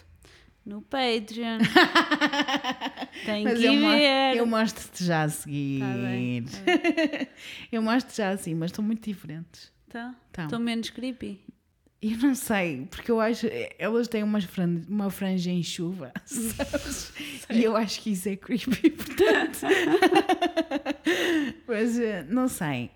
No 0.66 0.82
Patreon. 0.82 1.60
Tem 3.26 3.44
Mas 3.44 3.60
que 3.60 3.66
eu, 3.66 3.74
ver. 3.74 4.36
eu 4.38 4.46
mostro-te 4.48 5.04
já 5.04 5.24
a 5.24 5.30
seguir. 5.30 5.80
Tá 5.82 5.94
bem, 5.98 6.44
tá 6.44 6.58
bem. 6.66 7.28
eu 7.72 7.82
mostro-te 7.82 8.18
já 8.18 8.30
assim, 8.32 8.56
mas 8.56 8.72
estão 8.72 8.84
muito 8.84 9.04
diferentes. 9.04 9.72
Tá? 9.96 10.14
Então. 10.32 10.46
Estão 10.46 10.60
menos 10.60 10.90
creepy. 10.90 11.40
Eu 12.02 12.18
não 12.18 12.36
sei, 12.36 12.86
porque 12.92 13.10
eu 13.10 13.20
acho. 13.22 13.48
Elas 13.80 14.10
têm 14.10 14.22
umas 14.24 14.44
fran- 14.44 14.82
uma 14.90 15.10
franja 15.10 15.50
em 15.50 15.64
chuva, 15.64 16.12
sabes? 16.26 17.14
E 17.50 17.64
eu 17.64 17.76
acho 17.78 18.02
que 18.02 18.12
isso 18.12 18.28
é 18.28 18.36
creepy, 18.36 18.90
portanto. 18.92 19.62
Mas 21.68 21.98
eh, 21.98 22.26
não 22.30 22.48
sei. 22.48 22.92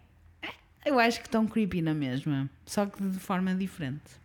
Eu 0.86 1.00
acho 1.00 1.20
que 1.22 1.28
estão 1.28 1.48
creepy 1.48 1.82
na 1.82 1.94
mesma, 1.94 2.50
só 2.66 2.86
que 2.86 3.02
de 3.02 3.20
forma 3.20 3.54
diferente. 3.56 4.20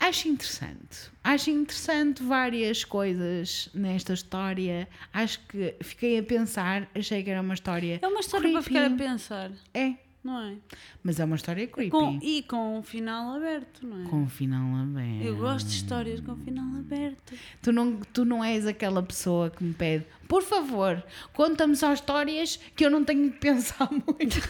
Acho 0.00 0.28
interessante. 0.28 1.10
Acho 1.22 1.50
interessante 1.50 2.22
várias 2.22 2.84
coisas 2.84 3.70
nesta 3.72 4.12
história. 4.12 4.86
Acho 5.12 5.40
que 5.48 5.74
fiquei 5.82 6.18
a 6.18 6.22
pensar, 6.22 6.88
achei 6.94 7.22
que 7.22 7.30
era 7.30 7.40
uma 7.40 7.54
história. 7.54 7.98
É 8.02 8.06
uma 8.06 8.20
história 8.20 8.52
para 8.52 8.62
ficar 8.62 8.80
a 8.80 8.86
creepy. 8.90 9.02
pensar, 9.02 9.50
É, 9.72 9.94
não 10.24 10.40
é? 10.40 10.56
mas 11.02 11.20
é 11.20 11.24
uma 11.24 11.36
história 11.36 11.66
creepy. 11.66 11.90
Com, 11.90 12.18
e 12.22 12.42
com 12.44 12.78
um 12.78 12.82
final 12.82 13.36
aberto, 13.36 13.86
não 13.86 14.02
é? 14.02 14.08
Com 14.08 14.22
um 14.22 14.28
final 14.28 14.74
aberto. 14.82 15.22
Eu 15.22 15.36
gosto 15.36 15.66
de 15.68 15.74
histórias 15.74 16.20
com 16.20 16.34
final 16.36 16.64
aberto. 16.78 17.34
Tu 17.62 17.72
não, 17.72 18.00
tu 18.12 18.24
não 18.24 18.42
és 18.42 18.66
aquela 18.66 19.02
pessoa 19.02 19.50
que 19.50 19.62
me 19.62 19.74
pede, 19.74 20.06
por 20.26 20.42
favor, 20.42 21.04
conta-me 21.32 21.76
só 21.76 21.92
histórias 21.92 22.58
que 22.74 22.84
eu 22.84 22.90
não 22.90 23.04
tenho 23.04 23.30
de 23.30 23.36
pensar 23.38 23.88
muito. 23.92 24.40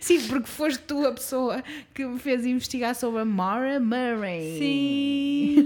Sim, 0.00 0.26
porque 0.28 0.46
foste 0.48 0.80
tu 0.84 1.06
a 1.06 1.12
pessoa 1.12 1.62
que 1.94 2.04
me 2.04 2.18
fez 2.18 2.44
investigar 2.44 2.94
sobre 2.94 3.20
a 3.20 3.24
Mara 3.24 3.78
Murray. 3.78 4.58
Sim. 4.58 5.64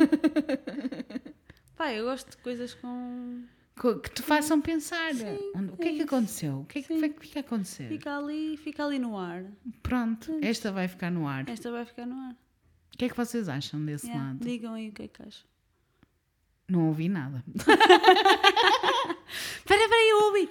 Pá, 1.77 1.93
eu 1.93 2.05
gosto 2.05 2.31
de 2.31 2.37
coisas 2.39 2.75
com. 2.75 3.43
Que 3.81 4.11
te 4.11 4.21
façam 4.23 4.61
pensar. 4.61 5.11
Onde- 5.57 5.73
o 5.73 5.77
que 5.79 5.89
é, 5.89 5.93
é 5.93 5.97
que 5.97 6.03
aconteceu? 6.03 6.61
O 6.61 6.65
que 6.67 6.81
é 6.81 6.83
que 6.83 6.89
Sim. 7.01 7.13
que 7.13 7.21
fica 7.27 7.39
a 7.39 7.41
acontecer? 7.41 7.89
Fica 7.89 8.15
ali, 8.19 8.57
fica 8.59 8.85
ali 8.85 8.99
no 8.99 9.17
ar. 9.19 9.43
Pronto, 9.83 10.39
esta 10.43 10.71
vai 10.71 10.87
ficar 10.87 11.11
no 11.11 11.27
ar. 11.27 11.49
Esta 11.49 11.71
vai 11.71 11.87
ficar 11.87 12.05
no 12.07 12.15
ar. 12.15 12.33
O 12.95 12.99
que 12.99 13.07
é 13.07 13.09
que 13.09 13.17
vocês 13.17 13.49
acham 13.49 13.83
desse 13.85 14.07
Yeah, 14.07 14.27
lado? 14.29 14.39
Digam 14.45 14.75
aí 14.75 14.91
o 14.91 14.93
que 14.93 15.03
é 15.05 15.09
que 15.09 15.23
acham. 15.23 15.49
Não 16.69 16.89
ouvi 16.89 17.09
nada. 17.09 17.43
Espera, 19.57 19.83
espera 19.83 20.01
aí, 20.01 20.09
eu 20.11 20.25
ouvi. 20.27 20.51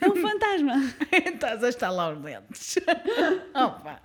É 0.00 0.08
um 0.08 0.16
fantasma. 0.16 0.74
Estás 1.12 1.62
a 1.64 1.68
estalar 1.68 2.14
os 2.16 2.22
dentes. 2.22 2.76
Opa. 3.54 4.00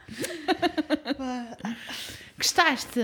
Gostaste? 2.37 2.99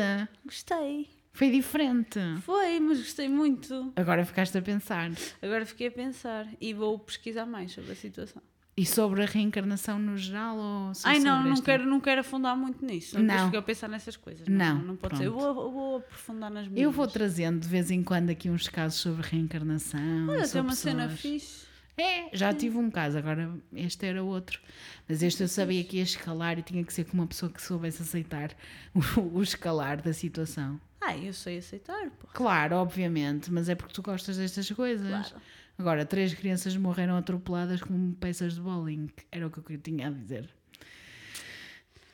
Gostei. 0.45 1.20
Foi 1.34 1.49
diferente. 1.49 2.20
Foi, 2.41 2.80
mas 2.80 2.99
gostei 2.99 3.30
muito. 3.30 3.94
Agora 3.95 4.26
ficaste 4.26 4.58
a 4.58 4.62
pensar. 4.62 5.12
Agora 5.41 5.66
fiquei 5.66 5.88
a 5.88 5.91
pensar 5.91 6.48
e 6.60 6.74
vou 6.74 6.99
pesquisar 6.99 7.45
mais 7.45 7.72
sobre 7.72 7.91
a 7.94 7.95
situação. 7.95 8.41
E 8.76 8.86
sobre 8.86 9.22
a 9.22 9.26
reencarnação 9.26 9.99
no 9.99 10.18
geral 10.18 10.58
ou 10.58 10.91
Ai 11.03 11.20
não, 11.20 11.44
não 11.44 11.53
esta? 11.53 11.66
quero, 11.66 11.86
não 11.86 11.99
quero 11.99 12.22
afundar 12.22 12.56
muito 12.56 12.84
nisso. 12.86 13.18
Não, 13.20 13.36
Não. 13.36 13.45
fiquei 13.45 13.60
a 13.60 13.62
pensar 13.62 13.88
nessas 13.90 14.16
coisas. 14.16 14.48
Não, 14.48 14.76
Não, 14.78 14.84
não 14.86 14.95
pode 14.95 15.18
ser. 15.18 15.26
Eu 15.26 15.34
vou, 15.34 15.45
eu 15.48 15.72
vou 15.72 15.98
aprofundar 15.98 16.49
nas 16.49 16.68
minhas. 16.68 16.82
Eu 16.84 16.91
vou 16.91 17.06
trazendo 17.08 17.60
de 17.60 17.68
vez 17.68 17.91
em 17.91 18.02
quando 18.02 18.30
aqui 18.30 18.49
uns 18.49 18.68
casos 18.70 18.99
sobre 18.99 19.28
reencarnação. 19.28 20.28
Olha, 20.30 20.48
tem 20.48 20.62
uma 20.62 20.74
cena 20.76 21.03
pessoas. 21.03 21.20
fixe. 21.22 21.66
É, 21.98 22.30
já 22.36 22.53
tive 22.53 22.78
um 22.78 22.90
caso, 22.90 23.18
agora 23.18 23.53
este 23.74 24.06
era 24.06 24.24
outro. 24.24 24.60
Mas 25.08 25.22
este 25.22 25.44
eu 25.44 25.48
sabia 25.48 25.84
que 25.84 25.98
ia 25.98 26.03
escalar 26.03 26.58
e 26.58 26.64
tinha 26.64 26.84
que 26.84 26.94
ser 26.94 27.03
com 27.03 27.14
uma 27.14 27.28
pessoa 27.28 27.52
que 27.52 27.62
soubesse 27.62 28.02
aceitar 28.02 28.52
o, 28.95 29.38
o 29.38 29.44
escalar 29.44 30.02
da 30.02 30.14
situação. 30.14 30.80
Ah, 31.02 31.18
eu 31.18 31.34
sei 31.34 31.57
aceitar, 31.57 32.10
pô. 32.11 32.28
Claro, 32.28 32.76
obviamente, 32.76 33.52
mas 33.52 33.68
é 33.68 33.76
porque 33.76 33.94
tu 33.94 34.03
gostas 34.03 34.38
destas 34.38 34.69
coisas. 34.72 35.30
Claro. 35.30 35.44
Agora, 35.78 36.06
três 36.06 36.34
crianças 36.36 36.78
morreram 36.78 37.18
atropeladas 37.18 37.82
como 37.82 38.14
peças 38.15 38.53
de 38.53 38.61
bowling. 38.61 39.10
Era 39.32 39.48
o 39.48 39.49
que 39.49 39.73
eu 39.73 39.78
tinha 39.80 40.07
a 40.07 40.11
dizer. 40.11 40.48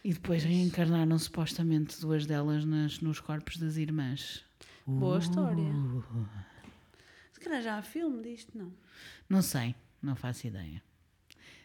E 0.04 0.14
depois 0.14 0.42
reencarnaram 0.44 1.20
supostamente 1.20 2.00
duas 2.00 2.26
delas 2.26 2.64
nas, 2.64 3.02
nos 3.02 3.20
corpos 3.20 3.58
das 3.58 3.76
irmãs. 3.76 4.46
Boa 4.86 5.20
história. 5.20 5.66
Uh, 5.66 6.26
Se 7.34 7.42
calhar 7.42 7.62
já 7.62 7.78
há 7.78 7.82
filme 7.82 8.24
disto, 8.24 8.58
não. 8.58 8.72
não 9.28 9.42
sei, 9.42 9.76
não 10.02 10.16
faço 10.16 10.48
ideia. 10.48 10.82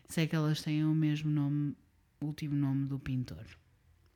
Sei 0.09 0.27
que 0.27 0.35
elas 0.35 0.61
têm 0.61 0.85
o 0.85 0.93
mesmo 0.93 1.31
nome, 1.31 1.77
último 2.21 2.57
nome 2.57 2.87
do 2.87 2.99
pintor. 2.99 3.47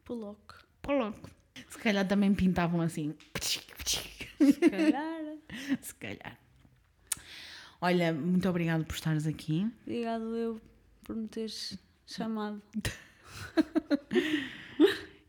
Pollock. 0.04 0.54
Pollock. 0.82 1.30
Se 1.68 1.78
calhar 1.78 2.06
também 2.06 2.34
pintavam 2.34 2.80
assim. 2.80 3.14
Se 3.40 3.60
calhar. 4.70 5.22
Se 5.80 5.94
calhar. 5.94 6.38
Olha, 7.80 8.12
muito 8.12 8.48
obrigado 8.48 8.84
por 8.84 8.94
estares 8.94 9.26
aqui. 9.26 9.70
Obrigado 9.82 10.36
eu 10.36 10.60
por 11.04 11.14
me 11.14 11.28
teres 11.28 11.78
chamado. 12.06 12.62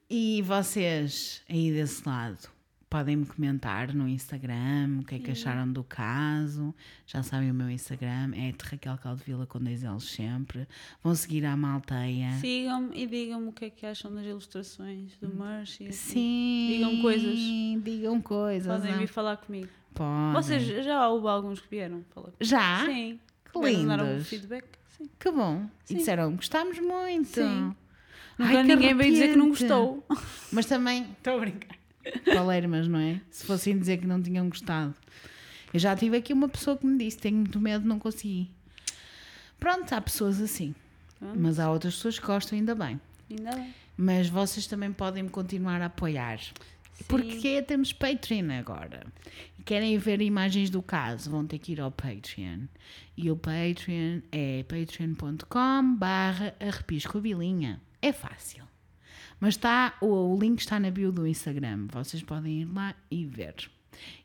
E 0.10 0.42
vocês 0.44 1.44
aí 1.50 1.70
desse 1.70 2.08
lado 2.08 2.50
podem 2.90 3.18
me 3.18 3.26
comentar 3.26 3.94
no 3.94 4.08
Instagram 4.08 5.00
o 5.02 5.06
que 5.06 5.16
é 5.16 5.20
que 5.20 5.32
acharam 5.32 5.72
do 5.72 5.84
caso. 5.84 6.74
Já 7.06 7.22
sabem 7.22 7.52
o 7.52 7.54
meu 7.54 7.70
Instagram 7.70 8.32
é 8.34 8.54
Raquel 8.64 8.98
Caldevila 8.98 9.46
com 9.46 9.60
dois 9.60 9.84
L's 9.84 10.04
sempre. 10.06 10.68
Vão 11.04 11.14
seguir 11.14 11.46
a 11.46 11.56
Malteia. 11.56 12.32
Sigam-me 12.40 12.98
e 12.98 13.08
digam-me 13.08 13.50
o 13.50 13.52
que 13.52 13.66
é 13.66 13.70
que 13.70 13.86
acham 13.86 14.14
das 14.14 14.26
ilustrações 14.26 15.18
do 15.18 15.28
Merch. 15.30 15.82
e 15.82 15.88
assim. 15.88 16.14
Sim. 16.14 16.68
Digam 16.72 17.02
coisas. 17.02 17.40
Digam 17.84 18.22
coisas. 18.22 18.76
Podem 18.78 18.92
não? 18.92 19.00
vir 19.00 19.08
falar 19.08 19.38
comigo. 19.38 19.70
Podem. 19.94 20.34
Vocês 20.34 20.86
já 20.86 21.08
houve 21.10 21.28
alguns 21.28 21.60
que 21.60 21.70
vieram 21.70 22.04
falar 22.14 22.28
comigo? 22.28 22.38
Já? 22.42 22.86
Sim. 22.86 23.20
Que 23.46 23.86
dar 23.86 24.02
um 24.02 24.08
lindos. 24.12 24.28
feedback. 24.28 24.66
Sim. 24.98 25.10
Que 25.20 25.32
bom. 25.32 25.70
E 25.86 25.88
Sim. 25.90 25.96
disseram, 25.98 26.36
gostámos 26.36 26.80
muito. 26.80 27.28
Sim. 27.28 27.76
Ai, 28.40 28.48
Nunca 28.48 28.62
que 28.62 28.76
ninguém 28.76 28.96
veio 28.96 29.12
dizer 29.12 29.30
que 29.30 29.36
não 29.36 29.50
gostou. 29.50 30.06
Mas 30.52 30.66
também, 30.66 31.04
estou 31.18 31.36
a 31.38 31.40
brincar. 31.40 31.77
Palermas, 32.26 32.88
não 32.88 33.00
é? 33.00 33.22
Se 33.30 33.46
fossem 33.46 33.78
dizer 33.78 33.98
que 33.98 34.08
não 34.08 34.22
tinham 34.22 34.48
gostado. 34.50 34.94
Eu 35.74 35.80
já 35.80 35.96
tive 35.96 36.18
aqui 36.18 36.34
uma 36.34 36.48
pessoa 36.48 36.78
que 36.78 36.86
me 36.86 36.98
disse: 36.98 37.18
tenho 37.18 37.38
muito 37.38 37.60
medo, 37.60 37.88
não 37.88 38.00
consegui. 38.00 38.50
Pronto, 39.60 39.92
há 39.94 40.02
pessoas 40.02 40.40
assim. 40.42 40.74
Mas 41.20 41.60
há 41.60 41.72
outras 41.72 41.96
pessoas 41.96 42.20
que 42.20 42.26
gostam, 42.26 42.58
ainda 42.58 42.76
bem. 42.76 43.00
Ainda 43.30 43.56
bem. 43.56 43.74
Mas 43.98 44.30
vocês 44.30 44.68
também 44.68 44.92
podem 44.92 45.28
continuar 45.28 45.82
a 45.82 45.88
apoiar. 45.88 46.40
Porque 47.08 47.62
temos 47.62 47.94
Patreon 47.94 48.52
agora. 48.52 49.06
E 49.60 49.64
querem 49.64 49.98
ver 49.98 50.22
imagens 50.22 50.70
do 50.70 50.82
caso, 50.82 51.30
vão 51.30 51.46
ter 51.46 51.60
que 51.60 51.74
ir 51.74 51.82
ao 51.82 51.92
Patreon. 51.92 52.66
E 53.16 53.30
o 53.30 53.36
Patreon 53.36 54.22
é 54.32 54.64
patreon.com 54.64 55.96
barra 55.96 56.56
arrepiscobilinha. 56.60 57.82
É 58.02 58.12
fácil. 58.12 58.67
Mas 59.40 59.54
está, 59.54 59.94
o, 60.02 60.08
o 60.08 60.40
link 60.40 60.60
está 60.60 60.80
na 60.80 60.90
bio 60.90 61.12
do 61.12 61.28
Instagram. 61.28 61.88
Vocês 61.92 62.24
podem 62.24 62.62
ir 62.62 62.74
lá 62.74 62.96
e 63.10 63.26
ver. 63.26 63.70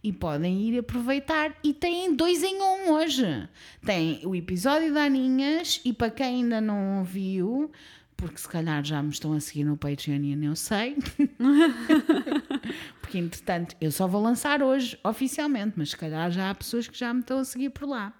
E 0.03 0.13
podem 0.13 0.63
ir 0.63 0.79
aproveitar. 0.79 1.55
E 1.63 1.75
têm 1.75 2.15
dois 2.15 2.43
em 2.43 2.61
um 2.61 2.93
hoje. 2.93 3.49
Tem 3.85 4.21
o 4.25 4.35
episódio 4.35 4.93
da 4.93 5.05
Aninhas 5.05 5.81
e 5.85 5.93
para 5.93 6.11
quem 6.11 6.27
ainda 6.27 6.61
não 6.61 7.05
viu, 7.05 7.71
porque 8.17 8.39
se 8.39 8.49
calhar 8.49 8.85
já 8.85 9.03
me 9.03 9.11
estão 9.11 9.33
a 9.33 9.41
seguir 9.41 9.65
no 9.65 9.77
Patreon 9.77 10.23
e 10.23 10.33
eu 10.33 10.39
não 10.39 10.55
sei. 10.55 10.97
porque 13.01 13.19
entretanto 13.19 13.77
eu 13.81 13.91
só 13.91 14.07
vou 14.07 14.23
lançar 14.23 14.63
hoje 14.63 14.99
oficialmente, 15.05 15.75
mas 15.77 15.91
se 15.91 15.97
calhar 15.97 16.31
já 16.31 16.51
há 16.51 16.55
pessoas 16.55 16.89
que 16.89 16.99
já 16.99 17.13
me 17.13 17.21
estão 17.21 17.39
a 17.39 17.45
seguir 17.45 17.71
por 17.71 17.89
lá. 17.89 18.13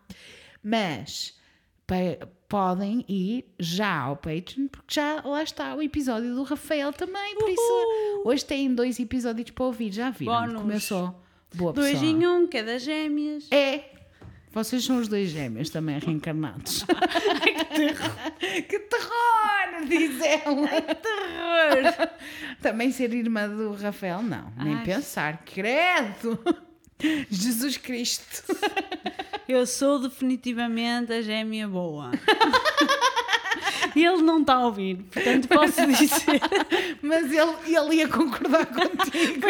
Mas 0.63 1.35
podem 2.49 3.05
ir 3.09 3.47
já 3.59 4.01
ao 4.01 4.17
Patreon, 4.17 4.69
porque 4.69 4.95
já 4.95 5.23
lá 5.25 5.43
está 5.43 5.75
o 5.75 5.83
episódio 5.83 6.35
do 6.35 6.43
Rafael 6.43 6.93
também. 6.93 7.35
Por 7.37 7.49
isso, 7.49 8.23
hoje 8.25 8.45
têm 8.45 8.75
dois 8.75 9.01
episódios 9.01 9.51
para 9.51 9.65
ouvir. 9.65 9.93
Já 9.93 10.11
viram? 10.11 10.53
Bónus. 10.53 10.85
Sou 10.85 11.15
boa 11.55 11.73
Dois 11.73 11.93
pessoa. 11.93 12.11
em 12.11 12.27
um, 12.27 12.47
que 12.47 12.59
é 12.59 12.63
das 12.63 12.83
gêmeas. 12.83 13.51
É. 13.51 13.85
Vocês 14.53 14.85
são 14.85 14.99
os 14.99 15.09
dois 15.09 15.31
gêmeos 15.31 15.71
também 15.71 15.99
reencarnados. 15.99 16.85
que 17.41 17.65
terror! 17.65 18.33
Que 18.69 18.79
terror! 18.81 19.87
Diz 19.89 20.21
ela. 20.21 20.69
Terror! 20.83 22.09
Também 22.61 22.93
ser 22.93 23.15
irmã 23.15 23.49
do 23.49 23.73
Rafael, 23.73 24.23
não. 24.23 24.53
Nem 24.63 24.75
Ai. 24.75 24.85
pensar. 24.85 25.43
Credo! 25.47 26.39
Jesus 27.31 27.79
Cristo! 27.79 28.45
Eu 29.49 29.67
sou 29.67 29.99
definitivamente 29.99 31.13
a 31.13 31.21
gêmea 31.21 31.69
boa. 31.69 32.11
E 33.95 34.05
ele 34.05 34.23
não 34.23 34.41
está 34.41 34.55
a 34.55 34.67
ouvir, 34.67 34.97
portanto 35.13 35.49
posso 35.49 35.87
dizer. 35.87 36.41
Mas 37.03 37.31
ele, 37.31 37.77
ele 37.77 37.97
ia 37.97 38.09
concordar 38.09 38.65
contigo. 38.65 39.47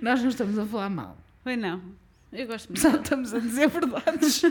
Nós 0.00 0.22
não 0.22 0.28
estamos 0.30 0.58
a 0.58 0.64
falar 0.64 0.88
mal. 0.88 1.18
Foi 1.42 1.56
não. 1.56 1.82
Eu 2.32 2.46
gosto 2.46 2.68
muito. 2.68 2.80
Só 2.80 2.96
estamos 2.96 3.34
a 3.34 3.38
dizer 3.38 3.68
verdades. 3.68 4.42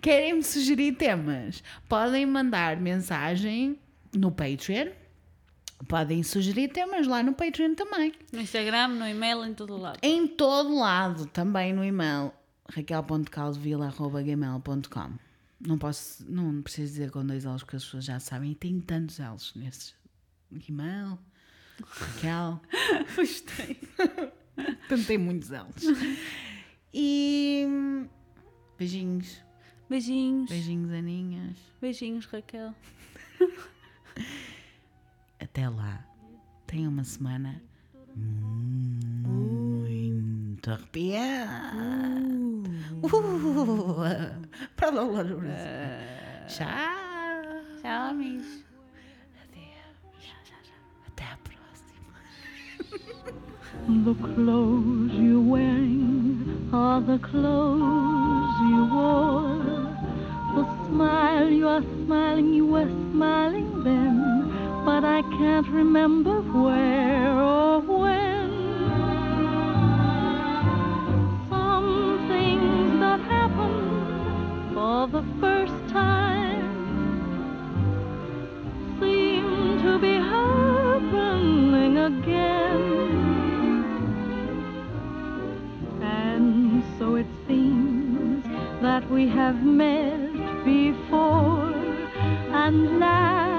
Querem-me 0.00 0.44
sugerir 0.44 0.92
temas? 0.92 1.64
Podem 1.88 2.24
mandar 2.26 2.76
mensagem 2.76 3.76
no 4.14 4.30
Patreon. 4.30 4.90
Podem 5.88 6.22
sugerir 6.22 6.68
temas 6.68 7.06
lá 7.06 7.22
no 7.22 7.34
Patreon 7.34 7.74
também. 7.74 8.12
No 8.32 8.40
Instagram, 8.40 8.88
no 8.88 9.06
e-mail, 9.06 9.44
em 9.44 9.52
todo 9.54 9.76
lado. 9.76 9.98
Em 10.02 10.26
todo 10.26 10.74
lado, 10.74 11.26
também 11.26 11.72
no 11.72 11.84
e-mail 11.84 12.32
raquel.caldevila.gmail.com 12.68 15.10
Não 15.60 15.78
posso, 15.78 16.24
não 16.30 16.62
preciso 16.62 16.92
dizer 16.92 17.10
com 17.10 17.26
dois 17.26 17.44
L's 17.44 17.62
porque 17.62 17.76
as 17.76 17.84
pessoas 17.84 18.04
já 18.04 18.20
sabem. 18.20 18.52
E 18.52 18.54
tem 18.54 18.80
tantos 18.80 19.18
L's 19.18 19.52
nesse 19.54 19.94
e-mail. 20.68 21.18
Raquel. 21.84 22.60
Pois 23.14 23.40
tem. 23.40 23.74
Portanto, 24.54 25.06
tem 25.06 25.18
muitos 25.18 25.48
L's. 25.50 25.84
E 26.94 27.66
beijinhos. 28.78 29.40
Beijinhos. 29.88 30.50
Beijinhos, 30.50 30.92
Aninhas. 30.92 31.56
Beijinhos, 31.80 32.26
Raquel. 32.26 32.74
Até 35.42 35.68
lá. 35.68 36.06
Tenha 36.68 36.88
uma 36.88 37.02
semana 37.02 37.60
muito 39.24 40.70
arrepiada. 40.70 41.50
Uh. 43.02 43.10
Para 44.76 44.90
lá, 44.90 45.02
lá, 45.02 45.22
lá. 45.22 46.46
Tchau. 46.46 46.66
Tchau, 47.80 48.10
amigos. 48.10 48.62
Até 51.08 51.24
a 51.24 51.36
próxima. 51.38 52.14
The 54.04 54.14
clothes 54.22 55.12
you're 55.14 55.40
wearing 55.40 56.70
are 56.72 57.00
the 57.00 57.18
clothes 57.18 58.60
you 58.70 58.86
wore. 58.94 59.58
The 60.54 60.64
smile 60.86 61.50
you 61.50 61.66
are 61.66 61.82
smiling, 61.82 62.54
you 62.54 62.66
were 62.66 62.88
smiling 63.10 63.82
then. 63.82 64.41
But 64.84 65.04
I 65.04 65.22
can't 65.38 65.68
remember 65.68 66.40
where 66.40 67.38
or 67.38 67.80
when. 67.80 68.50
Some 71.48 72.26
things 72.28 72.98
that 72.98 73.20
happened 73.20 74.74
for 74.74 75.06
the 75.06 75.24
first 75.40 75.88
time 75.92 76.66
seem 78.98 79.78
to 79.82 79.98
be 80.00 80.14
happening 80.14 81.96
again. 81.98 82.82
And 86.02 86.82
so 86.98 87.14
it 87.14 87.26
seems 87.46 88.44
that 88.82 89.08
we 89.08 89.28
have 89.28 89.62
met 89.62 90.64
before, 90.64 91.72
and 92.52 92.98
now 92.98 93.51